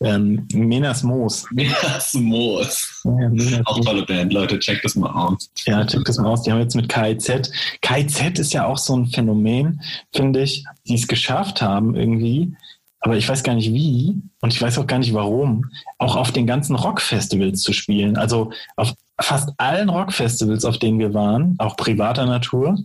Ähm, 0.00 0.46
Menas 0.52 1.02
Moos. 1.02 1.46
Menas 1.50 2.14
Moos. 2.14 3.02
Ja, 3.04 3.28
Menas 3.28 3.66
Auch 3.66 3.80
tolle 3.80 4.04
Band, 4.06 4.32
Leute, 4.32 4.58
checkt 4.60 4.84
das 4.84 4.94
mal 4.94 5.10
aus. 5.10 5.50
Ja, 5.66 5.84
check 5.84 6.04
das 6.04 6.18
mal 6.18 6.28
aus. 6.30 6.42
Die 6.42 6.52
haben 6.52 6.60
jetzt 6.60 6.76
mit 6.76 6.88
KIZ. 6.88 7.50
KIZ 7.82 8.38
ist 8.38 8.52
ja 8.52 8.66
auch 8.66 8.78
so 8.78 8.96
ein 8.96 9.06
Phänomen, 9.06 9.80
finde 10.14 10.42
ich, 10.42 10.64
die 10.86 10.94
es 10.94 11.08
geschafft 11.08 11.60
haben 11.60 11.96
irgendwie. 11.96 12.54
Aber 13.00 13.16
ich 13.16 13.28
weiß 13.28 13.42
gar 13.42 13.54
nicht 13.54 13.72
wie 13.72 14.16
und 14.40 14.52
ich 14.52 14.60
weiß 14.60 14.78
auch 14.78 14.86
gar 14.86 14.98
nicht 14.98 15.14
warum, 15.14 15.66
auch 15.98 16.16
auf 16.16 16.32
den 16.32 16.46
ganzen 16.46 16.74
Rockfestivals 16.74 17.62
zu 17.62 17.72
spielen. 17.72 18.16
Also 18.16 18.50
auf 18.76 18.94
fast 19.20 19.50
allen 19.58 19.88
Rockfestivals, 19.88 20.64
auf 20.64 20.78
denen 20.78 20.98
wir 20.98 21.14
waren, 21.14 21.54
auch 21.58 21.76
privater 21.76 22.26
Natur, 22.26 22.78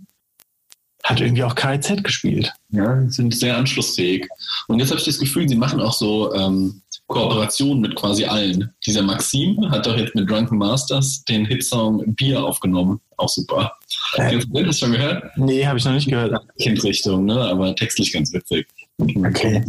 hat 1.04 1.20
irgendwie 1.20 1.44
auch 1.44 1.56
KIZ 1.56 2.04
gespielt. 2.04 2.54
Ja, 2.70 3.02
sind 3.10 3.36
sehr 3.36 3.58
anschlussfähig. 3.58 4.28
Und 4.68 4.80
jetzt 4.80 4.90
habe 4.90 5.00
ich 5.00 5.06
das 5.06 5.20
Gefühl, 5.20 5.50
sie 5.50 5.56
machen 5.56 5.82
auch 5.82 5.94
so 5.94 6.34
ähm, 6.34 6.82
Kooperationen 7.08 7.82
mit 7.82 7.96
quasi 7.96 8.24
allen. 8.24 8.72
Dieser 8.86 9.02
Maxim 9.02 9.70
hat 9.70 9.86
doch 9.86 9.98
jetzt 9.98 10.16
mit 10.16 10.30
Drunken 10.30 10.58
Masters 10.58 11.24
den 11.26 11.46
Hitsong 11.46 12.16
Bier 12.16 12.44
aufgenommen. 12.44 13.02
Auch 13.18 13.30
super. 13.30 13.74
Äh. 14.16 14.30
Kennst 14.30 14.48
du 14.50 14.64
das 14.64 14.80
schon 14.80 14.94
gehört? 14.94 15.24
Nee, 15.36 15.66
habe 15.66 15.78
ich 15.78 15.86
noch 15.86 15.92
nicht 15.92 16.08
gehört. 16.08 16.42
Kindrichtung, 16.58 17.26
ne? 17.26 17.40
aber 17.40 17.76
textlich 17.76 18.14
ganz 18.14 18.32
witzig. 18.34 18.68
Okay. 19.00 19.64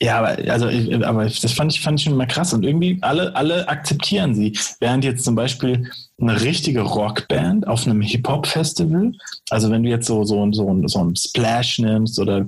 Ja, 0.00 0.18
aber, 0.18 0.50
also, 0.50 0.66
aber 1.06 1.24
das 1.26 1.52
fand 1.52 1.72
ich, 1.72 1.80
fand 1.80 2.00
ich 2.00 2.04
schon 2.04 2.16
mal 2.16 2.26
krass. 2.26 2.52
Und 2.52 2.64
irgendwie 2.64 2.98
alle, 3.02 3.34
alle 3.36 3.68
akzeptieren 3.68 4.34
sie. 4.34 4.58
Während 4.80 5.04
jetzt 5.04 5.24
zum 5.24 5.36
Beispiel 5.36 5.90
eine 6.20 6.40
richtige 6.40 6.80
Rockband 6.82 7.68
auf 7.68 7.86
einem 7.86 8.00
Hip-Hop-Festival, 8.00 9.12
also 9.50 9.70
wenn 9.70 9.84
du 9.84 9.90
jetzt 9.90 10.06
so, 10.06 10.24
so, 10.24 10.50
so, 10.52 10.88
so 10.88 11.04
ein 11.04 11.14
Splash 11.14 11.78
nimmst 11.78 12.18
oder 12.18 12.46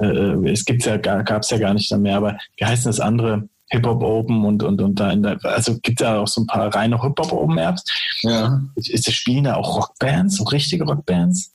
äh, 0.00 0.50
es 0.50 0.64
gibt's 0.64 0.86
ja, 0.86 0.96
gab 0.96 1.42
es 1.42 1.50
ja 1.50 1.58
gar 1.58 1.74
nicht 1.74 1.94
mehr, 1.94 2.16
aber 2.16 2.38
wie 2.56 2.64
heißt 2.64 2.84
denn 2.84 2.90
das 2.90 3.00
andere? 3.00 3.48
Hip-Hop 3.70 4.02
Open 4.02 4.44
und, 4.44 4.62
und, 4.62 4.80
und 4.80 5.00
da 5.00 5.10
in 5.10 5.22
der, 5.22 5.38
also 5.42 5.78
gibt 5.80 6.00
ja 6.00 6.18
auch 6.18 6.28
so 6.28 6.42
ein 6.42 6.46
paar 6.46 6.74
reine 6.74 7.02
Hip-Hop 7.02 7.32
Open 7.32 7.58
Apps. 7.58 7.84
Ja. 8.22 8.62
Ist, 8.76 9.12
spielen 9.12 9.44
da 9.44 9.56
auch 9.56 9.76
Rockbands, 9.76 10.36
so 10.36 10.44
richtige 10.44 10.84
Rockbands? 10.84 11.52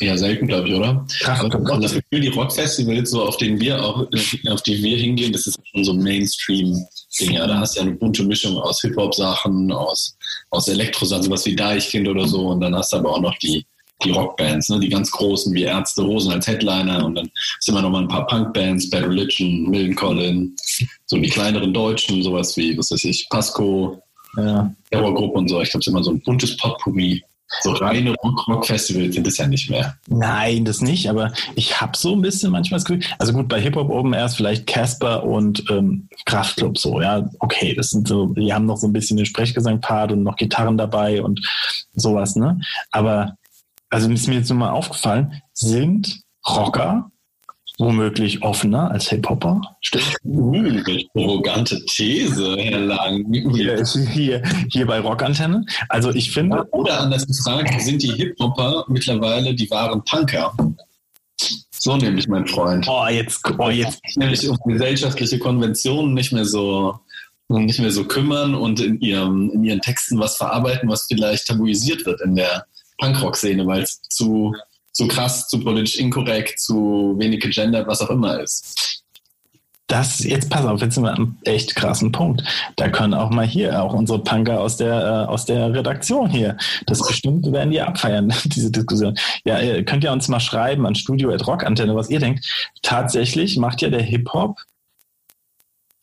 Ja, 0.00 0.16
selten, 0.16 0.46
glaube 0.46 0.68
ich, 0.68 0.74
oder? 0.74 1.06
Krass. 1.20 1.40
Aber 1.40 1.72
auch 1.72 1.80
das 1.80 1.94
Gefühl, 1.94 2.20
die 2.20 2.28
Rockfestivals, 2.28 3.10
so 3.10 3.22
auf 3.22 3.36
denen 3.36 3.60
wir 3.60 3.82
auch, 3.82 4.06
auf 4.50 4.62
die 4.62 4.82
wir 4.82 4.96
hingehen, 4.96 5.32
das 5.32 5.46
ist 5.46 5.58
schon 5.70 5.84
so 5.84 5.92
ein 5.92 6.02
Mainstream-Ding. 6.02 7.32
Ja, 7.32 7.46
da 7.46 7.60
hast 7.60 7.76
du 7.76 7.80
ja 7.80 7.86
eine 7.86 7.94
bunte 7.94 8.24
Mischung 8.24 8.56
aus 8.58 8.80
Hip-Hop-Sachen, 8.80 9.70
aus, 9.72 10.16
aus 10.50 10.68
Elektro-Sachen, 10.68 11.22
sowas 11.22 11.46
wie 11.46 11.54
Deichkind 11.54 12.08
oder 12.08 12.26
so. 12.26 12.48
Und 12.48 12.60
dann 12.60 12.74
hast 12.74 12.92
du 12.92 12.96
aber 12.96 13.12
auch 13.12 13.20
noch 13.20 13.38
die, 13.38 13.64
die 14.02 14.10
Rockbands, 14.10 14.68
ne? 14.68 14.80
die 14.80 14.88
ganz 14.88 15.10
großen, 15.10 15.54
wie 15.54 15.62
Ärzte, 15.62 16.02
Rosen 16.02 16.32
als 16.32 16.46
Headliner. 16.46 17.04
Und 17.04 17.14
dann 17.14 17.30
sind 17.60 17.74
immer 17.74 17.82
noch 17.82 17.90
mal 17.90 18.02
ein 18.02 18.08
paar 18.08 18.26
Punkbands, 18.26 18.90
Bad 18.90 19.04
Religion, 19.04 19.70
Millencolin, 19.70 20.56
so 21.06 21.16
die 21.18 21.30
kleineren 21.30 21.72
Deutschen, 21.72 22.22
sowas 22.22 22.56
wie, 22.56 22.76
was 22.76 22.90
weiß 22.90 23.04
ich, 23.04 23.28
Pasco, 23.30 24.02
Ja. 24.36 24.74
Terrorgruppe 24.90 25.38
und 25.38 25.48
so. 25.48 25.60
Ich 25.60 25.70
glaube, 25.70 25.80
es 25.80 25.86
ist 25.86 25.92
immer 25.92 26.02
so 26.02 26.10
ein 26.10 26.20
buntes 26.22 26.56
Potpourri. 26.56 27.22
So 27.62 27.72
reine 27.72 28.14
Rock- 28.22 28.48
Rock-Festivals 28.48 29.14
sind 29.14 29.26
es 29.26 29.36
ja 29.36 29.46
nicht 29.46 29.70
mehr. 29.70 29.96
Nein, 30.08 30.64
das 30.64 30.80
nicht, 30.80 31.08
aber 31.08 31.32
ich 31.54 31.80
habe 31.80 31.96
so 31.96 32.14
ein 32.14 32.22
bisschen 32.22 32.50
manchmal 32.50 32.78
das 32.78 32.84
Gefühl, 32.84 33.04
also 33.18 33.32
gut, 33.32 33.48
bei 33.48 33.60
Hip-Hop 33.60 33.90
Open 33.90 34.12
erst 34.12 34.36
vielleicht 34.36 34.66
Casper 34.66 35.24
und 35.24 35.64
ähm, 35.70 36.08
Kraftklub 36.24 36.78
so, 36.78 37.00
ja, 37.00 37.28
okay, 37.38 37.74
das 37.74 37.90
sind 37.90 38.08
so, 38.08 38.26
die 38.34 38.52
haben 38.52 38.66
noch 38.66 38.76
so 38.76 38.86
ein 38.86 38.92
bisschen 38.92 39.16
den 39.16 39.26
Sprechgesang-Part 39.26 40.12
und 40.12 40.22
noch 40.22 40.36
Gitarren 40.36 40.76
dabei 40.78 41.22
und 41.22 41.40
sowas, 41.94 42.34
ne? 42.34 42.60
Aber, 42.90 43.36
also 43.90 44.10
ist 44.10 44.26
mir 44.26 44.36
jetzt 44.36 44.48
nur 44.48 44.58
mal 44.58 44.70
aufgefallen, 44.70 45.40
sind 45.52 46.22
Rocker 46.48 47.10
womöglich 47.78 48.42
offener 48.42 48.90
als 48.90 49.08
Hip-Hopper? 49.08 49.60
Stimmt. 49.80 50.16
Uh, 50.24 50.80
arrogante 51.14 51.84
These, 51.86 52.56
Herr 52.58 52.78
Lang. 52.78 53.24
Hier, 53.32 53.84
hier, 54.12 54.42
hier 54.70 54.86
bei 54.86 55.00
Rockantenne. 55.00 55.64
Also 55.88 56.10
ich 56.10 56.30
finde, 56.30 56.66
Oder 56.70 57.00
anders 57.00 57.26
gefragt, 57.26 57.80
sind 57.80 58.02
die 58.02 58.12
Hip-Hopper 58.12 58.84
mittlerweile 58.88 59.54
die 59.54 59.70
wahren 59.70 60.02
Punker? 60.04 60.52
So 61.72 61.96
nämlich, 61.96 62.28
mein 62.28 62.46
Freund. 62.46 62.86
oh, 62.88 63.06
jetzt, 63.08 63.42
oh, 63.58 63.68
jetzt, 63.68 64.00
Nämlich 64.16 64.48
um 64.48 64.56
gesellschaftliche 64.64 65.38
Konventionen 65.38 66.14
nicht 66.14 66.32
mehr 66.32 66.44
so 66.46 66.98
nicht 67.48 67.78
mehr 67.78 67.90
so 67.90 68.04
kümmern 68.04 68.54
und 68.54 68.80
in, 68.80 69.00
ihrem, 69.00 69.50
in 69.50 69.64
ihren 69.64 69.80
Texten 69.80 70.18
was 70.18 70.36
verarbeiten, 70.36 70.88
was 70.88 71.04
vielleicht 71.04 71.46
tabuisiert 71.46 72.06
wird 72.06 72.22
in 72.22 72.36
der 72.36 72.64
Punkrock-Szene, 72.98 73.66
weil 73.66 73.82
es 73.82 74.00
zu, 74.02 74.54
zu 74.94 75.06
krass, 75.08 75.48
zu 75.48 75.60
politisch 75.60 75.96
inkorrekt, 75.96 76.58
zu 76.58 77.14
wenig 77.18 77.40
gegendert, 77.40 77.86
was 77.86 78.00
auch 78.00 78.10
immer 78.10 78.40
ist. 78.40 79.02
Das, 79.86 80.20
jetzt 80.20 80.48
pass 80.48 80.64
auf, 80.64 80.80
jetzt 80.80 80.94
sind 80.94 81.04
wir 81.04 81.12
am 81.12 81.36
echt 81.44 81.76
krassen 81.76 82.10
Punkt. 82.10 82.42
Da 82.76 82.88
können 82.88 83.12
auch 83.12 83.28
mal 83.28 83.46
hier, 83.46 83.82
auch 83.82 83.92
unsere 83.92 84.22
Punker 84.22 84.58
aus 84.60 84.78
der, 84.78 84.94
äh, 84.94 85.30
aus 85.30 85.44
der 85.44 85.74
Redaktion 85.74 86.30
hier, 86.30 86.56
das 86.86 87.06
bestimmt 87.06 87.52
werden 87.52 87.70
die 87.70 87.82
abfeiern, 87.82 88.32
diese 88.46 88.70
Diskussion. 88.70 89.14
Ja, 89.44 89.60
ihr 89.60 89.84
könnt 89.84 90.02
ja 90.02 90.12
uns 90.12 90.28
mal 90.28 90.40
schreiben 90.40 90.86
an 90.86 90.94
studio.rockantenne, 90.94 91.94
was 91.94 92.08
ihr 92.08 92.18
denkt. 92.18 92.72
Tatsächlich 92.80 93.58
macht 93.58 93.82
ja 93.82 93.90
der 93.90 94.02
Hip-Hop 94.02 94.58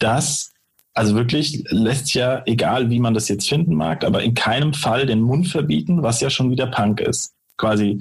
das, 0.02 0.52
also 0.94 1.16
wirklich 1.16 1.64
lässt 1.70 2.14
ja, 2.14 2.44
egal 2.46 2.90
wie 2.90 3.00
man 3.00 3.14
das 3.14 3.30
jetzt 3.30 3.48
finden 3.48 3.76
mag, 3.76 4.04
aber 4.04 4.24
in 4.24 4.34
keinem 4.34 4.74
Fall 4.74 5.06
den 5.06 5.22
Mund 5.22 5.48
verbieten, 5.48 6.04
was 6.04 6.22
ja 6.22 6.30
schon 6.30 6.52
wieder 6.52 6.68
Punk 6.68 7.00
ist. 7.00 7.34
Quasi 7.58 8.00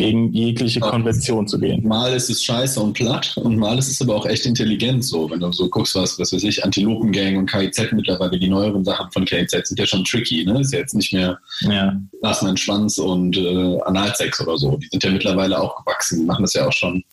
gegen 0.00 0.32
jegliche 0.32 0.80
Ja. 0.80 0.88
Konvention 0.88 1.46
zu 1.46 1.60
gehen. 1.60 1.86
Mal 1.86 2.14
ist 2.14 2.30
es 2.30 2.42
scheiße 2.42 2.80
und 2.80 2.94
platt 2.94 3.36
und 3.36 3.58
mal 3.58 3.78
ist 3.78 3.88
es 3.88 4.00
aber 4.00 4.16
auch 4.16 4.24
echt 4.24 4.46
intelligent 4.46 5.04
so. 5.04 5.30
Wenn 5.30 5.40
du 5.40 5.52
so 5.52 5.68
guckst, 5.68 5.94
was, 5.94 6.18
was 6.18 6.32
weiß 6.32 6.42
ich, 6.44 6.64
Antilopengang 6.64 7.36
und 7.36 7.50
KIZ 7.50 7.92
mittlerweile, 7.92 8.38
die 8.38 8.48
neueren 8.48 8.82
Sachen 8.82 9.10
von 9.12 9.26
KIZ 9.26 9.68
sind 9.68 9.78
ja 9.78 9.84
schon 9.84 10.02
tricky, 10.04 10.44
ne? 10.46 10.60
Ist 10.60 10.72
ja 10.72 10.78
jetzt 10.78 10.94
nicht 10.94 11.12
mehr 11.12 11.38
Ja. 11.60 11.94
Lass 12.22 12.40
meinen 12.40 12.56
Schwanz 12.56 12.96
und 12.96 13.36
äh, 13.36 13.78
Analsex 13.82 14.40
oder 14.40 14.56
so. 14.56 14.78
Die 14.78 14.88
sind 14.90 15.04
ja 15.04 15.10
mittlerweile 15.10 15.60
auch 15.60 15.84
gewachsen, 15.84 16.20
die 16.20 16.24
machen 16.24 16.44
das 16.44 16.54
ja 16.54 16.66
auch 16.66 16.72
schon 16.72 17.04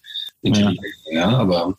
intelligent, 0.43 0.79
ja, 1.11 1.27
aber 1.27 1.77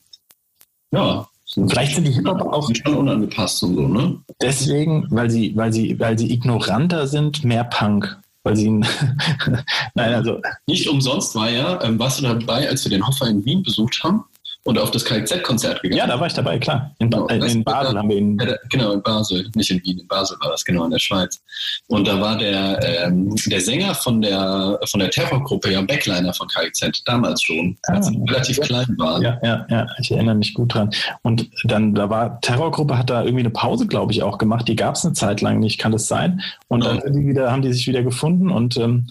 ja, 0.92 1.26
Vielleicht 1.68 1.94
sind 1.94 2.06
die 2.06 2.12
Hip-Hop 2.12 2.42
auch 2.42 2.66
Sind 2.66 2.78
schon 2.84 2.94
unangepasst 2.94 3.62
und 3.62 3.74
so, 3.74 3.88
ne? 3.88 4.18
deswegen, 4.42 5.06
weil 5.10 5.30
sie, 5.30 5.56
weil 5.56 5.72
sie, 5.72 5.98
weil 5.98 6.18
sie 6.18 6.30
ignoranter 6.30 7.06
sind, 7.06 7.42
mehr 7.42 7.64
Punk. 7.64 8.18
Weil 8.44 8.56
sie, 8.56 8.70
nein, 8.70 10.14
also, 10.14 10.40
Nicht 10.66 10.88
umsonst 10.88 11.34
war 11.34 11.50
ja, 11.50 11.82
ähm, 11.82 11.98
warst 11.98 12.20
du 12.20 12.22
dabei, 12.22 12.68
als 12.68 12.84
wir 12.84 12.90
den 12.90 13.06
Hoffer 13.06 13.26
in 13.26 13.44
Wien 13.44 13.62
besucht 13.62 14.02
haben 14.02 14.24
und 14.64 14.78
auf 14.78 14.90
das 14.90 15.04
KZ-Konzert 15.04 15.80
gegangen 15.80 15.98
ja, 15.98 16.06
da 16.06 16.20
war 16.20 16.26
ich 16.26 16.34
dabei, 16.34 16.58
klar. 16.58 16.94
In, 16.98 17.08
ba 17.08 17.24
äh, 17.30 17.36
in 17.50 17.64
Basel 17.64 17.96
haben 17.96 18.08
wir 18.10 18.16
ihn, 18.18 18.38
Ja, 18.38 18.54
genau, 18.68 18.92
in 18.92 19.02
Basel, 19.02 19.48
nicht 19.54 19.70
in 19.70 19.82
Wien, 19.84 19.98
in 20.00 20.06
Basel 20.08 20.36
war 20.42 20.50
das, 20.50 20.62
genau, 20.64 20.84
in 20.84 20.90
der 20.90 20.98
Schweiz. 20.98 21.40
Und 21.86 22.06
da 22.06 22.20
war 22.20 22.36
der, 22.36 22.78
ähm, 23.06 23.34
der 23.46 23.60
Sänger 23.62 23.94
von 23.94 24.20
der, 24.20 24.78
von 24.86 25.00
der 25.00 25.10
Terrorgruppe, 25.10 25.72
ja, 25.72 25.80
Backliner 25.80 26.34
von 26.34 26.48
KIZ, 26.48 27.02
damals 27.06 27.42
schon, 27.42 27.78
als 27.84 28.08
Ah. 28.08 28.10
sie 28.10 28.18
relativ 28.28 28.60
klein 28.60 28.94
waren. 28.98 29.22
ja, 29.22 29.38
ja, 29.42 29.66
ja, 29.70 29.86
ich 30.00 30.10
erinnere 30.10 30.34
mich 30.34 30.52
gut 30.52 30.74
dran. 30.74 30.90
Und 31.22 31.48
dann, 31.64 31.94
da 31.94 32.10
war, 32.10 32.38
Terrorgruppe 32.42 32.98
hat 32.98 33.08
da 33.08 33.22
irgendwie 33.22 33.44
eine 33.44 33.50
Pause, 33.50 33.86
glaube 33.86 34.12
ich, 34.12 34.22
auch 34.22 34.36
gemacht. 34.36 34.68
Die 34.68 34.76
gab 34.76 34.96
es 34.96 35.04
eine 35.04 35.14
Zeit 35.14 35.40
lang 35.40 35.60
nicht, 35.60 35.78
kann 35.78 35.92
das 35.92 36.08
sein? 36.08 36.42
Und 36.68 36.84
dann 36.84 36.96
Ja. 36.96 37.02
sind 37.04 37.14
die 37.16 37.26
wieder, 37.26 37.50
haben 37.50 37.62
die 37.62 37.72
sich 37.72 37.86
wieder 37.86 38.02
gefunden 38.02 38.50
und 38.50 38.76
ähm, 38.76 39.08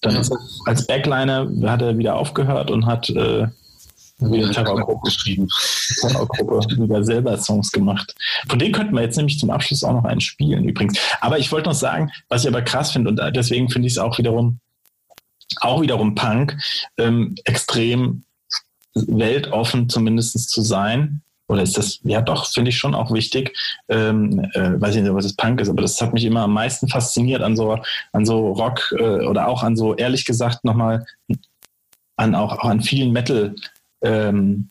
dann 0.00 0.14
Ja. 0.14 0.22
als 0.66 0.86
Backliner 0.86 1.50
hat 1.66 1.82
er 1.82 1.98
wieder 1.98 2.16
aufgehört 2.16 2.70
und 2.70 2.86
hat 2.86 3.10
äh, 3.10 3.46
wieder 4.18 4.50
Terrorgruppe 4.52 5.06
geschrieben. 5.06 5.48
Terrorgruppe 6.00 6.68
wieder 6.82 7.04
selber 7.04 7.36
Songs 7.36 7.72
gemacht. 7.72 8.14
Von 8.48 8.58
denen 8.58 8.72
könnten 8.72 8.94
wir 8.94 9.02
jetzt 9.02 9.16
nämlich 9.16 9.38
zum 9.38 9.50
Abschluss 9.50 9.84
auch 9.84 9.92
noch 9.92 10.04
einen 10.04 10.20
spielen 10.20 10.64
übrigens. 10.64 10.98
Aber 11.20 11.38
ich 11.38 11.50
wollte 11.52 11.68
noch 11.68 11.74
sagen, 11.74 12.10
was 12.28 12.42
ich 12.42 12.48
aber 12.48 12.62
krass 12.62 12.92
finde 12.92 13.10
und 13.10 13.20
deswegen 13.34 13.68
finde 13.68 13.88
ich 13.88 13.94
es 13.94 13.98
auch 13.98 14.18
wiederum 14.18 14.60
auch 15.60 15.82
wiederum 15.82 16.14
Punk, 16.14 16.56
ähm, 16.98 17.34
extrem 17.44 18.24
weltoffen 18.94 19.88
zumindest 19.88 20.50
zu 20.50 20.62
sein. 20.62 21.22
Oder 21.46 21.62
ist 21.62 21.76
das, 21.76 22.00
ja 22.04 22.22
doch, 22.22 22.46
finde 22.50 22.70
ich 22.70 22.78
schon 22.78 22.94
auch 22.94 23.12
wichtig. 23.12 23.54
Ähm, 23.88 24.40
äh, 24.54 24.80
weiß 24.80 24.96
ich 24.96 25.02
nicht, 25.02 25.14
was 25.14 25.26
das 25.26 25.36
Punk 25.36 25.60
ist, 25.60 25.68
aber 25.68 25.82
das 25.82 26.00
hat 26.00 26.14
mich 26.14 26.24
immer 26.24 26.42
am 26.42 26.54
meisten 26.54 26.88
fasziniert 26.88 27.42
an 27.42 27.54
so, 27.54 27.78
an 28.12 28.24
so 28.24 28.52
Rock 28.52 28.94
äh, 28.98 29.26
oder 29.26 29.48
auch 29.48 29.62
an 29.62 29.76
so, 29.76 29.94
ehrlich 29.94 30.24
gesagt, 30.24 30.64
nochmal 30.64 31.04
an 32.16 32.34
auch, 32.34 32.52
auch 32.58 32.70
an 32.70 32.80
vielen 32.80 33.12
Metal 33.12 33.54
ähm, 34.04 34.70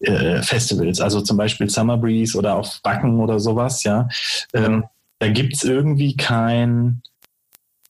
äh, 0.00 0.42
Festivals, 0.42 1.00
also 1.00 1.20
zum 1.22 1.36
Beispiel 1.36 1.70
Summer 1.70 1.96
Breeze 1.96 2.36
oder 2.36 2.56
auf 2.56 2.80
Backen 2.82 3.18
oder 3.20 3.40
sowas, 3.40 3.82
ja. 3.84 4.08
Ähm, 4.52 4.84
da 5.18 5.28
gibt's 5.28 5.64
irgendwie 5.64 6.16
kein, 6.16 7.00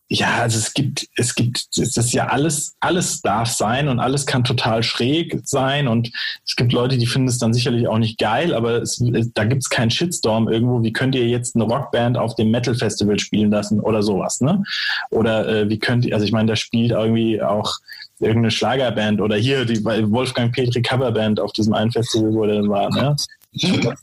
ja, 0.09 0.37
also 0.37 0.57
es 0.57 0.73
gibt, 0.73 1.09
es 1.17 1.35
gibt, 1.35 1.67
es 1.77 1.97
ist 1.97 2.13
ja 2.13 2.29
alles, 2.29 2.77
alles 2.79 3.23
darf 3.23 3.49
sein 3.49 3.89
und 3.89 3.99
alles 3.99 4.25
kann 4.25 4.45
total 4.45 4.85
schräg 4.85 5.41
sein 5.43 5.89
und 5.89 6.13
es 6.47 6.55
gibt 6.55 6.73
Leute, 6.73 6.97
die 6.97 7.07
finden 7.07 7.27
es 7.27 7.39
dann 7.39 7.53
sicherlich 7.53 7.89
auch 7.89 7.99
nicht 7.99 8.19
geil, 8.19 8.55
aber 8.55 8.81
es, 8.83 9.01
es, 9.01 9.33
da 9.33 9.45
gibt's 9.45 9.69
keinen 9.69 9.91
Shitstorm 9.91 10.49
irgendwo. 10.49 10.85
Wie 10.85 10.93
könnt 10.93 11.17
ihr 11.17 11.27
jetzt 11.27 11.57
eine 11.57 11.65
Rockband 11.65 12.17
auf 12.17 12.37
dem 12.37 12.53
Metal 12.53 12.77
Festival 12.77 13.19
spielen 13.19 13.51
lassen 13.51 13.81
oder 13.81 14.05
sowas, 14.05 14.41
ne? 14.41 14.63
Oder 15.11 15.49
äh, 15.49 15.69
wie 15.69 15.81
könnt 15.81 16.05
ihr, 16.05 16.15
also 16.15 16.25
ich 16.25 16.33
meine, 16.33 16.47
da 16.47 16.57
spielt 16.57 16.93
irgendwie 16.93 17.43
auch 17.43 17.79
irgendeine 18.19 18.51
Schlagerband 18.51 19.21
oder 19.21 19.37
hier 19.37 19.65
die 19.65 19.85
Wolfgang 19.85 20.55
Petri 20.55 20.83
Coverband 20.83 21.39
auf 21.39 21.53
diesem 21.53 21.75
einen 21.75 21.93
Festival, 21.93 22.33
wo 22.33 22.45
er 22.45 22.55
dann 22.57 22.69
war, 22.69 22.91
ne? 22.91 23.17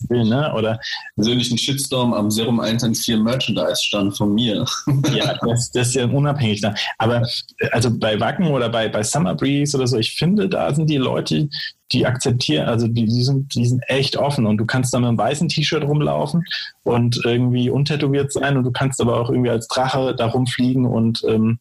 ne? 0.10 0.54
Oder 0.56 0.80
Persönlichen 1.16 1.58
Shitstorm 1.58 2.14
am 2.14 2.32
Serum 2.32 2.60
114 2.60 3.22
Merchandise-Stand 3.22 4.18
von 4.18 4.34
mir. 4.34 4.66
ja, 5.14 5.38
das, 5.46 5.72
das 5.72 5.90
ist 5.90 5.96
ja 5.96 6.06
unabhängig 6.06 6.62
da. 6.62 6.74
Aber 6.98 7.22
äh, 7.60 7.70
also 7.72 7.96
bei 7.96 8.20
Wacken 8.20 8.48
oder 8.48 8.70
bei, 8.70 8.90
bei 8.90 9.04
Summer 9.04 9.36
Breeze 9.36 9.78
oder 9.78 9.88
so, 9.88 9.98
ich 9.98 10.14
finde, 10.14 10.50
da 10.50 10.74
sind 10.74 10.90
die 10.90 10.98
Leute, 10.98 11.50
die 11.92 12.06
akzeptieren, 12.06 12.68
also 12.68 12.88
die, 12.88 13.06
die, 13.06 13.24
sind, 13.24 13.54
die 13.54 13.68
sind 13.68 13.84
echt 13.88 14.18
offen 14.18 14.48
und 14.48 14.58
du 14.58 14.66
kannst 14.66 14.94
da 14.94 15.00
mit 15.00 15.10
einem 15.10 15.18
weißen 15.18 15.50
T-Shirt 15.50 15.84
rumlaufen 15.84 16.44
und 16.84 17.22
irgendwie 17.24 17.70
untätowiert 17.70 18.32
sein 18.32 18.58
und 18.58 18.64
du 18.64 18.72
kannst 18.72 19.00
aber 19.00 19.20
auch 19.20 19.30
irgendwie 19.30 19.52
als 19.52 19.68
Drache 19.68 20.16
da 20.16 20.28
rumfliegen 20.28 20.86
und 20.86 21.24
ähm, 21.28 21.60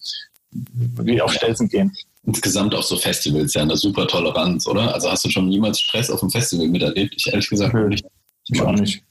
wie 0.51 1.21
auf 1.21 1.33
Stelzen 1.33 1.69
gehen. 1.69 1.93
Insgesamt 2.25 2.75
auf 2.75 2.85
so 2.85 2.97
Festivals 2.97 3.55
ja 3.55 3.63
eine 3.63 3.77
super 3.77 4.07
Toleranz, 4.07 4.67
oder? 4.67 4.95
Also 4.95 5.11
hast 5.11 5.25
du 5.25 5.31
schon 5.31 5.49
niemals 5.49 5.81
Stress 5.81 6.11
auf 6.11 6.21
dem 6.21 6.31
Festival 6.31 6.69
miterlebt? 6.69 7.15
Ich 7.17 7.27
ehrlich 7.27 7.49
gesagt 7.49 7.75
Nö. 7.75 7.89
nicht. 7.89 8.05
Ich 8.49 8.63
auch 8.63 8.73
nicht. 8.73 9.03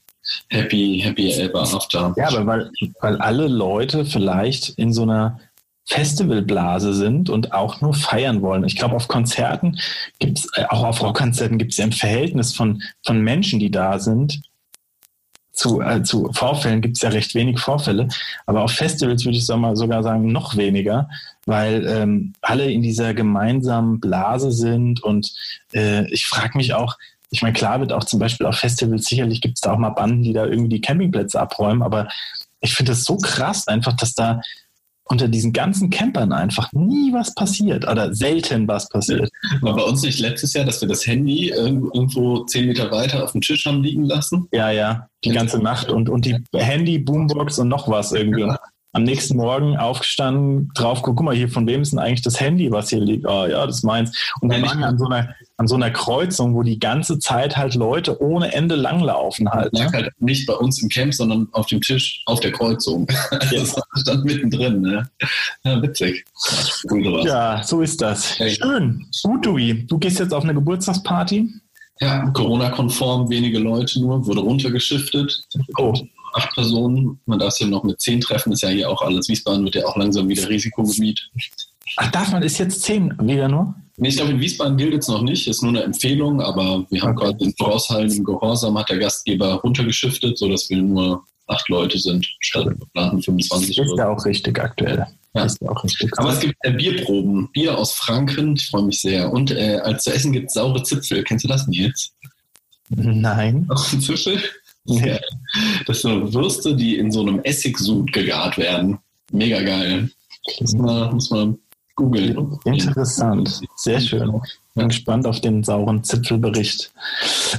Happy, 0.48 1.00
happy 1.02 1.32
ever 1.32 1.62
after. 1.62 2.14
Ja, 2.16 2.28
aber 2.28 2.46
weil, 2.46 2.70
weil 3.00 3.16
alle 3.18 3.48
Leute 3.48 4.04
vielleicht 4.04 4.70
in 4.70 4.92
so 4.92 5.02
einer 5.02 5.40
Festivalblase 5.86 6.94
sind 6.94 7.28
und 7.28 7.52
auch 7.52 7.80
nur 7.80 7.92
feiern 7.92 8.40
wollen. 8.40 8.64
Ich 8.64 8.76
glaube, 8.76 8.94
auf 8.94 9.08
Konzerten 9.08 9.78
gibt 10.18 10.38
es, 10.38 10.48
auch 10.68 10.84
auf 10.84 11.02
Rockkonzerten 11.02 11.58
gibt 11.58 11.72
es 11.72 11.78
ja 11.78 11.84
ein 11.84 11.92
Verhältnis 11.92 12.54
von, 12.54 12.82
von 13.04 13.20
Menschen, 13.20 13.58
die 13.58 13.70
da 13.70 13.98
sind. 13.98 14.42
Zu, 15.52 15.82
äh, 15.82 16.02
zu 16.02 16.32
Vorfällen 16.32 16.80
gibt 16.80 16.96
es 16.96 17.02
ja 17.02 17.10
recht 17.10 17.34
wenig 17.34 17.60
Vorfälle, 17.60 18.08
aber 18.46 18.62
auf 18.62 18.72
Festivals 18.72 19.24
würde 19.24 19.36
ich 19.36 19.46
mal 19.48 19.76
sogar 19.76 20.02
sagen, 20.02 20.32
noch 20.32 20.56
weniger, 20.56 21.10
weil 21.44 21.86
ähm, 21.86 22.32
alle 22.40 22.70
in 22.70 22.80
dieser 22.80 23.12
gemeinsamen 23.12 24.00
Blase 24.00 24.50
sind 24.50 25.02
und 25.02 25.30
äh, 25.74 26.10
ich 26.10 26.26
frage 26.26 26.56
mich 26.56 26.72
auch, 26.72 26.96
ich 27.30 27.42
meine, 27.42 27.52
klar 27.52 27.80
wird 27.80 27.92
auch 27.92 28.04
zum 28.04 28.18
Beispiel 28.18 28.46
auf 28.46 28.56
Festivals, 28.56 29.04
sicherlich 29.04 29.40
gibt 29.40 29.56
es 29.56 29.60
da 29.60 29.72
auch 29.72 29.78
mal 29.78 29.90
Banden, 29.90 30.22
die 30.22 30.32
da 30.32 30.46
irgendwie 30.46 30.68
die 30.68 30.80
Campingplätze 30.80 31.40
abräumen, 31.40 31.82
aber 31.82 32.08
ich 32.60 32.74
finde 32.74 32.92
es 32.92 33.04
so 33.04 33.16
krass 33.16 33.68
einfach, 33.68 33.94
dass 33.94 34.14
da 34.14 34.40
unter 35.04 35.28
diesen 35.28 35.52
ganzen 35.52 35.90
Campern 35.90 36.32
einfach 36.32 36.72
nie 36.72 37.12
was 37.12 37.34
passiert 37.34 37.86
oder 37.88 38.14
selten 38.14 38.66
was 38.68 38.88
passiert. 38.88 39.28
War 39.60 39.74
bei 39.76 39.82
uns 39.82 40.02
nicht 40.02 40.20
letztes 40.20 40.54
Jahr, 40.54 40.64
dass 40.64 40.80
wir 40.80 40.88
das 40.88 41.06
Handy 41.06 41.48
irgend- 41.50 41.94
irgendwo 41.94 42.44
zehn 42.44 42.66
Meter 42.68 42.90
weiter 42.90 43.22
auf 43.24 43.32
dem 43.32 43.40
Tisch 43.40 43.66
haben 43.66 43.82
liegen 43.82 44.04
lassen? 44.04 44.46
Ja, 44.52 44.70
ja, 44.70 45.08
die 45.24 45.30
ganze 45.30 45.58
Nacht 45.58 45.90
und, 45.90 46.08
und 46.08 46.24
die 46.24 46.36
Handy, 46.54 46.98
Boombox 46.98 47.58
und 47.58 47.68
noch 47.68 47.88
was 47.88 48.12
irgendwie. 48.12 48.44
Und 48.44 48.56
am 48.94 49.04
nächsten 49.04 49.36
Morgen 49.38 49.76
aufgestanden, 49.78 50.70
drauf 50.74 51.00
guck, 51.02 51.16
guck 51.16 51.24
mal 51.24 51.34
hier, 51.34 51.48
von 51.48 51.66
wem 51.66 51.80
ist 51.82 51.92
denn 51.92 51.98
eigentlich 51.98 52.22
das 52.22 52.38
Handy, 52.40 52.70
was 52.70 52.90
hier 52.90 53.00
liegt? 53.00 53.26
Oh 53.26 53.46
ja, 53.46 53.66
das 53.66 53.76
ist 53.78 53.84
meins. 53.84 54.16
Und 54.40 54.50
wir 54.50 54.62
waren 54.62 54.78
nicht- 54.78 54.86
an 54.86 54.98
so 54.98 55.06
einer, 55.06 55.34
an 55.62 55.68
so 55.68 55.76
einer 55.76 55.92
Kreuzung, 55.92 56.56
wo 56.56 56.64
die 56.64 56.80
ganze 56.80 57.20
Zeit 57.20 57.56
halt 57.56 57.76
Leute 57.76 58.20
ohne 58.20 58.52
Ende 58.52 58.74
langlaufen 58.74 59.48
halt. 59.48 59.72
Ne? 59.72 59.88
halt 59.92 60.10
nicht 60.18 60.44
bei 60.44 60.54
uns 60.54 60.82
im 60.82 60.88
Camp, 60.88 61.14
sondern 61.14 61.48
auf 61.52 61.66
dem 61.66 61.80
Tisch 61.80 62.22
auf 62.26 62.40
der 62.40 62.50
Kreuzung. 62.52 63.06
Das 63.52 63.76
stand 64.00 64.24
mittendrin, 64.24 64.80
ne? 64.80 65.08
Ja, 65.64 65.80
witzig. 65.82 66.24
Cool. 66.90 67.22
Ja, 67.24 67.62
so 67.62 67.80
ist 67.80 68.00
das. 68.00 68.38
Hey. 68.38 68.50
Schön. 68.50 69.06
Gut, 69.22 69.46
Dui. 69.46 69.84
Du 69.86 69.98
gehst 69.98 70.18
jetzt 70.18 70.32
auf 70.32 70.42
eine 70.42 70.54
Geburtstagsparty. 70.54 71.48
Ja, 72.00 72.26
Corona-konform, 72.30 73.28
wenige 73.30 73.58
Leute 73.58 74.00
nur, 74.00 74.26
wurde 74.26 74.40
runtergeschiftet. 74.40 75.44
Oh. 75.76 75.94
Acht 76.34 76.52
Personen, 76.54 77.20
man 77.26 77.38
darf 77.38 77.52
sich 77.52 77.68
noch 77.68 77.84
mit 77.84 78.00
zehn 78.00 78.20
treffen, 78.20 78.52
ist 78.52 78.62
ja 78.62 78.70
hier 78.70 78.90
auch 78.90 79.02
alles. 79.02 79.28
Wiesbaden 79.28 79.64
wird 79.64 79.74
ja 79.74 79.86
auch 79.86 79.96
langsam 79.96 80.28
wieder 80.28 80.48
Risikogebiet. 80.48 81.30
Ach, 81.96 82.10
darf 82.10 82.32
man, 82.32 82.42
ist 82.42 82.58
jetzt 82.58 82.82
zehn 82.82 83.14
wieder 83.20 83.48
nur? 83.48 83.74
Nee, 83.96 84.08
ich 84.08 84.16
glaube, 84.16 84.32
in 84.32 84.40
Wiesbaden 84.40 84.76
gilt 84.76 84.94
es 84.94 85.08
noch 85.08 85.22
nicht, 85.22 85.46
ist 85.46 85.62
nur 85.62 85.70
eine 85.70 85.82
Empfehlung, 85.82 86.40
aber 86.40 86.84
wir 86.90 87.02
haben 87.02 87.16
Okay. 87.16 87.30
quasi 87.32 87.44
in 87.44 87.54
Voraushallen 87.56 88.10
im 88.10 88.24
Gehorsam 88.24 88.78
hat 88.78 88.88
der 88.88 88.98
Gastgeber 88.98 89.54
runtergeschiftet, 89.56 90.38
sodass 90.38 90.68
wir 90.70 90.78
nur 90.78 91.22
acht 91.46 91.68
Leute 91.68 91.98
sind, 91.98 92.26
statt 92.40 92.66
geplanten 92.78 93.22
25 93.22 93.78
Ist 93.78 93.98
ja 93.98 94.08
auch 94.08 94.24
richtig 94.24 94.58
aktuell. 94.58 95.06
Ja. 95.34 95.44
Ist 95.44 95.60
ja 95.60 95.70
auch 95.70 95.84
richtig. 95.84 96.10
Aber 96.18 96.30
es 96.32 96.40
gibt 96.40 96.54
äh, 96.60 96.72
Bierproben, 96.72 97.50
Bier 97.52 97.76
aus 97.76 97.92
Franken, 97.92 98.54
ich 98.54 98.66
freue 98.68 98.84
mich 98.84 99.00
sehr. 99.00 99.30
Und 99.32 99.50
äh, 99.50 99.76
als 99.82 100.04
zu 100.04 100.12
essen 100.12 100.32
gibt 100.32 100.48
es 100.48 100.54
saure 100.54 100.82
Zipfel. 100.82 101.22
Kennst 101.24 101.44
du 101.44 101.48
das, 101.48 101.66
Nils? 101.66 102.12
Nein. 102.88 103.66
Auch 103.70 103.92
ein 103.92 104.00
Zipfel? 104.00 104.42
Nee. 104.84 105.18
Das 105.86 106.02
sind 106.02 106.34
Würste, 106.34 106.74
die 106.74 106.96
in 106.96 107.12
so 107.12 107.20
einem 107.22 107.40
Essigsud 107.44 108.12
gegart 108.12 108.58
werden. 108.58 108.98
Mega 109.30 109.62
geil. 109.62 110.10
Muss 110.60 110.72
man, 110.74 111.14
muss 111.14 111.30
man 111.30 111.58
googeln. 111.94 112.58
Interessant. 112.64 113.60
Sehr 113.76 114.00
schön. 114.00 114.40
Bin 114.74 114.88
gespannt 114.88 115.26
auf 115.26 115.40
den 115.40 115.62
sauren 115.62 116.02
Zipfelbericht. 116.02 116.92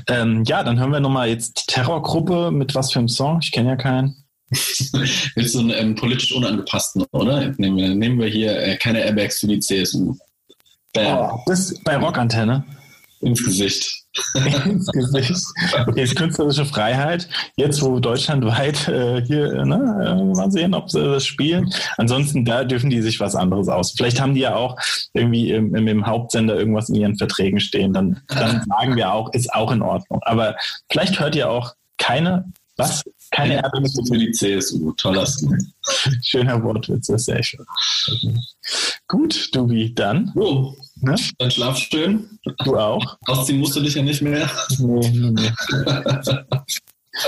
Ähm, 0.07 0.43
ja, 0.45 0.63
dann 0.63 0.79
hören 0.79 0.91
wir 0.91 0.99
nochmal 0.99 1.29
jetzt 1.29 1.61
die 1.61 1.73
Terrorgruppe 1.73 2.51
mit 2.51 2.73
was 2.73 2.91
für 2.91 2.99
einem 2.99 3.09
Song. 3.09 3.39
Ich 3.41 3.51
kenne 3.51 3.69
ja 3.69 3.75
keinen. 3.75 4.15
Willst 5.35 5.55
du 5.55 5.59
einen 5.59 5.69
ähm, 5.71 5.95
politisch 5.95 6.33
unangepassten, 6.33 7.05
oder? 7.11 7.53
Nehmen 7.57 7.77
wir, 7.77 7.95
nehmen 7.95 8.19
wir 8.19 8.27
hier 8.27 8.57
äh, 8.59 8.77
keine 8.77 9.03
Airbags 9.03 9.39
für 9.39 9.47
die 9.47 9.59
CSU. 9.59 10.15
Bam. 10.93 11.31
Oh, 11.31 11.39
das 11.47 11.73
bei 11.83 11.97
Rockantenne. 11.97 12.63
Ins 13.23 13.43
Gesicht. 13.43 14.03
Ins 14.65 14.87
Gesicht. 14.87 15.35
Okay, 15.87 16.03
ist 16.03 16.15
künstlerische 16.15 16.65
Freiheit. 16.65 17.27
Jetzt, 17.55 17.81
wo 17.81 17.99
deutschlandweit 17.99 18.87
äh, 18.87 19.21
hier, 19.25 19.53
äh, 19.53 19.65
ne, 19.65 20.19
äh, 20.19 20.35
mal 20.35 20.51
sehen, 20.51 20.73
ob 20.73 20.91
sie 20.91 21.03
das 21.03 21.25
spielen. 21.25 21.73
Ansonsten, 21.97 22.45
da 22.45 22.63
dürfen 22.63 22.89
die 22.89 23.01
sich 23.01 23.19
was 23.19 23.35
anderes 23.35 23.67
aus. 23.67 23.91
Vielleicht 23.91 24.21
haben 24.21 24.35
die 24.35 24.41
ja 24.41 24.55
auch 24.55 24.77
irgendwie 25.13 25.51
im, 25.51 25.73
im, 25.75 25.87
im 25.87 26.05
Hauptsender 26.05 26.55
irgendwas 26.55 26.89
in 26.89 26.95
ihren 26.95 27.17
Verträgen 27.17 27.59
stehen. 27.59 27.93
Dann, 27.93 28.21
dann 28.27 28.63
sagen 28.67 28.95
wir 28.95 29.11
auch, 29.11 29.33
ist 29.33 29.53
auch 29.53 29.71
in 29.71 29.81
Ordnung. 29.81 30.19
Aber 30.23 30.55
vielleicht 30.91 31.19
hört 31.19 31.35
ihr 31.35 31.49
auch 31.49 31.73
keine, 31.97 32.45
was? 32.77 33.03
Keine 33.31 33.55
Erbe 33.55 33.81
für 33.89 34.17
die 34.17 34.31
CSU. 34.31 34.91
Toller. 34.93 35.27
Schöner 36.23 36.61
Wortwitz, 36.63 37.07
das 37.07 37.21
ist 37.21 37.25
sehr 37.25 37.43
schön. 37.43 37.65
Gut, 39.07 39.55
Dubi, 39.55 39.93
dann 39.93 40.31
So, 40.35 40.75
Ne? 41.03 41.15
Dann 41.37 41.51
schlaf 41.51 41.77
schön. 41.77 42.39
Du 42.63 42.77
auch? 42.77 43.17
Ausziehen 43.25 43.59
musst 43.59 43.75
du 43.75 43.81
dich 43.81 43.95
ja 43.95 44.01
nicht 44.01 44.21
mehr. 44.21 44.49
Nee, 44.79 45.09
nee, 45.09 45.31
nee. 45.31 45.51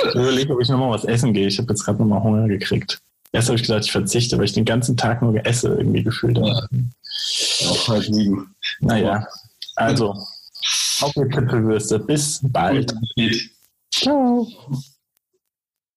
Ich 0.07 0.15
überlege, 0.15 0.53
ob 0.53 0.61
ich 0.61 0.69
nochmal 0.69 0.91
was 0.91 1.03
essen 1.05 1.33
gehe. 1.33 1.47
Ich 1.47 1.57
habe 1.57 1.69
jetzt 1.69 1.83
gerade 1.83 1.99
nochmal 1.99 2.23
Hunger 2.23 2.47
gekriegt. 2.47 2.99
Erst 3.31 3.49
habe 3.49 3.57
ich 3.57 3.63
gesagt, 3.63 3.85
ich 3.85 3.91
verzichte, 3.91 4.37
weil 4.37 4.45
ich 4.45 4.53
den 4.53 4.65
ganzen 4.65 4.95
Tag 4.95 5.21
nur 5.21 5.45
esse 5.45 5.67
irgendwie 5.67 6.03
gefühlt 6.03 6.37
habe. 6.37 6.67
Auch 7.67 7.87
halb 7.89 8.03
sieben. 8.03 8.55
Naja, 8.79 9.27
also, 9.75 10.11
auf 11.01 11.11
die 11.15 11.27
Kipfelwürste. 11.29 11.99
Bis 11.99 12.39
bald. 12.43 12.95
Ciao. 13.91 14.47